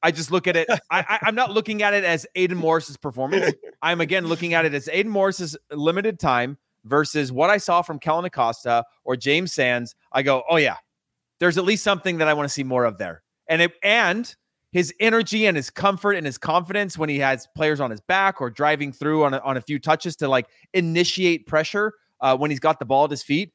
I 0.02 0.10
just 0.10 0.30
look 0.30 0.46
at 0.46 0.56
it. 0.56 0.68
I, 0.70 0.78
I, 0.90 1.18
I'm 1.22 1.34
not 1.34 1.50
looking 1.50 1.82
at 1.82 1.92
it 1.92 2.04
as 2.04 2.26
Aidan 2.34 2.56
Morris's 2.56 2.96
performance. 2.96 3.52
I'm 3.82 4.00
again 4.00 4.26
looking 4.26 4.54
at 4.54 4.64
it 4.64 4.72
as 4.72 4.88
Aidan 4.90 5.12
Morris's 5.12 5.56
limited 5.70 6.18
time 6.18 6.56
versus 6.84 7.30
what 7.30 7.50
I 7.50 7.58
saw 7.58 7.82
from 7.82 7.98
Kellyn 7.98 8.24
Acosta 8.24 8.84
or 9.04 9.16
James 9.16 9.52
Sands. 9.52 9.94
I 10.12 10.22
go, 10.22 10.44
oh 10.48 10.56
yeah, 10.56 10.76
there's 11.40 11.58
at 11.58 11.64
least 11.64 11.84
something 11.84 12.18
that 12.18 12.28
I 12.28 12.34
want 12.34 12.48
to 12.48 12.52
see 12.52 12.64
more 12.64 12.84
of 12.84 12.98
there. 12.98 13.22
And 13.48 13.62
it 13.62 13.72
and 13.82 14.34
his 14.72 14.92
energy 15.00 15.46
and 15.46 15.56
his 15.56 15.70
comfort 15.70 16.12
and 16.12 16.26
his 16.26 16.38
confidence 16.38 16.98
when 16.98 17.08
he 17.08 17.18
has 17.18 17.46
players 17.56 17.80
on 17.80 17.90
his 17.90 18.00
back 18.00 18.40
or 18.40 18.50
driving 18.50 18.92
through 18.92 19.24
on 19.24 19.34
a, 19.34 19.38
on 19.38 19.56
a 19.56 19.60
few 19.60 19.78
touches 19.78 20.16
to 20.16 20.28
like 20.28 20.46
initiate 20.74 21.46
pressure 21.46 21.94
uh, 22.20 22.36
when 22.36 22.50
he's 22.50 22.60
got 22.60 22.78
the 22.78 22.84
ball 22.84 23.04
at 23.04 23.10
his 23.10 23.22
feet 23.22 23.52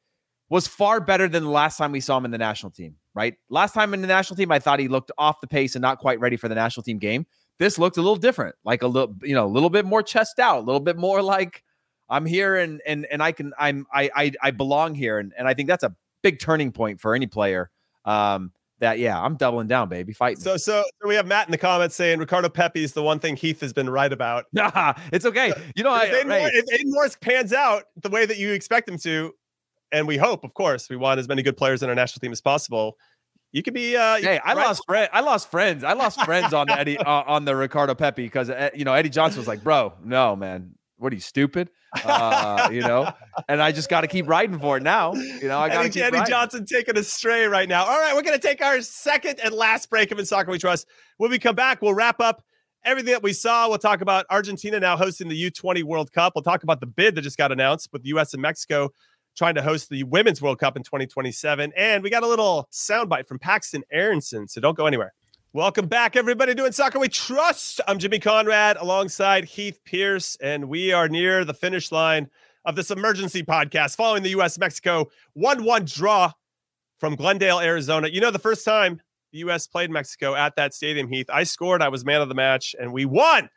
was 0.48 0.66
far 0.66 1.00
better 1.00 1.28
than 1.28 1.44
the 1.44 1.50
last 1.50 1.76
time 1.76 1.92
we 1.92 2.00
saw 2.00 2.18
him 2.18 2.24
in 2.24 2.30
the 2.30 2.38
national 2.38 2.70
team, 2.70 2.96
right? 3.14 3.34
Last 3.48 3.72
time 3.72 3.94
in 3.94 4.02
the 4.02 4.06
national 4.06 4.36
team, 4.36 4.52
I 4.52 4.58
thought 4.58 4.80
he 4.80 4.88
looked 4.88 5.10
off 5.16 5.40
the 5.40 5.46
pace 5.46 5.74
and 5.74 5.82
not 5.82 5.98
quite 5.98 6.20
ready 6.20 6.36
for 6.36 6.48
the 6.48 6.54
national 6.54 6.82
team 6.82 6.98
game. 6.98 7.24
This 7.58 7.78
looked 7.78 7.96
a 7.96 8.02
little 8.02 8.16
different, 8.16 8.54
like 8.64 8.82
a 8.82 8.86
little, 8.86 9.14
you 9.22 9.34
know, 9.34 9.46
a 9.46 9.48
little 9.48 9.70
bit 9.70 9.86
more 9.86 10.02
chest 10.02 10.38
out, 10.38 10.58
a 10.58 10.64
little 10.66 10.80
bit 10.80 10.96
more 10.96 11.22
like 11.22 11.62
I'm 12.10 12.26
here 12.26 12.56
and 12.56 12.82
and 12.86 13.06
and 13.10 13.22
I 13.22 13.32
can 13.32 13.52
I'm 13.58 13.86
I 13.92 14.10
I, 14.14 14.32
I 14.42 14.50
belong 14.50 14.94
here, 14.94 15.18
and 15.18 15.32
and 15.38 15.48
I 15.48 15.54
think 15.54 15.68
that's 15.68 15.84
a 15.84 15.94
big 16.22 16.38
turning 16.38 16.72
point 16.72 17.00
for 17.00 17.14
any 17.14 17.26
player. 17.26 17.70
Um, 18.04 18.52
that 18.82 18.98
yeah, 18.98 19.18
I'm 19.18 19.36
doubling 19.36 19.68
down, 19.68 19.88
baby, 19.88 20.12
fighting. 20.12 20.42
So, 20.42 20.56
so, 20.56 20.82
so 21.00 21.08
we 21.08 21.14
have 21.14 21.26
Matt 21.26 21.46
in 21.46 21.52
the 21.52 21.58
comments 21.58 21.94
saying 21.94 22.18
Ricardo 22.18 22.48
Pepi 22.48 22.82
is 22.82 22.92
the 22.92 23.02
one 23.02 23.20
thing 23.20 23.36
Heath 23.36 23.60
has 23.60 23.72
been 23.72 23.88
right 23.88 24.12
about. 24.12 24.46
Nah, 24.52 24.94
it's 25.12 25.24
okay. 25.24 25.52
You 25.76 25.84
know, 25.84 25.90
I, 25.90 26.06
if, 26.06 26.14
Aiden 26.14 26.28
right. 26.28 26.40
Morris, 26.40 26.52
if 26.54 26.72
Aidan 26.72 26.90
Morris 26.90 27.16
pans 27.20 27.52
out 27.52 27.84
the 28.02 28.10
way 28.10 28.26
that 28.26 28.38
you 28.38 28.52
expect 28.52 28.88
him 28.88 28.98
to, 28.98 29.32
and 29.92 30.08
we 30.08 30.16
hope, 30.16 30.42
of 30.42 30.54
course, 30.54 30.90
we 30.90 30.96
want 30.96 31.20
as 31.20 31.28
many 31.28 31.42
good 31.42 31.56
players 31.56 31.82
in 31.84 31.88
our 31.88 31.94
national 31.94 32.20
team 32.20 32.32
as 32.32 32.40
possible. 32.40 32.96
You 33.52 33.62
could 33.62 33.74
be. 33.74 33.96
Uh, 33.96 34.16
hey, 34.16 34.38
I 34.38 34.54
right. 34.54 34.66
lost 34.66 34.84
friend. 34.86 35.08
I 35.12 35.20
lost 35.20 35.50
friends. 35.50 35.84
I 35.84 35.92
lost 35.92 36.20
friends 36.24 36.52
on 36.52 36.66
the 36.66 36.78
Eddie 36.78 36.98
uh, 36.98 37.22
on 37.26 37.44
the 37.44 37.54
Ricardo 37.54 37.94
Pepi 37.94 38.24
because 38.24 38.50
uh, 38.50 38.70
you 38.74 38.84
know 38.84 38.94
Eddie 38.94 39.10
Johnson 39.10 39.38
was 39.38 39.46
like, 39.46 39.62
"Bro, 39.62 39.92
no, 40.02 40.34
man, 40.34 40.74
what 41.02 41.12
are 41.12 41.16
you 41.16 41.20
stupid?" 41.20 41.70
Uh, 42.04 42.70
you 42.72 42.80
know, 42.80 43.12
and 43.48 43.62
I 43.62 43.72
just 43.72 43.88
got 43.88 44.02
to 44.02 44.06
keep 44.06 44.28
riding 44.28 44.58
for 44.58 44.76
it 44.76 44.82
now. 44.82 45.12
You 45.14 45.48
know, 45.48 45.58
I 45.58 45.68
got 45.68 45.82
to 45.82 46.00
Eddie, 46.00 46.16
Eddie. 46.16 46.30
Johnson 46.30 46.64
taking 46.64 46.96
us 46.96 47.08
stray 47.08 47.44
right 47.46 47.68
now. 47.68 47.84
All 47.84 47.98
right, 47.98 48.14
we're 48.14 48.22
going 48.22 48.38
to 48.38 48.46
take 48.46 48.62
our 48.62 48.80
second 48.80 49.40
and 49.40 49.54
last 49.54 49.90
break 49.90 50.10
of 50.10 50.18
In 50.18 50.24
Soccer 50.24 50.50
We 50.50 50.58
Trust. 50.58 50.86
When 51.18 51.30
we 51.30 51.38
come 51.38 51.54
back, 51.54 51.82
we'll 51.82 51.94
wrap 51.94 52.20
up 52.20 52.42
everything 52.84 53.12
that 53.12 53.22
we 53.22 53.32
saw. 53.32 53.68
We'll 53.68 53.78
talk 53.78 54.00
about 54.00 54.26
Argentina 54.30 54.80
now 54.80 54.96
hosting 54.96 55.28
the 55.28 55.50
U20 55.50 55.82
World 55.84 56.12
Cup. 56.12 56.32
We'll 56.34 56.42
talk 56.42 56.62
about 56.62 56.80
the 56.80 56.86
bid 56.86 57.14
that 57.14 57.22
just 57.22 57.38
got 57.38 57.52
announced 57.52 57.90
with 57.92 58.02
the 58.02 58.08
U.S. 58.08 58.32
and 58.32 58.42
Mexico 58.42 58.90
trying 59.36 59.54
to 59.54 59.62
host 59.62 59.88
the 59.88 60.02
Women's 60.04 60.42
World 60.42 60.58
Cup 60.58 60.76
in 60.76 60.82
2027. 60.82 61.72
And 61.76 62.02
we 62.02 62.10
got 62.10 62.22
a 62.22 62.28
little 62.28 62.68
soundbite 62.72 63.26
from 63.26 63.38
Paxton 63.38 63.82
Aaronson, 63.90 64.48
so 64.48 64.60
don't 64.60 64.76
go 64.76 64.86
anywhere. 64.86 65.14
Welcome 65.54 65.86
back, 65.86 66.16
everybody, 66.16 66.54
doing 66.54 66.72
Soccer 66.72 66.98
We 66.98 67.08
Trust. 67.08 67.82
I'm 67.86 67.98
Jimmy 67.98 68.18
Conrad 68.18 68.78
alongside 68.78 69.44
Heath 69.44 69.80
Pearce, 69.84 70.34
and 70.40 70.66
we 70.66 70.94
are 70.94 71.10
near 71.10 71.44
the 71.44 71.52
finish 71.52 71.92
line 71.92 72.30
of 72.64 72.74
this 72.74 72.90
emergency 72.90 73.42
podcast 73.42 73.96
following 73.96 74.22
the 74.22 74.30
U.S. 74.30 74.58
Mexico 74.58 75.10
1 75.34 75.62
1 75.62 75.84
draw 75.84 76.32
from 76.98 77.16
Glendale, 77.16 77.60
Arizona. 77.60 78.08
You 78.08 78.22
know, 78.22 78.30
the 78.30 78.38
first 78.38 78.64
time 78.64 79.02
the 79.32 79.40
U.S. 79.40 79.66
played 79.66 79.90
Mexico 79.90 80.34
at 80.34 80.56
that 80.56 80.72
stadium, 80.72 81.06
Heath, 81.06 81.28
I 81.28 81.42
scored, 81.42 81.82
I 81.82 81.88
was 81.88 82.02
man 82.02 82.22
of 82.22 82.30
the 82.30 82.34
match, 82.34 82.74
and 82.80 82.90
we 82.90 83.04
won. 83.04 83.50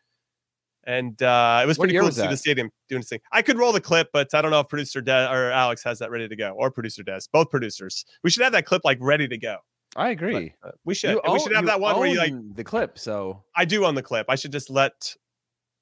And 0.84 1.24
uh, 1.24 1.62
it 1.64 1.66
was 1.66 1.78
What 1.78 1.86
pretty 1.86 1.98
cool 1.98 2.08
was 2.08 2.16
to 2.16 2.24
see 2.24 2.28
the 2.28 2.36
stadium 2.36 2.72
doing 2.90 3.00
its 3.00 3.10
thing. 3.10 3.22
I 3.32 3.42
could 3.42 3.58
roll 3.58 3.72
the 3.72 3.80
clip, 3.80 4.10
but 4.12 4.36
I 4.36 4.42
don't 4.42 4.52
know 4.52 4.60
if 4.60 4.68
producer 4.68 5.00
Des 5.00 5.30
or 5.32 5.50
Alex 5.50 5.82
has 5.86 6.00
that 6.00 6.12
ready 6.12 6.28
to 6.28 6.36
go, 6.36 6.50
or 6.58 6.72
producer 6.72 7.04
Des, 7.04 7.22
both 7.32 7.50
producers. 7.50 8.04
We 8.22 8.32
should 8.32 8.44
have 8.44 8.52
that 8.52 8.66
clip 8.66 8.82
like 8.84 8.98
ready 9.00 9.30
to 9.30 9.38
go. 9.38 9.60
I 9.96 10.10
agree. 10.10 10.54
Uh, 10.64 10.72
we 10.84 10.94
should. 10.94 11.12
You 11.12 11.22
we 11.24 11.30
own- 11.30 11.40
should 11.40 11.56
have 11.56 11.66
that 11.68 11.80
one 11.80 11.98
where 11.98 12.08
you 12.08 12.18
like 12.18 12.34
the 12.56 12.64
clip. 12.64 13.00
So, 13.00 13.44
I 13.56 13.66
do 13.66 13.86
on 13.86 13.96
the 13.96 14.04
clip. 14.04 14.26
I 14.30 14.36
should 14.36 14.52
just 14.52 14.70
let 14.70 15.16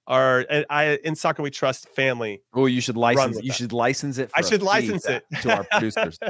our 0.06 0.46
I, 0.52 0.66
I 0.70 0.84
in 1.04 1.16
soccer 1.16 1.42
we 1.42 1.50
trust 1.50 1.88
family. 1.96 2.42
oh, 2.54 2.66
you 2.66 2.82
should 2.82 2.98
license. 2.98 3.38
You 3.42 3.50
that. 3.50 3.54
should 3.56 3.74
license 3.74 4.18
it. 4.18 4.30
I 4.36 4.42
should 4.42 4.62
license 4.62 5.06
it 5.08 5.24
to 5.42 5.56
our 5.58 5.64
producers. 5.64 6.20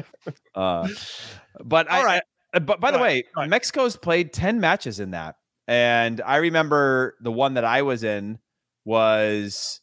Uh, 0.55 0.88
but 1.63 1.88
All 1.89 2.01
I, 2.01 2.05
right. 2.05 2.23
But 2.53 2.79
by 2.79 2.91
Go 2.91 2.99
the 2.99 3.03
ahead. 3.03 3.23
way. 3.36 3.47
Mexico's 3.47 3.95
played 3.97 4.31
ten 4.31 4.59
matches 4.59 4.99
in 4.99 5.11
that, 5.11 5.36
and 5.67 6.21
I 6.21 6.38
remember 6.38 7.15
the 7.21 7.31
one 7.31 7.55
that 7.55 7.65
I 7.65 7.81
was 7.81 8.03
in 8.03 8.38
was 8.86 9.81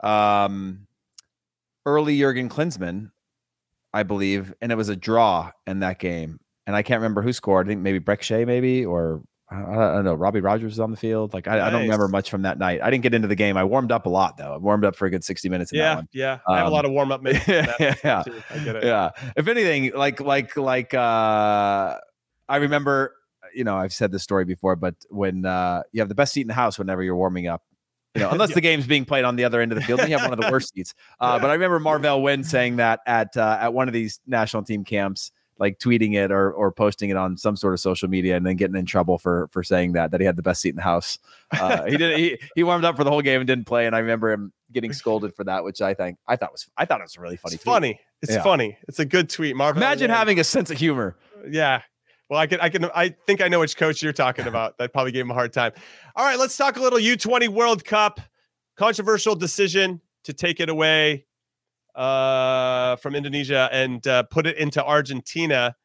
um, 0.00 0.86
early 1.86 2.18
Jurgen 2.18 2.50
Klinsmann, 2.50 3.10
I 3.94 4.02
believe, 4.02 4.52
and 4.60 4.70
it 4.70 4.74
was 4.74 4.90
a 4.90 4.96
draw 4.96 5.50
in 5.66 5.80
that 5.80 5.98
game, 5.98 6.38
and 6.70 6.76
I 6.76 6.82
can't 6.82 7.00
remember 7.00 7.20
who 7.20 7.32
scored. 7.32 7.66
I 7.66 7.68
think 7.70 7.80
maybe 7.80 7.98
Brek 7.98 8.22
Shea, 8.22 8.44
maybe 8.44 8.84
or. 8.86 9.22
I 9.52 9.56
don't 9.96 10.04
know. 10.04 10.14
Robbie 10.14 10.38
Rogers 10.38 10.70
was 10.74 10.78
on 10.78 10.92
the 10.92 10.96
field. 10.96 11.34
Like 11.34 11.48
I, 11.48 11.66
I 11.66 11.70
don't 11.70 11.82
remember 11.82 12.06
much 12.06 12.30
from 12.30 12.42
that 12.42 12.56
night. 12.56 12.80
I 12.84 12.88
didn't 12.88 13.02
get 13.02 13.14
into 13.14 13.26
the 13.26 13.34
game. 13.34 13.56
I 13.56 13.64
warmed 13.64 13.90
up 13.90 14.06
a 14.06 14.08
lot 14.08 14.36
though. 14.36 14.54
I 14.54 14.58
warmed 14.58 14.84
up 14.84 14.94
for 14.94 15.06
a 15.06 15.10
good 15.10 15.24
sixty 15.24 15.48
minutes. 15.48 15.72
In 15.72 15.78
that 15.78 15.82
yeah, 15.84 15.94
one. 15.96 16.08
yeah. 16.12 16.38
I 16.46 16.58
have 16.58 16.66
a 16.66 16.68
Um, 16.68 16.72
lot 16.72 16.84
of 16.84 16.92
warm 16.92 17.10
up 17.10 17.20
minutes. 17.20 17.48
yeah. 17.48 18.22
too. 18.22 18.40
I 18.48 18.58
get 18.60 18.76
it. 18.76 18.84
Yeah. 18.84 19.10
If 19.36 19.48
anything, 19.48 19.90
like 19.96 20.20
like 20.20 20.56
like 20.56 20.94
uh 20.94 21.96
I 22.48 22.56
remember, 22.58 23.12
you 23.52 23.64
know, 23.64 23.76
I've 23.76 23.92
said 23.92 24.12
this 24.12 24.22
story 24.22 24.44
before, 24.44 24.76
but 24.76 24.94
when 25.08 25.44
uh 25.44 25.82
you 25.90 26.00
have 26.00 26.08
the 26.08 26.14
best 26.14 26.32
seat 26.32 26.42
in 26.42 26.46
the 26.46 26.54
house 26.54 26.78
whenever 26.78 27.02
you're 27.02 27.16
warming 27.16 27.48
up. 27.48 27.64
You 28.14 28.20
know, 28.22 28.30
unless 28.32 28.50
Yeah. 28.50 28.54
the 28.54 28.60
game's 28.60 28.86
being 28.86 29.04
played 29.04 29.24
on 29.24 29.34
the 29.34 29.42
other 29.42 29.60
end 29.60 29.72
of 29.72 29.78
the 29.78 29.84
field, 29.84 29.98
then 29.98 30.10
you 30.10 30.16
have 30.16 30.30
one 30.30 30.38
of 30.38 30.44
the 30.44 30.52
worst 30.52 30.72
seats. 30.74 30.94
Uh, 31.18 31.40
but 31.40 31.50
I 31.50 31.54
remember 31.54 31.80
Marvell 31.80 32.22
Wynne 32.22 32.44
saying 32.44 32.76
that 32.76 33.00
at 33.04 33.36
uh, 33.36 33.58
at 33.60 33.74
one 33.74 33.88
of 33.88 33.94
these 33.94 34.20
national 34.28 34.62
team 34.62 34.84
camps, 34.84 35.32
like 35.60 35.78
tweeting 35.78 36.14
it 36.16 36.32
or 36.32 36.50
or 36.52 36.72
posting 36.72 37.10
it 37.10 37.16
on 37.16 37.36
some 37.36 37.54
sort 37.54 37.72
of 37.74 37.78
social 37.80 38.08
media, 38.08 38.34
and 38.36 38.44
then 38.44 38.56
getting 38.56 38.74
in 38.76 38.86
trouble 38.86 39.18
for 39.18 39.46
for 39.52 39.62
saying 39.62 39.92
that 39.92 40.10
that 40.10 40.20
he 40.20 40.26
had 40.26 40.34
the 40.34 40.42
best 40.42 40.60
seat 40.62 40.70
in 40.70 40.76
the 40.76 40.82
house. 40.82 41.18
Uh, 41.52 41.84
he 41.84 41.96
did 41.96 42.18
he 42.18 42.38
he 42.56 42.64
warmed 42.64 42.84
up 42.84 42.96
for 42.96 43.04
the 43.04 43.10
whole 43.10 43.22
game 43.22 43.40
and 43.40 43.46
didn't 43.46 43.66
play, 43.66 43.86
and 43.86 43.94
I 43.94 44.00
remember 44.00 44.32
him 44.32 44.52
getting 44.72 44.92
scolded 44.92 45.34
for 45.36 45.44
that, 45.44 45.62
which 45.62 45.80
I 45.80 45.94
think 45.94 46.16
I 46.26 46.34
thought 46.36 46.50
was 46.50 46.66
I 46.76 46.84
thought 46.86 47.00
it 47.00 47.04
was 47.04 47.16
really 47.18 47.36
funny. 47.36 47.54
It's 47.54 47.62
tweet. 47.62 47.72
funny. 47.72 48.00
It's 48.22 48.32
Yeah. 48.32 48.42
funny. 48.42 48.78
It's 48.88 48.98
a 48.98 49.04
good 49.04 49.28
tweet, 49.30 49.54
Marvin. 49.54 49.82
Imagine 49.82 50.10
having 50.10 50.40
a 50.40 50.44
sense 50.44 50.70
of 50.70 50.78
humor. 50.78 51.16
Yeah. 51.48 51.82
Well, 52.28 52.38
I 52.38 52.46
can, 52.46 52.60
I 52.60 52.68
can, 52.68 52.84
I 52.94 53.08
think 53.26 53.40
I 53.40 53.48
know 53.48 53.58
which 53.58 53.76
coach 53.76 54.02
you're 54.04 54.12
talking 54.12 54.46
about. 54.46 54.78
That 54.78 54.92
probably 54.92 55.10
gave 55.10 55.22
him 55.24 55.32
a 55.32 55.34
hard 55.34 55.52
time. 55.52 55.72
All 56.14 56.24
right, 56.24 56.38
let's 56.38 56.56
talk 56.56 56.76
a 56.76 56.80
little 56.80 56.98
U20 57.00 57.48
World 57.48 57.84
Cup. 57.84 58.20
Controversial 58.76 59.34
decision 59.34 60.00
to 60.24 60.32
take 60.32 60.60
it 60.60 60.68
away 60.68 61.26
uh, 62.00 62.96
from 62.96 63.14
Indonesia 63.14 63.68
and 63.70 64.06
uh, 64.06 64.22
put 64.22 64.46
it 64.46 64.56
into 64.56 64.82
Argentina. 64.82 65.76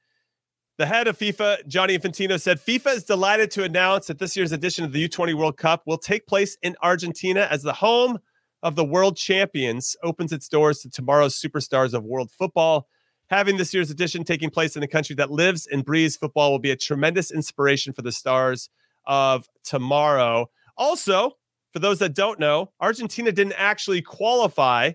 The 0.78 0.86
head 0.86 1.09
of 1.09 1.18
FIFA, 1.18 1.68
Gianni 1.68 1.97
Infantino, 1.97 2.39
said 2.39 2.57
FIFA 2.59 2.95
is 2.95 3.03
delighted 3.03 3.51
to 3.51 3.66
announce 3.66 4.07
that 4.07 4.20
this 4.20 4.38
year's 4.38 4.53
edition 4.53 4.86
of 4.86 4.93
the 4.93 5.09
U20 5.09 5.34
World 5.34 5.57
Cup 5.57 5.84
will 5.86 5.97
take 5.97 6.26
place 6.26 6.57
in 6.61 6.78
Argentina 6.82 7.47
as 7.51 7.63
the 7.63 7.74
home 7.74 8.20
of 8.63 8.76
the 8.76 8.86
world 8.86 9.18
champions 9.18 9.97
opens 10.03 10.32
its 10.32 10.47
doors 10.47 10.80
to 10.80 10.89
tomorrow's 10.89 11.39
superstars 11.39 11.93
of 11.93 12.05
world 12.05 12.32
football. 12.32 12.88
Having 13.30 13.57
this 13.57 13.74
year's 13.74 13.91
edition 13.91 14.24
taking 14.24 14.49
place 14.49 14.78
in 14.78 14.84
a 14.84 14.88
country 14.88 15.16
that 15.18 15.32
lives 15.32 15.68
and 15.68 15.84
breathes 15.84 16.16
football 16.16 16.51
will 16.51 16.59
be 16.59 16.72
a 16.72 16.78
tremendous 16.78 17.30
inspiration 17.30 17.91
for 17.91 18.03
the 18.03 18.11
stars 18.13 18.70
of 19.05 19.49
tomorrow. 19.66 20.49
Also, 20.78 21.32
for 21.74 21.80
those 21.80 21.99
that 21.99 22.16
don't 22.16 22.39
know, 22.39 22.72
Argentina 22.80 23.34
didn't 23.34 23.55
actually 23.57 24.01
qualify 24.01 24.93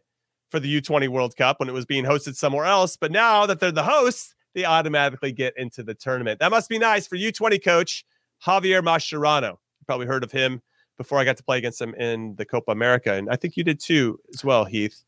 for 0.50 0.60
the 0.60 0.80
U20 0.80 1.08
World 1.08 1.36
Cup 1.36 1.60
when 1.60 1.68
it 1.68 1.72
was 1.72 1.86
being 1.86 2.04
hosted 2.04 2.34
somewhere 2.36 2.64
else, 2.64 2.96
but 2.96 3.12
now 3.12 3.46
that 3.46 3.60
they're 3.60 3.72
the 3.72 3.82
hosts, 3.82 4.34
they 4.54 4.64
automatically 4.64 5.32
get 5.32 5.56
into 5.56 5.82
the 5.82 5.94
tournament. 5.94 6.40
That 6.40 6.50
must 6.50 6.68
be 6.68 6.78
nice 6.78 7.06
for 7.06 7.16
U20 7.16 7.62
coach 7.62 8.04
Javier 8.44 8.82
Mascherano. 8.82 9.50
You 9.50 9.84
probably 9.86 10.06
heard 10.06 10.24
of 10.24 10.32
him 10.32 10.60
before 10.98 11.18
I 11.18 11.24
got 11.24 11.36
to 11.36 11.44
play 11.44 11.58
against 11.58 11.80
him 11.80 11.94
in 11.94 12.34
the 12.36 12.44
Copa 12.44 12.72
America, 12.72 13.14
and 13.14 13.30
I 13.30 13.36
think 13.36 13.56
you 13.56 13.64
did 13.64 13.80
too 13.80 14.18
as 14.34 14.44
well, 14.44 14.64
Heath. 14.64 15.04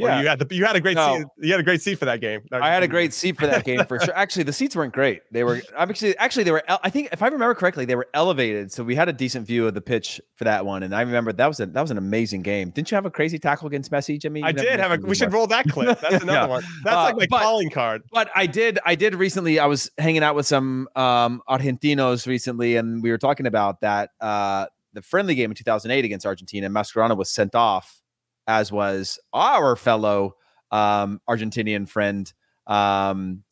Or 0.00 0.08
Yeah. 0.08 0.20
you 0.22 0.26
had 0.28 0.38
the 0.40 0.54
you 0.54 0.64
had 0.64 0.74
a 0.74 0.80
great 0.80 0.96
No. 0.96 1.18
seat. 1.18 1.26
You 1.38 1.52
had 1.52 1.60
a 1.60 1.62
great 1.62 1.80
seat 1.80 2.00
for 2.00 2.04
that 2.06 2.20
game. 2.20 2.40
I 2.50 2.68
had 2.70 2.82
a 2.82 2.88
great 2.88 3.12
seat 3.12 3.36
for 3.38 3.46
that 3.46 3.64
game 3.64 3.84
for 3.86 4.00
sure. 4.00 4.12
Actually, 4.16 4.42
the 4.42 4.52
seats 4.52 4.74
weren't 4.74 4.92
great. 4.92 5.22
They 5.30 5.44
were 5.44 5.62
I'm 5.78 5.88
actually 5.88 6.16
actually 6.18 6.42
they 6.42 6.50
were 6.50 6.64
I 6.68 6.90
think 6.90 7.10
if 7.12 7.22
I 7.22 7.26
remember 7.28 7.54
correctly, 7.54 7.84
they 7.84 7.94
were 7.94 8.08
elevated, 8.12 8.72
so 8.72 8.82
we 8.82 8.96
had 8.96 9.08
a 9.08 9.12
decent 9.12 9.46
view 9.46 9.68
of 9.68 9.74
the 9.74 9.80
pitch 9.80 10.20
for 10.34 10.42
that 10.44 10.66
one. 10.66 10.82
And 10.82 10.96
I 10.96 11.02
remember 11.02 11.32
that 11.34 11.46
was 11.46 11.60
a 11.60 11.66
that 11.66 11.80
was 11.80 11.92
an 11.92 11.98
amazing 11.98 12.42
game. 12.42 12.70
Didn't 12.70 12.90
you 12.90 12.96
have 12.96 13.06
a 13.06 13.10
crazy 13.10 13.38
tackle 13.38 13.68
against 13.68 13.92
Messi, 13.92 14.20
Jimmy? 14.20 14.42
I 14.42 14.48
You 14.48 14.54
never 14.54 14.68
did 14.68 14.80
have 14.80 14.90
a. 14.90 14.96
We 15.06 15.14
should 15.14 15.32
roll 15.32 15.46
that 15.46 15.68
clip. 15.68 16.00
That's 16.00 16.14
another 16.24 16.32
Yeah. 16.32 16.46
one. 16.46 16.64
That's 16.82 16.96
Uh, 16.96 17.02
like 17.04 17.16
my 17.16 17.26
but- 17.30 17.42
calling 17.42 17.70
card. 17.70 18.02
But 18.10 18.30
I 18.34 18.46
did, 18.46 18.80
I 18.84 18.96
did 18.96 19.14
recently. 19.14 19.60
I 19.60 19.66
was 19.66 19.90
hanging 19.98 20.24
out 20.24 20.34
with 20.34 20.46
some 20.46 20.88
um, 20.96 21.40
Argentinos 21.48 22.26
recently, 22.26 22.76
and 22.76 23.00
we 23.00 23.10
were 23.12 23.18
talking 23.18 23.46
about 23.46 23.80
that 23.82 24.10
uh, 24.20 24.66
the 24.92 25.02
friendly 25.02 25.34
game 25.36 25.52
in 25.52 25.54
2008 25.54 26.04
against 26.04 26.26
Argentina. 26.26 26.68
Mascherano 26.68 27.16
was 27.16 27.30
sent 27.30 27.54
off, 27.54 28.00
as 28.46 28.70
was 28.72 29.18
our 29.32 29.76
fellow 29.76 30.36
um, 30.70 31.20
Argentinian 31.28 31.88
friend. 31.88 32.32
Um, 32.66 33.42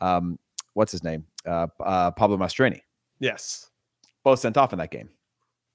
um, 0.00 0.38
what's 0.74 0.92
his 0.92 1.04
name? 1.04 1.24
Uh, 1.46 1.66
uh, 1.80 2.10
Pablo 2.12 2.36
Mastroeni. 2.36 2.80
Yes. 3.20 3.70
Both 4.22 4.40
sent 4.40 4.56
off 4.56 4.72
in 4.72 4.78
that 4.78 4.90
game. 4.90 5.08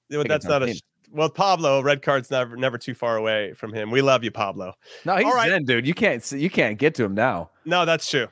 Yeah, 0.08 0.24
that's 0.26 0.44
not 0.44 0.62
a. 0.62 0.74
Well, 1.12 1.30
Pablo, 1.30 1.80
red 1.82 2.02
card's 2.02 2.30
never 2.30 2.56
never 2.56 2.78
too 2.78 2.94
far 2.94 3.16
away 3.16 3.52
from 3.54 3.72
him. 3.72 3.90
We 3.90 4.00
love 4.02 4.22
you, 4.22 4.30
Pablo. 4.30 4.74
No, 5.04 5.16
he's 5.16 5.24
All 5.24 5.34
right. 5.34 5.50
in, 5.50 5.64
dude. 5.64 5.86
You 5.86 5.94
can't, 5.94 6.30
you 6.32 6.50
can't 6.50 6.78
get 6.78 6.94
to 6.96 7.04
him 7.04 7.14
now. 7.14 7.50
No, 7.64 7.84
that's 7.84 8.08
true. 8.08 8.28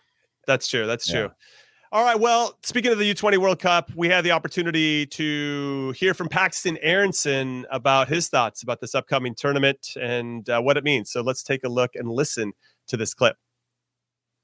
That's 0.47 0.69
true. 0.69 0.87
That's 0.87 1.09
Yeah. 1.09 1.21
true. 1.21 1.31
All 1.91 2.05
right. 2.05 2.21
Well, 2.21 2.55
speaking 2.63 2.93
of 2.93 2.99
the 2.99 3.15
U20 3.15 3.39
World 3.39 3.61
Cup, 3.61 3.91
we 3.97 4.11
had 4.11 4.23
the 4.23 4.33
opportunity 4.33 5.07
to 5.07 5.93
hear 5.93 6.13
from 6.13 6.29
Paxton 6.29 6.77
Aaronson 6.83 7.65
about 7.71 8.09
his 8.09 8.29
thoughts 8.29 8.63
about 8.63 8.83
this 8.83 8.95
upcoming 8.95 9.35
tournament 9.35 9.97
and 9.99 10.47
uh, 10.51 10.61
what 10.61 10.77
it 10.77 10.85
means. 10.85 11.11
So 11.11 11.23
let's 11.23 11.43
take 11.43 11.65
a 11.65 11.69
look 11.71 11.93
and 11.95 12.07
listen 12.07 12.53
to 12.89 12.99
this 12.99 13.15
clip. 13.15 13.37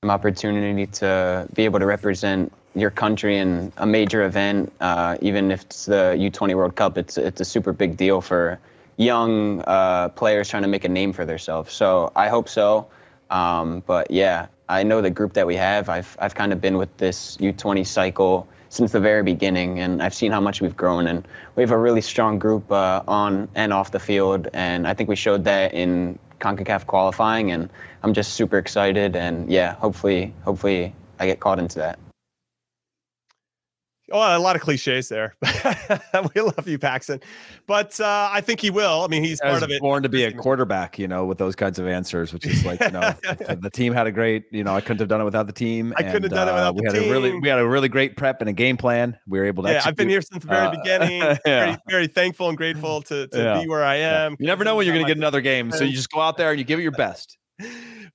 An 0.04 0.08
opportunity 0.08 0.86
to 0.86 1.46
be 1.52 1.66
able 1.66 1.80
to 1.80 1.86
represent 1.86 2.50
your 2.74 2.90
country 2.90 3.36
in 3.36 3.70
a 3.76 3.84
major 3.84 4.24
event, 4.24 4.72
uh, 4.80 5.18
even 5.20 5.50
if 5.50 5.64
it's 5.64 5.84
the 5.84 6.16
U20 6.18 6.54
World 6.54 6.76
Cup, 6.76 6.96
it's 6.96 7.18
it's 7.18 7.42
a 7.42 7.44
super 7.44 7.74
big 7.74 7.98
deal 7.98 8.22
for 8.22 8.58
young 8.96 9.60
uh, 9.66 10.08
players 10.08 10.48
trying 10.48 10.62
to 10.62 10.68
make 10.68 10.84
a 10.84 10.88
name 10.88 11.12
for 11.12 11.26
themselves. 11.26 11.74
So 11.74 12.10
I 12.16 12.28
hope 12.28 12.48
so. 12.48 12.86
Um, 13.28 13.82
but 13.86 14.10
yeah, 14.10 14.46
I, 14.78 14.82
know 14.82 15.00
the 15.00 15.10
group 15.10 15.34
that 15.34 15.46
we 15.46 15.56
have. 15.56 15.88
I've 15.88 16.16
I've 16.20 16.34
kind 16.34 16.52
of 16.52 16.60
been 16.60 16.76
with 16.76 16.96
this 16.96 17.36
U20 17.38 17.86
cycle 17.86 18.48
since 18.68 18.92
the 18.92 19.00
very 19.00 19.22
beginning, 19.22 19.78
and 19.78 20.02
I've 20.02 20.14
seen 20.14 20.32
how 20.32 20.40
much 20.40 20.60
we've 20.60 20.76
grown. 20.76 21.06
And 21.06 21.26
we 21.54 21.62
have 21.62 21.70
a 21.70 21.78
really 21.78 22.00
strong 22.00 22.38
group 22.38 22.70
uh, 22.72 23.02
on 23.06 23.48
and 23.54 23.72
off 23.72 23.92
the 23.92 24.00
field, 24.00 24.48
and 24.52 24.86
I 24.86 24.94
think 24.94 25.08
we 25.08 25.16
showed 25.16 25.44
that 25.44 25.74
in 25.74 26.18
CONCACAF 26.40 26.86
qualifying. 26.86 27.52
And 27.52 27.70
I'm 28.02 28.14
just 28.14 28.34
super 28.34 28.58
excited, 28.58 29.16
and 29.16 29.50
yeah, 29.50 29.74
hopefully, 29.74 30.34
hopefully, 30.44 30.94
I 31.18 31.26
get 31.26 31.40
caught 31.40 31.58
into 31.58 31.78
that. 31.78 31.98
Oh, 34.12 34.36
a 34.36 34.38
lot 34.38 34.54
of 34.54 34.60
cliches 34.60 35.08
there. 35.08 35.34
we 36.34 36.40
love 36.42 36.68
you, 36.68 36.78
Paxton, 36.78 37.20
but 37.66 37.98
uh, 37.98 38.28
I 38.30 38.42
think 38.42 38.60
he 38.60 38.68
will. 38.68 39.02
I 39.02 39.06
mean, 39.06 39.24
he's 39.24 39.40
I 39.40 39.48
part 39.48 39.62
of 39.62 39.70
it. 39.70 39.80
born 39.80 40.02
to 40.02 40.10
be 40.10 40.24
a 40.24 40.32
quarterback, 40.32 40.98
you 40.98 41.08
know, 41.08 41.24
with 41.24 41.38
those 41.38 41.56
kinds 41.56 41.78
of 41.78 41.86
answers, 41.86 42.30
which 42.30 42.44
is 42.44 42.66
like, 42.66 42.80
you 42.80 42.90
know, 42.90 43.14
the 43.22 43.70
team 43.72 43.94
had 43.94 44.06
a 44.06 44.12
great, 44.12 44.44
you 44.50 44.62
know, 44.62 44.76
I 44.76 44.82
couldn't 44.82 44.98
have 44.98 45.08
done 45.08 45.22
it 45.22 45.24
without 45.24 45.46
the 45.46 45.54
team. 45.54 45.94
I 45.96 46.02
couldn't 46.02 46.24
have 46.24 46.32
done 46.32 46.48
it 46.48 46.50
uh, 46.50 46.54
without 46.54 46.74
we 46.74 46.82
the 46.82 46.92
had 46.92 47.02
a 47.02 47.10
really, 47.10 47.40
we 47.40 47.48
had 47.48 47.58
a 47.58 47.66
really 47.66 47.88
great 47.88 48.18
prep 48.18 48.40
and 48.42 48.50
a 48.50 48.52
game 48.52 48.76
plan. 48.76 49.18
We 49.26 49.38
were 49.38 49.46
able 49.46 49.62
to. 49.62 49.72
Yeah, 49.72 49.80
I've 49.86 49.96
been 49.96 50.10
here 50.10 50.20
since 50.20 50.42
the 50.44 50.48
very 50.50 50.66
Uh, 50.66 50.70
beginning. 50.72 51.20
yeah. 51.22 51.38
Very, 51.64 51.76
very 51.88 52.06
thankful 52.06 52.50
and 52.50 52.58
grateful 52.58 53.00
to, 53.02 53.26
to 53.28 53.38
Yeah. 53.38 53.62
be 53.62 53.68
where 53.68 53.84
I 53.84 53.96
am. 53.96 54.36
You 54.38 54.46
never 54.46 54.64
know 54.64 54.76
when 54.76 54.84
you're 54.84 54.94
going 54.94 55.06
to 55.06 55.10
get 55.10 55.16
another 55.16 55.40
game, 55.40 55.70
so 55.72 55.82
you 55.82 55.92
just 55.92 56.10
go 56.10 56.20
out 56.20 56.36
there 56.36 56.50
and 56.50 56.58
you 56.58 56.64
give 56.64 56.78
it 56.78 56.82
your 56.82 56.92
best. 56.92 57.38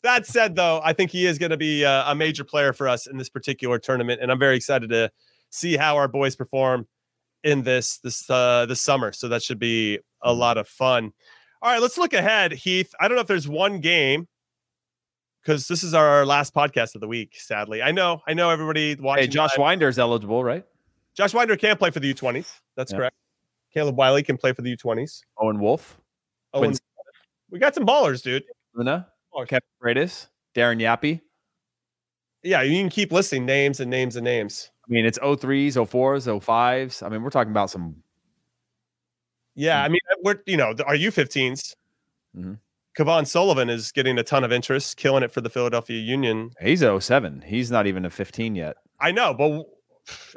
That 0.03 0.27
said, 0.27 0.55
though, 0.55 0.81
I 0.83 0.93
think 0.93 1.09
he 1.11 1.25
is 1.25 1.39
going 1.39 1.49
to 1.49 1.57
be 1.57 1.83
uh, 1.83 2.11
a 2.11 2.15
major 2.15 2.43
player 2.43 2.73
for 2.73 2.87
us 2.87 3.07
in 3.07 3.17
this 3.17 3.29
particular 3.29 3.79
tournament, 3.79 4.21
and 4.21 4.31
I'm 4.31 4.39
very 4.39 4.55
excited 4.55 4.89
to 4.91 5.11
see 5.49 5.77
how 5.77 5.95
our 5.97 6.07
boys 6.07 6.35
perform 6.35 6.87
in 7.43 7.63
this 7.63 7.99
this 7.99 8.29
uh, 8.29 8.65
this 8.67 8.81
summer. 8.81 9.11
So 9.11 9.27
that 9.29 9.43
should 9.43 9.59
be 9.59 9.95
a 10.21 10.29
Mm-hmm. 10.29 10.39
lot 10.39 10.57
of 10.57 10.67
fun. 10.67 11.13
All 11.61 11.71
right, 11.71 11.81
let's 11.81 11.97
look 11.97 12.13
ahead, 12.13 12.51
Heath. 12.53 12.93
I 12.99 13.07
don't 13.07 13.15
know 13.15 13.21
if 13.21 13.27
there's 13.27 13.47
one 13.47 13.79
game 13.79 14.27
because 15.41 15.67
this 15.67 15.83
is 15.83 15.93
our 15.93 16.25
last 16.25 16.53
podcast 16.53 16.95
of 16.95 17.01
the 17.01 17.07
week. 17.07 17.35
Sadly, 17.37 17.81
I 17.81 17.91
know, 17.91 18.21
I 18.27 18.33
know 18.33 18.49
everybody 18.49 18.95
watching. 18.95 19.23
Hey, 19.23 19.27
Josh 19.27 19.57
live- 19.57 19.81
is 19.81 19.97
eligible, 19.99 20.43
right? 20.43 20.65
Josh 21.15 21.33
Wynder 21.33 21.57
can 21.59 21.75
play 21.77 21.89
for 21.91 21.99
the 21.99 22.13
U20s. 22.13 22.51
That's 22.75 22.91
Yeah. 22.91 22.97
correct. 22.97 23.15
Caleb 23.73 23.97
Wiley 23.97 24.23
can 24.23 24.37
play 24.37 24.51
for 24.53 24.61
the 24.61 24.69
U20s. 24.75 25.21
Owen 25.37 25.59
Wolff, 25.59 25.99
and 26.53 26.79
we 27.51 27.59
got 27.59 27.75
some 27.75 27.85
ballers, 27.85 28.21
dude. 28.23 28.43
Luna, 28.73 29.07
Oh, 29.33 29.45
Kevin 29.45 29.61
Freitas, 29.81 30.27
Darren 30.55 30.81
Yapi. 30.81 31.21
Yeah, 32.43 32.61
you 32.61 32.79
can 32.81 32.89
keep 32.89 33.11
listing 33.11 33.45
names 33.45 33.79
and 33.79 33.89
names 33.91 34.15
and 34.15 34.23
names. 34.23 34.71
I 34.89 34.91
mean, 34.91 35.05
it's 35.05 35.19
03s, 35.19 35.73
04s, 35.75 36.27
05s. 36.41 37.05
I 37.05 37.09
mean, 37.09 37.21
we're 37.21 37.29
talking 37.29 37.51
about 37.51 37.69
some. 37.69 37.97
Yeah, 39.55 39.83
I 39.83 39.89
mean, 39.89 39.99
we're 40.23 40.41
you 40.45 40.57
know 40.57 40.73
our 40.85 40.95
U15s. 40.95 41.75
Mhm. 42.37 42.59
Cavan 42.95 43.25
Sullivan 43.25 43.69
is 43.69 43.91
getting 43.91 44.17
a 44.17 44.23
ton 44.23 44.43
of 44.43 44.51
interest, 44.51 44.97
killing 44.97 45.23
it 45.23 45.31
for 45.31 45.41
the 45.41 45.49
Philadelphia 45.49 45.99
Union. 45.99 46.51
He's 46.61 46.81
07. 46.83 47.43
He's 47.45 47.69
not 47.71 47.87
even 47.87 48.03
a 48.03 48.09
15 48.09 48.55
yet. 48.55 48.77
I 48.99 49.11
know, 49.11 49.33
but 49.33 49.65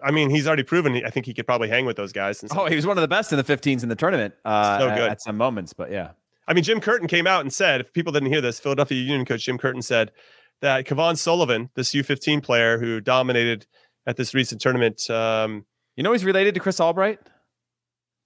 I 0.05 0.11
mean, 0.11 0.29
he's 0.31 0.47
already 0.47 0.63
proven. 0.63 1.03
I 1.05 1.11
think 1.11 1.27
he 1.27 1.35
could 1.35 1.47
probably 1.47 1.69
hang 1.69 1.87
with 1.87 1.97
those 1.97 2.13
guys. 2.13 2.45
Oh, 2.55 2.67
he 2.67 2.77
was 2.77 2.87
one 2.87 2.99
of 2.99 3.03
the 3.03 3.09
best 3.09 3.33
in 3.33 3.39
the 3.39 3.45
15s 3.45 3.83
in 3.83 3.89
the 3.89 3.97
tournament. 3.97 4.35
Uh, 4.45 4.79
So 4.79 4.89
good. 4.91 5.11
at 5.11 5.21
some 5.23 5.37
moments, 5.37 5.73
but 5.73 5.91
yeah. 5.91 6.11
I 6.47 6.53
mean, 6.53 6.63
Jim 6.65 6.81
Curtin 6.81 7.09
came 7.09 7.27
out 7.27 7.41
and 7.41 7.53
said, 7.53 7.81
if 7.81 7.93
people 7.93 8.13
didn't 8.13 8.29
hear 8.31 8.41
this, 8.41 8.61
Philadelphia 8.61 9.01
Union 9.01 9.25
coach 9.25 9.45
Jim 9.45 9.59
Curtin 9.59 9.81
said 9.83 10.13
that 10.61 10.85
Cavan 10.87 11.17
Sullivan, 11.17 11.71
this 11.75 11.93
U15 11.95 12.43
player 12.43 12.79
who 12.79 13.01
dominated 13.01 13.67
at 14.07 14.17
this 14.17 14.35
recent 14.35 14.61
tournament, 14.61 15.09
um, 15.11 15.65
You 15.97 16.03
know 16.03 16.13
he's 16.13 16.25
related 16.25 16.55
to 16.55 16.61
Chris 16.61 16.81
Albright. 16.81 17.21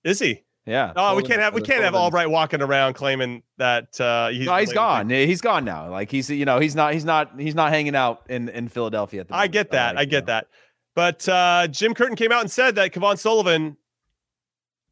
is 0.04 0.18
he? 0.18 0.42
Yeah. 0.66 0.92
Oh, 0.96 1.14
we 1.14 1.22
can't 1.22 1.40
have 1.40 1.54
we 1.54 1.60
can't 1.62 1.84
have 1.84 1.94
Albright 1.94 2.28
walking 2.28 2.60
around 2.60 2.94
claiming 2.94 3.44
that 3.58 4.00
uh, 4.00 4.30
he's, 4.30 4.46
no, 4.46 4.56
he's 4.56 4.70
to- 4.70 4.74
gone. 4.74 5.08
He's 5.10 5.40
gone 5.40 5.64
now. 5.64 5.88
Like 5.90 6.10
he's 6.10 6.28
you 6.28 6.44
know 6.44 6.58
he's 6.58 6.74
not 6.74 6.92
he's 6.92 7.04
not 7.04 7.38
he's 7.38 7.54
not 7.54 7.70
hanging 7.70 7.94
out 7.94 8.22
in 8.28 8.48
in 8.48 8.68
Philadelphia. 8.68 9.20
At 9.20 9.28
the 9.28 9.36
I 9.36 9.46
get 9.46 9.70
that. 9.70 9.94
Like, 9.94 9.98
I 9.98 10.02
you 10.02 10.06
get 10.08 10.24
know. 10.26 10.32
that. 10.32 10.46
But 10.96 11.28
uh, 11.28 11.68
Jim 11.68 11.94
Curtin 11.94 12.16
came 12.16 12.32
out 12.32 12.40
and 12.40 12.50
said 12.50 12.74
that 12.76 12.92
Cavan 12.92 13.16
Sullivan 13.16 13.76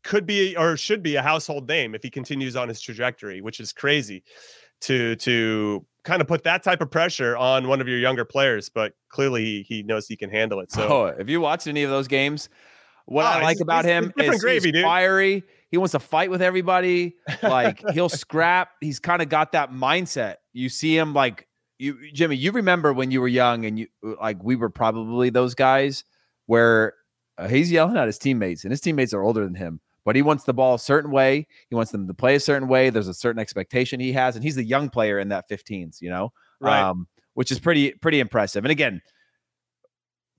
could 0.04 0.26
be 0.26 0.56
or 0.56 0.76
should 0.76 1.02
be 1.02 1.16
a 1.16 1.22
household 1.22 1.66
name 1.66 1.94
if 1.94 2.02
he 2.04 2.10
continues 2.10 2.54
on 2.54 2.68
his 2.68 2.80
trajectory, 2.80 3.40
which 3.40 3.58
is 3.58 3.72
crazy 3.72 4.22
to 4.82 5.16
to 5.16 5.84
kind 6.04 6.20
of 6.20 6.28
put 6.28 6.44
that 6.44 6.62
type 6.62 6.80
of 6.80 6.90
pressure 6.90 7.36
on 7.36 7.66
one 7.68 7.80
of 7.80 7.88
your 7.88 7.98
younger 7.98 8.24
players. 8.24 8.68
But 8.68 8.92
clearly, 9.08 9.44
he, 9.44 9.62
he 9.62 9.82
knows 9.82 10.06
he 10.06 10.16
can 10.16 10.30
handle 10.30 10.60
it. 10.60 10.70
So 10.70 10.86
oh, 10.88 11.04
if 11.06 11.28
you 11.28 11.40
watched 11.40 11.66
any 11.66 11.82
of 11.82 11.90
those 11.90 12.08
games, 12.08 12.48
what 13.06 13.24
Oh, 13.24 13.28
I 13.28 13.42
like 13.42 13.60
about 13.60 13.84
him 13.84 14.12
is 14.18 14.40
gravy, 14.40 14.68
he's 14.68 14.72
dude. 14.74 14.82
fiery. 14.84 15.42
He 15.70 15.76
wants 15.76 15.92
to 15.92 15.98
fight 15.98 16.30
with 16.30 16.40
everybody. 16.42 17.16
Like 17.42 17.82
he'll 17.92 18.08
scrap. 18.08 18.70
He's 18.80 18.98
kind 19.00 19.20
of 19.20 19.28
got 19.28 19.52
that 19.52 19.70
mindset. 19.72 20.36
You 20.52 20.68
see 20.68 20.96
him 20.96 21.12
like 21.14 21.46
you, 21.78 21.98
Jimmy. 22.12 22.36
You 22.36 22.52
remember 22.52 22.92
when 22.92 23.10
you 23.10 23.20
were 23.20 23.28
young 23.28 23.64
and 23.66 23.78
you 23.78 23.88
like 24.02 24.42
we 24.42 24.56
were 24.56 24.70
probably 24.70 25.30
those 25.30 25.54
guys 25.54 26.04
where 26.46 26.94
uh, 27.36 27.48
he's 27.48 27.70
yelling 27.72 27.96
at 27.96 28.06
his 28.06 28.18
teammates 28.18 28.64
and 28.64 28.70
his 28.70 28.80
teammates 28.80 29.12
are 29.12 29.22
older 29.22 29.44
than 29.44 29.54
him. 29.56 29.80
But 30.04 30.16
he 30.16 30.22
wants 30.22 30.44
the 30.44 30.54
ball 30.54 30.74
a 30.74 30.78
certain 30.78 31.10
way. 31.10 31.46
He 31.68 31.74
wants 31.74 31.90
them 31.92 32.06
to 32.06 32.14
play 32.14 32.34
a 32.34 32.40
certain 32.40 32.68
way. 32.68 32.90
There's 32.90 33.08
a 33.08 33.14
certain 33.14 33.40
expectation 33.40 34.00
he 34.00 34.12
has, 34.12 34.36
and 34.36 34.44
he's 34.44 34.56
the 34.56 34.64
young 34.64 34.90
player 34.90 35.18
in 35.18 35.28
that 35.28 35.48
15s. 35.48 36.00
You 36.00 36.10
know, 36.10 36.32
right. 36.60 36.82
um, 36.82 37.06
which 37.34 37.50
is 37.50 37.58
pretty 37.58 37.92
pretty 37.92 38.20
impressive. 38.20 38.64
And 38.64 38.72
again, 38.72 39.00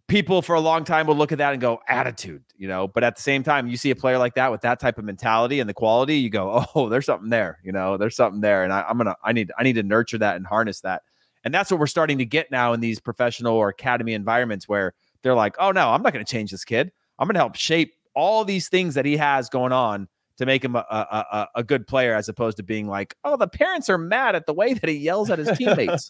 people 0.07 0.41
for 0.41 0.55
a 0.55 0.59
long 0.59 0.83
time 0.83 1.07
will 1.07 1.15
look 1.15 1.31
at 1.31 1.39
that 1.39 1.53
and 1.53 1.61
go 1.61 1.79
attitude, 1.87 2.43
you 2.57 2.67
know. 2.67 2.87
But 2.87 3.03
at 3.03 3.15
the 3.15 3.21
same 3.21 3.43
time, 3.43 3.67
you 3.67 3.77
see 3.77 3.91
a 3.91 3.95
player 3.95 4.17
like 4.17 4.35
that 4.35 4.51
with 4.51 4.61
that 4.61 4.79
type 4.79 4.97
of 4.97 5.05
mentality 5.05 5.59
and 5.59 5.69
the 5.69 5.73
quality, 5.73 6.17
you 6.17 6.29
go, 6.29 6.65
oh, 6.75 6.89
there's 6.89 7.05
something 7.05 7.29
there, 7.29 7.59
you 7.63 7.71
know, 7.71 7.97
there's 7.97 8.15
something 8.15 8.41
there, 8.41 8.63
and 8.63 8.71
I, 8.71 8.85
I'm 8.87 8.97
gonna 8.97 9.15
I 9.23 9.33
need 9.33 9.51
I 9.57 9.63
need 9.63 9.73
to 9.73 9.83
nurture 9.83 10.17
that 10.19 10.35
and 10.35 10.45
harness 10.45 10.81
that. 10.81 11.03
And 11.43 11.53
that's 11.53 11.69
what 11.69 11.79
we're 11.79 11.87
starting 11.87 12.17
to 12.17 12.25
get 12.25 12.49
now 12.49 12.73
in 12.73 12.79
these 12.79 12.99
professional 12.99 13.53
or 13.53 13.69
academy 13.69 14.13
environments 14.13 14.67
where 14.67 14.95
they're 15.21 15.35
like, 15.35 15.55
oh 15.59 15.71
no, 15.71 15.89
I'm 15.89 16.01
not 16.01 16.11
going 16.11 16.25
to 16.25 16.31
change 16.31 16.49
this 16.49 16.65
kid. 16.65 16.91
I'm 17.19 17.27
going 17.27 17.35
to 17.35 17.39
help 17.39 17.55
shape 17.55 17.93
all 18.15 18.45
these 18.45 18.69
things 18.69 18.95
that 18.95 19.05
he 19.05 19.17
has 19.17 19.49
going 19.49 19.71
on 19.71 20.07
to 20.37 20.45
make 20.45 20.63
him 20.63 20.75
a, 20.75 20.79
a, 20.89 21.47
a, 21.55 21.63
good 21.63 21.87
player 21.87 22.13
as 22.13 22.27
opposed 22.27 22.57
to 22.57 22.63
being 22.63 22.87
like, 22.87 23.15
oh, 23.23 23.37
the 23.37 23.47
parents 23.47 23.89
are 23.89 23.97
mad 23.97 24.35
at 24.35 24.45
the 24.45 24.53
way 24.53 24.73
that 24.73 24.89
he 24.89 24.95
yells 24.95 25.29
at 25.29 25.39
his 25.39 25.57
teammates. 25.57 26.09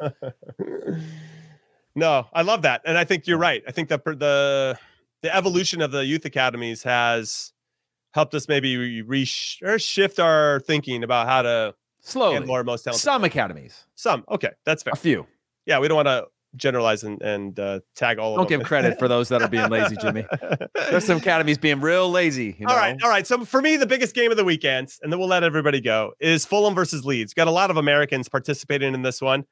no, 1.96 2.26
I 2.34 2.42
love 2.42 2.64
that, 2.64 2.82
and 2.86 2.98
I 2.98 3.04
think 3.04 3.28
you're 3.28 3.38
right. 3.38 3.64
I 3.68 3.72
think 3.72 3.90
that 3.90 4.04
the 4.04 4.78
the 5.22 5.36
evolution 5.36 5.82
of 5.82 5.92
the 5.92 6.06
youth 6.06 6.26
academies 6.26 6.84
has 6.84 7.52
helped 8.14 8.34
us 8.34 8.48
maybe 8.48 9.02
re- 9.02 9.28
or 9.64 9.80
shift 9.80 10.20
our 10.20 10.60
thinking 10.62 11.04
about 11.04 11.28
how 11.28 11.42
to 11.42 11.76
Slowly. 12.00 12.36
handle 12.36 12.54
our 12.54 12.64
most 12.64 12.84
talented. 12.84 13.02
Some 13.02 13.24
academies, 13.24 13.86
Some 13.96 14.24
okay, 14.30 14.52
that's 14.66 14.84
fair. 14.84 14.94
a 14.94 14.98
few. 14.98 15.28
Yeah, 15.66 15.80
we 15.80 15.88
don't 15.88 15.96
want 15.96 16.08
to 16.08 16.26
generalize 16.56 17.04
and, 17.04 17.22
and 17.22 17.60
uh, 17.60 17.80
tag 17.96 18.20
all 18.20 18.34
of 18.34 18.38
Don't 18.38 18.50
give 18.60 18.68
credit 18.68 19.00
for 19.00 19.08
those 19.08 19.30
that 19.30 19.42
are 19.42 19.48
being 19.48 19.70
lazy, 19.70 19.96
Jimmy. 20.02 20.26
There's 20.90 21.06
some 21.06 21.18
academies 21.18 21.58
being 21.58 21.82
real 21.82 22.10
lazy. 22.10 22.56
You 22.58 22.66
know? 22.66 22.74
All 22.74 22.80
right, 22.80 22.98
all 23.04 23.10
right. 23.10 23.26
So 23.26 23.46
for 23.46 23.62
me, 23.62 23.78
the 23.78 23.86
biggest 23.86 24.16
game 24.16 24.32
of 24.32 24.38
the 24.38 24.46
weekend, 24.46 24.90
and 25.02 25.12
then 25.12 25.20
we'll 25.20 25.28
let 25.28 25.44
everybody 25.44 25.82
go, 25.82 26.14
is 26.20 26.46
Fulham 26.46 26.76
versus 26.76 27.06
Leeds. 27.06 27.34
Got 27.34 27.48
a 27.48 27.52
lot 27.52 27.70
of 27.70 27.78
Americans 27.78 28.30
participating 28.30 28.94
in 28.94 29.02
this 29.02 29.22
one. 29.22 29.46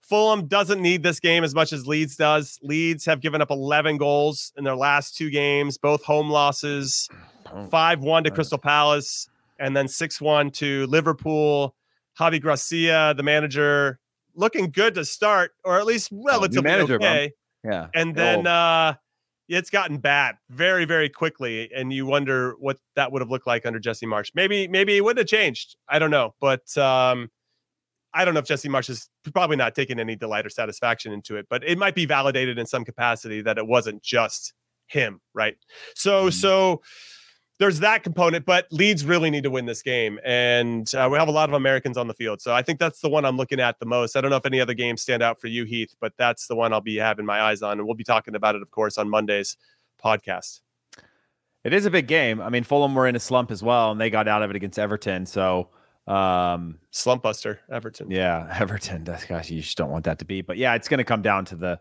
Fulham 0.00 0.46
doesn't 0.48 0.80
need 0.80 1.02
this 1.02 1.20
game 1.20 1.44
as 1.44 1.54
much 1.54 1.72
as 1.72 1.86
Leeds 1.86 2.16
does. 2.16 2.58
Leeds 2.62 3.04
have 3.04 3.20
given 3.20 3.40
up 3.40 3.50
11 3.50 3.98
goals 3.98 4.52
in 4.56 4.64
their 4.64 4.74
last 4.74 5.16
two 5.16 5.30
games, 5.30 5.78
both 5.78 6.02
home 6.04 6.30
losses 6.30 7.08
5 7.70 8.00
1 8.00 8.24
to 8.24 8.30
Crystal 8.30 8.58
Palace, 8.58 9.28
and 9.58 9.76
then 9.76 9.88
6 9.88 10.20
1 10.20 10.50
to 10.52 10.86
Liverpool. 10.86 11.74
Javi 12.18 12.40
Gracia, 12.40 13.14
the 13.16 13.22
manager, 13.22 13.98
looking 14.34 14.70
good 14.70 14.94
to 14.94 15.04
start, 15.04 15.52
or 15.64 15.78
at 15.78 15.86
least 15.86 16.08
relatively 16.12 16.62
manager, 16.62 16.98
bro. 16.98 17.08
okay 17.08 17.32
Yeah. 17.64 17.88
and 17.94 18.14
then 18.14 18.46
uh 18.46 18.94
it's 19.48 19.68
gotten 19.70 19.98
bad 19.98 20.36
very 20.48 20.84
very 20.84 21.08
quickly 21.08 21.70
and 21.74 21.92
you 21.92 22.06
wonder 22.06 22.54
what 22.60 22.78
that 22.94 23.10
would 23.12 23.20
have 23.20 23.30
looked 23.30 23.46
like 23.46 23.66
under 23.66 23.78
Jesse 23.80 24.06
Marsch 24.06 24.30
maybe 24.34 24.68
maybe 24.68 24.96
it 24.96 25.00
wouldn't 25.02 25.18
have 25.18 25.26
changed 25.40 25.76
i 25.88 25.98
don't 25.98 26.10
know 26.12 26.34
but 26.40 26.76
um 26.78 27.28
i 28.14 28.24
don't 28.24 28.32
know 28.34 28.40
if 28.40 28.46
Jesse 28.46 28.68
Marsch 28.68 28.88
is 28.88 29.08
probably 29.32 29.56
not 29.56 29.74
taking 29.74 29.98
any 29.98 30.14
delight 30.16 30.46
or 30.46 30.50
satisfaction 30.50 31.12
into 31.12 31.36
it 31.36 31.46
but 31.50 31.64
it 31.64 31.76
might 31.78 31.94
be 31.96 32.06
validated 32.06 32.58
in 32.58 32.66
some 32.66 32.84
capacity 32.84 33.40
that 33.42 33.58
it 33.58 33.66
wasn't 33.66 34.00
just 34.02 34.52
him 34.86 35.20
right 35.34 35.56
so 35.96 36.26
Mhm. 36.28 36.32
so 36.32 36.82
there's 37.60 37.78
that 37.80 38.02
component, 38.02 38.46
but 38.46 38.66
Leeds 38.72 39.04
really 39.04 39.28
need 39.28 39.42
to 39.42 39.50
win 39.50 39.66
this 39.66 39.82
game, 39.82 40.18
and 40.24 40.92
uh, 40.94 41.06
we 41.12 41.18
have 41.18 41.28
a 41.28 41.30
lot 41.30 41.50
of 41.50 41.54
Americans 41.54 41.98
on 41.98 42.08
the 42.08 42.14
field. 42.14 42.40
So 42.40 42.54
I 42.54 42.62
think 42.62 42.78
that's 42.78 43.00
the 43.00 43.08
one 43.10 43.26
I'm 43.26 43.36
looking 43.36 43.60
at 43.60 43.78
the 43.78 43.84
most. 43.84 44.16
I 44.16 44.22
don't 44.22 44.30
know 44.30 44.38
if 44.38 44.46
any 44.46 44.62
other 44.62 44.72
games 44.72 45.02
stand 45.02 45.22
out 45.22 45.38
for 45.38 45.46
you, 45.46 45.64
Heath, 45.64 45.94
but 46.00 46.14
that's 46.16 46.46
the 46.46 46.56
one 46.56 46.72
I'll 46.72 46.80
be 46.80 46.96
having 46.96 47.26
my 47.26 47.38
eyes 47.38 47.60
on, 47.60 47.72
and 47.72 47.86
we'll 47.86 47.94
be 47.94 48.02
talking 48.02 48.34
about 48.34 48.54
it, 48.56 48.62
of 48.62 48.70
course, 48.70 48.96
on 48.96 49.10
Monday's 49.10 49.58
podcast. 50.02 50.60
It 51.62 51.74
is 51.74 51.84
a 51.84 51.90
big 51.90 52.06
game. 52.06 52.40
I 52.40 52.48
mean, 52.48 52.64
Fulham 52.64 52.94
were 52.94 53.06
in 53.06 53.14
a 53.14 53.20
slump 53.20 53.50
as 53.50 53.62
well, 53.62 53.90
and 53.90 54.00
they 54.00 54.08
got 54.08 54.26
out 54.26 54.42
of 54.42 54.48
it 54.48 54.56
against 54.56 54.78
Everton. 54.78 55.26
So, 55.26 55.68
um, 56.06 56.78
Slump 56.92 57.22
buster, 57.22 57.60
Everton. 57.70 58.10
yeah, 58.10 58.56
Everton. 58.58 59.04
That's 59.04 59.26
gosh, 59.26 59.50
you 59.50 59.60
just 59.60 59.76
don't 59.76 59.90
want 59.90 60.06
that 60.06 60.18
to 60.20 60.24
be. 60.24 60.40
But 60.40 60.56
yeah, 60.56 60.76
it's 60.76 60.88
going 60.88 60.98
to 60.98 61.04
come 61.04 61.20
down 61.20 61.44
to 61.44 61.56
the 61.56 61.78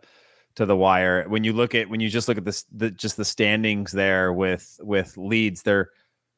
to 0.56 0.66
the 0.66 0.76
wire. 0.76 1.26
When 1.28 1.44
you 1.44 1.54
look 1.54 1.76
at 1.76 1.90
when 1.90 2.00
you 2.00 2.10
just 2.10 2.28
look 2.28 2.38
at 2.38 2.46
this, 2.46 2.66
the 2.72 2.92
just 2.92 3.18
the 3.18 3.26
standings 3.26 3.92
there 3.92 4.34
with 4.34 4.80
with 4.82 5.18
Leeds, 5.18 5.64
they're 5.64 5.90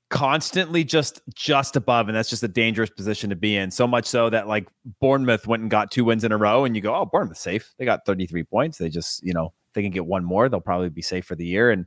constantly 0.09 0.83
just 0.83 1.21
just 1.33 1.75
above, 1.75 2.07
and 2.07 2.15
that's 2.15 2.29
just 2.29 2.43
a 2.43 2.47
dangerous 2.47 2.89
position 2.89 3.29
to 3.31 3.35
be 3.35 3.55
in. 3.55 3.71
So 3.71 3.87
much 3.87 4.05
so 4.05 4.29
that 4.29 4.47
like 4.47 4.67
Bournemouth 4.99 5.47
went 5.47 5.61
and 5.61 5.71
got 5.71 5.89
two 5.89 6.05
wins 6.05 6.23
in 6.23 6.31
a 6.31 6.37
row, 6.37 6.65
and 6.65 6.75
you 6.75 6.81
go, 6.81 6.95
oh, 6.95 7.05
Bournemouth 7.05 7.37
safe. 7.37 7.73
They 7.79 7.85
got 7.85 8.05
33 8.05 8.43
points. 8.43 8.77
They 8.77 8.89
just 8.89 9.23
you 9.23 9.33
know 9.33 9.53
they 9.73 9.81
can 9.81 9.91
get 9.91 10.05
one 10.05 10.23
more, 10.23 10.49
they'll 10.49 10.59
probably 10.59 10.89
be 10.89 11.01
safe 11.01 11.25
for 11.25 11.35
the 11.35 11.45
year, 11.45 11.71
and 11.71 11.85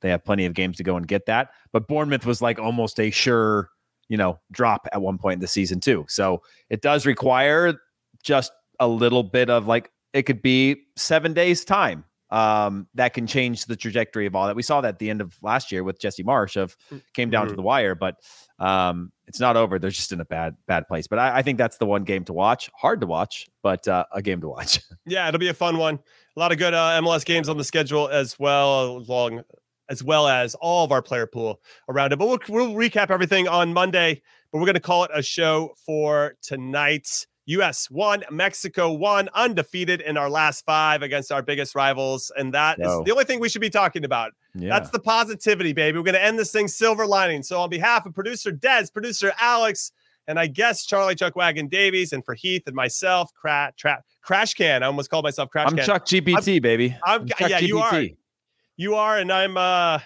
they 0.00 0.10
have 0.10 0.24
plenty 0.24 0.44
of 0.44 0.54
games 0.54 0.76
to 0.76 0.82
go 0.82 0.96
and 0.96 1.08
get 1.08 1.26
that. 1.26 1.50
But 1.72 1.88
Bournemouth 1.88 2.26
was 2.26 2.42
like 2.42 2.58
almost 2.58 3.00
a 3.00 3.10
sure 3.10 3.70
you 4.08 4.16
know 4.16 4.38
drop 4.52 4.86
at 4.92 5.02
one 5.02 5.18
point 5.18 5.34
in 5.34 5.40
the 5.40 5.48
season 5.48 5.80
too. 5.80 6.04
So 6.08 6.42
it 6.70 6.82
does 6.82 7.06
require 7.06 7.80
just 8.22 8.52
a 8.80 8.88
little 8.88 9.22
bit 9.22 9.50
of 9.50 9.66
like 9.66 9.90
it 10.14 10.22
could 10.22 10.40
be 10.40 10.86
seven 10.96 11.34
days 11.34 11.62
time 11.66 12.04
um, 12.30 12.86
that 12.94 13.12
can 13.12 13.26
change 13.26 13.66
the 13.66 13.76
trajectory 13.76 14.24
of 14.26 14.34
all 14.34 14.46
that. 14.46 14.56
We 14.56 14.62
saw 14.62 14.80
that 14.80 14.88
at 14.88 14.98
the 14.98 15.10
end 15.10 15.20
of 15.20 15.36
last 15.42 15.70
year 15.70 15.84
with 15.84 16.00
Jesse 16.00 16.24
Marsch 16.24 16.56
of 16.56 16.74
came 17.12 17.28
down 17.28 17.46
Mhm. 17.46 17.50
to 17.50 17.56
the 17.56 17.62
wire, 17.62 17.94
but 17.94 18.16
um, 18.58 19.12
it's 19.26 19.38
not 19.40 19.56
over. 19.56 19.78
They're 19.78 19.90
just 19.90 20.12
in 20.12 20.20
a 20.20 20.24
bad 20.24 20.56
bad 20.66 20.88
place. 20.88 21.06
But 21.06 21.18
I, 21.18 21.38
I 21.38 21.42
think 21.42 21.58
that's 21.58 21.76
the 21.76 21.86
one 21.86 22.04
game 22.04 22.24
to 22.24 22.32
watch. 22.32 22.70
Hard 22.74 23.00
to 23.02 23.06
watch, 23.06 23.46
but 23.62 23.86
uh, 23.86 24.04
a 24.12 24.22
game 24.22 24.40
to 24.40 24.48
watch. 24.48 24.80
Yeah, 25.06 25.28
it'll 25.28 25.38
be 25.38 25.48
a 25.48 25.54
fun 25.54 25.76
one. 25.76 25.98
A 26.36 26.40
lot 26.40 26.50
of 26.50 26.56
good 26.58 26.72
uh, 26.72 27.00
MLS 27.02 27.24
games 27.26 27.48
on 27.50 27.58
the 27.58 27.64
schedule 27.64 28.08
as 28.08 28.38
well, 28.38 28.96
along 28.96 29.42
as 29.90 30.02
well 30.02 30.26
as 30.26 30.54
all 30.54 30.82
of 30.84 30.92
our 30.92 31.02
player 31.02 31.26
pool 31.26 31.60
around 31.90 32.12
it. 32.12 32.18
But 32.18 32.26
we'll, 32.26 32.38
we'll 32.48 32.74
recap 32.74 33.10
everything 33.10 33.46
on 33.46 33.74
Monday. 33.74 34.22
But 34.50 34.58
we're 34.60 34.64
going 34.66 34.74
to 34.74 34.80
call 34.80 35.04
it 35.04 35.10
a 35.12 35.22
show 35.22 35.74
for 35.84 36.36
tonight. 36.40 37.26
U.S. 37.46 37.90
won, 37.90 38.24
Mexico 38.30 38.92
won, 38.92 39.28
undefeated 39.34 40.00
in 40.00 40.16
our 40.16 40.30
last 40.30 40.64
five 40.64 41.02
against 41.02 41.30
our 41.30 41.42
biggest 41.42 41.74
rivals, 41.74 42.32
and 42.36 42.54
that 42.54 42.78
is 42.80 42.86
the 43.04 43.10
only 43.12 43.24
thing 43.24 43.38
we 43.40 43.48
should 43.48 43.60
be 43.60 43.68
talking 43.70 44.04
about. 44.04 44.32
yeah. 44.54 44.70
That's 44.70 44.90
the 44.90 44.98
positivity, 44.98 45.72
baby. 45.74 45.98
We're 45.98 46.04
going 46.04 46.14
to 46.14 46.22
end 46.24 46.38
this 46.38 46.52
thing 46.52 46.68
silver 46.68 47.06
lining. 47.06 47.42
So, 47.42 47.60
on 47.60 47.68
behalf 47.68 48.06
of 48.06 48.14
producer 48.14 48.50
Dez, 48.50 48.92
producer 48.92 49.32
Alex, 49.40 49.92
and 50.26 50.38
I 50.38 50.46
guess 50.46 50.86
Charlie 50.86 51.14
Chuck 51.14 51.36
Wagon 51.36 51.68
Davies, 51.68 52.14
and 52.14 52.24
for 52.24 52.34
Heath 52.34 52.62
and 52.66 52.74
myself, 52.74 53.30
cra- 53.34 53.72
tra- 53.76 54.02
Crash 54.22 54.54
Can. 54.54 54.82
I 54.82 54.86
almost 54.86 55.10
called 55.10 55.24
myself 55.24 55.50
Crash 55.50 55.68
I'm 55.68 55.76
Can. 55.76 55.84
Chuck 55.84 56.06
GPT, 56.06 56.62
baby. 56.62 56.96
I'm- 57.04 57.26
Chuck 57.28 57.50
yeah, 57.50 57.58
you 57.58 57.78
are. 57.78 58.02
You 58.76 58.94
are, 58.94 59.18
and 59.18 59.30
I'm 59.30 59.56
uh, 59.58 59.98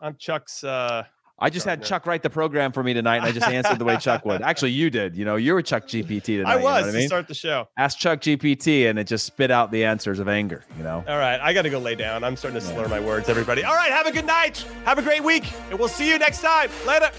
I'm 0.00 0.14
Chuck's. 0.16 0.62
uh 0.62 1.04
I 1.38 1.50
just 1.50 1.66
had 1.66 1.80
Chuck, 1.80 1.84
yeah. 1.84 1.88
Chuck 1.88 2.06
write 2.06 2.22
the 2.22 2.30
program 2.30 2.70
for 2.72 2.82
me 2.82 2.94
tonight, 2.94 3.16
and 3.16 3.26
I 3.26 3.32
just 3.32 3.48
answered 3.48 3.78
the 3.78 3.84
way 3.84 3.96
Chuck 3.96 4.24
would. 4.24 4.40
Actually, 4.42 4.70
you 4.70 4.88
did. 4.88 5.16
You 5.16 5.24
know, 5.24 5.36
you 5.36 5.52
were 5.54 5.62
Chuck 5.62 5.86
GPT 5.86 6.38
tonight. 6.38 6.52
I 6.52 6.54
you 6.56 6.58
know 6.60 6.64
was 6.64 6.84
to 6.84 6.90
I 6.90 6.92
mean? 6.92 7.08
start 7.08 7.26
the 7.26 7.34
show. 7.34 7.68
Ask 7.76 7.98
Chuck 7.98 8.20
GPT, 8.20 8.88
and 8.88 8.98
it 8.98 9.06
just 9.06 9.26
spit 9.26 9.50
out 9.50 9.72
the 9.72 9.84
answers 9.84 10.20
of 10.20 10.28
anger. 10.28 10.64
You 10.76 10.84
know. 10.84 11.04
All 11.08 11.18
right, 11.18 11.40
I 11.40 11.52
got 11.52 11.62
to 11.62 11.70
go 11.70 11.78
lay 11.78 11.96
down. 11.96 12.22
I'm 12.22 12.36
starting 12.36 12.60
to 12.60 12.66
slur 12.66 12.86
my 12.88 13.00
words. 13.00 13.28
Everybody, 13.28 13.64
all 13.64 13.74
right, 13.74 13.90
have 13.90 14.06
a 14.06 14.12
good 14.12 14.26
night. 14.26 14.64
Have 14.84 14.98
a 14.98 15.02
great 15.02 15.24
week, 15.24 15.52
and 15.70 15.78
we'll 15.78 15.88
see 15.88 16.08
you 16.08 16.18
next 16.18 16.40
time. 16.40 16.70
Later. 16.86 17.10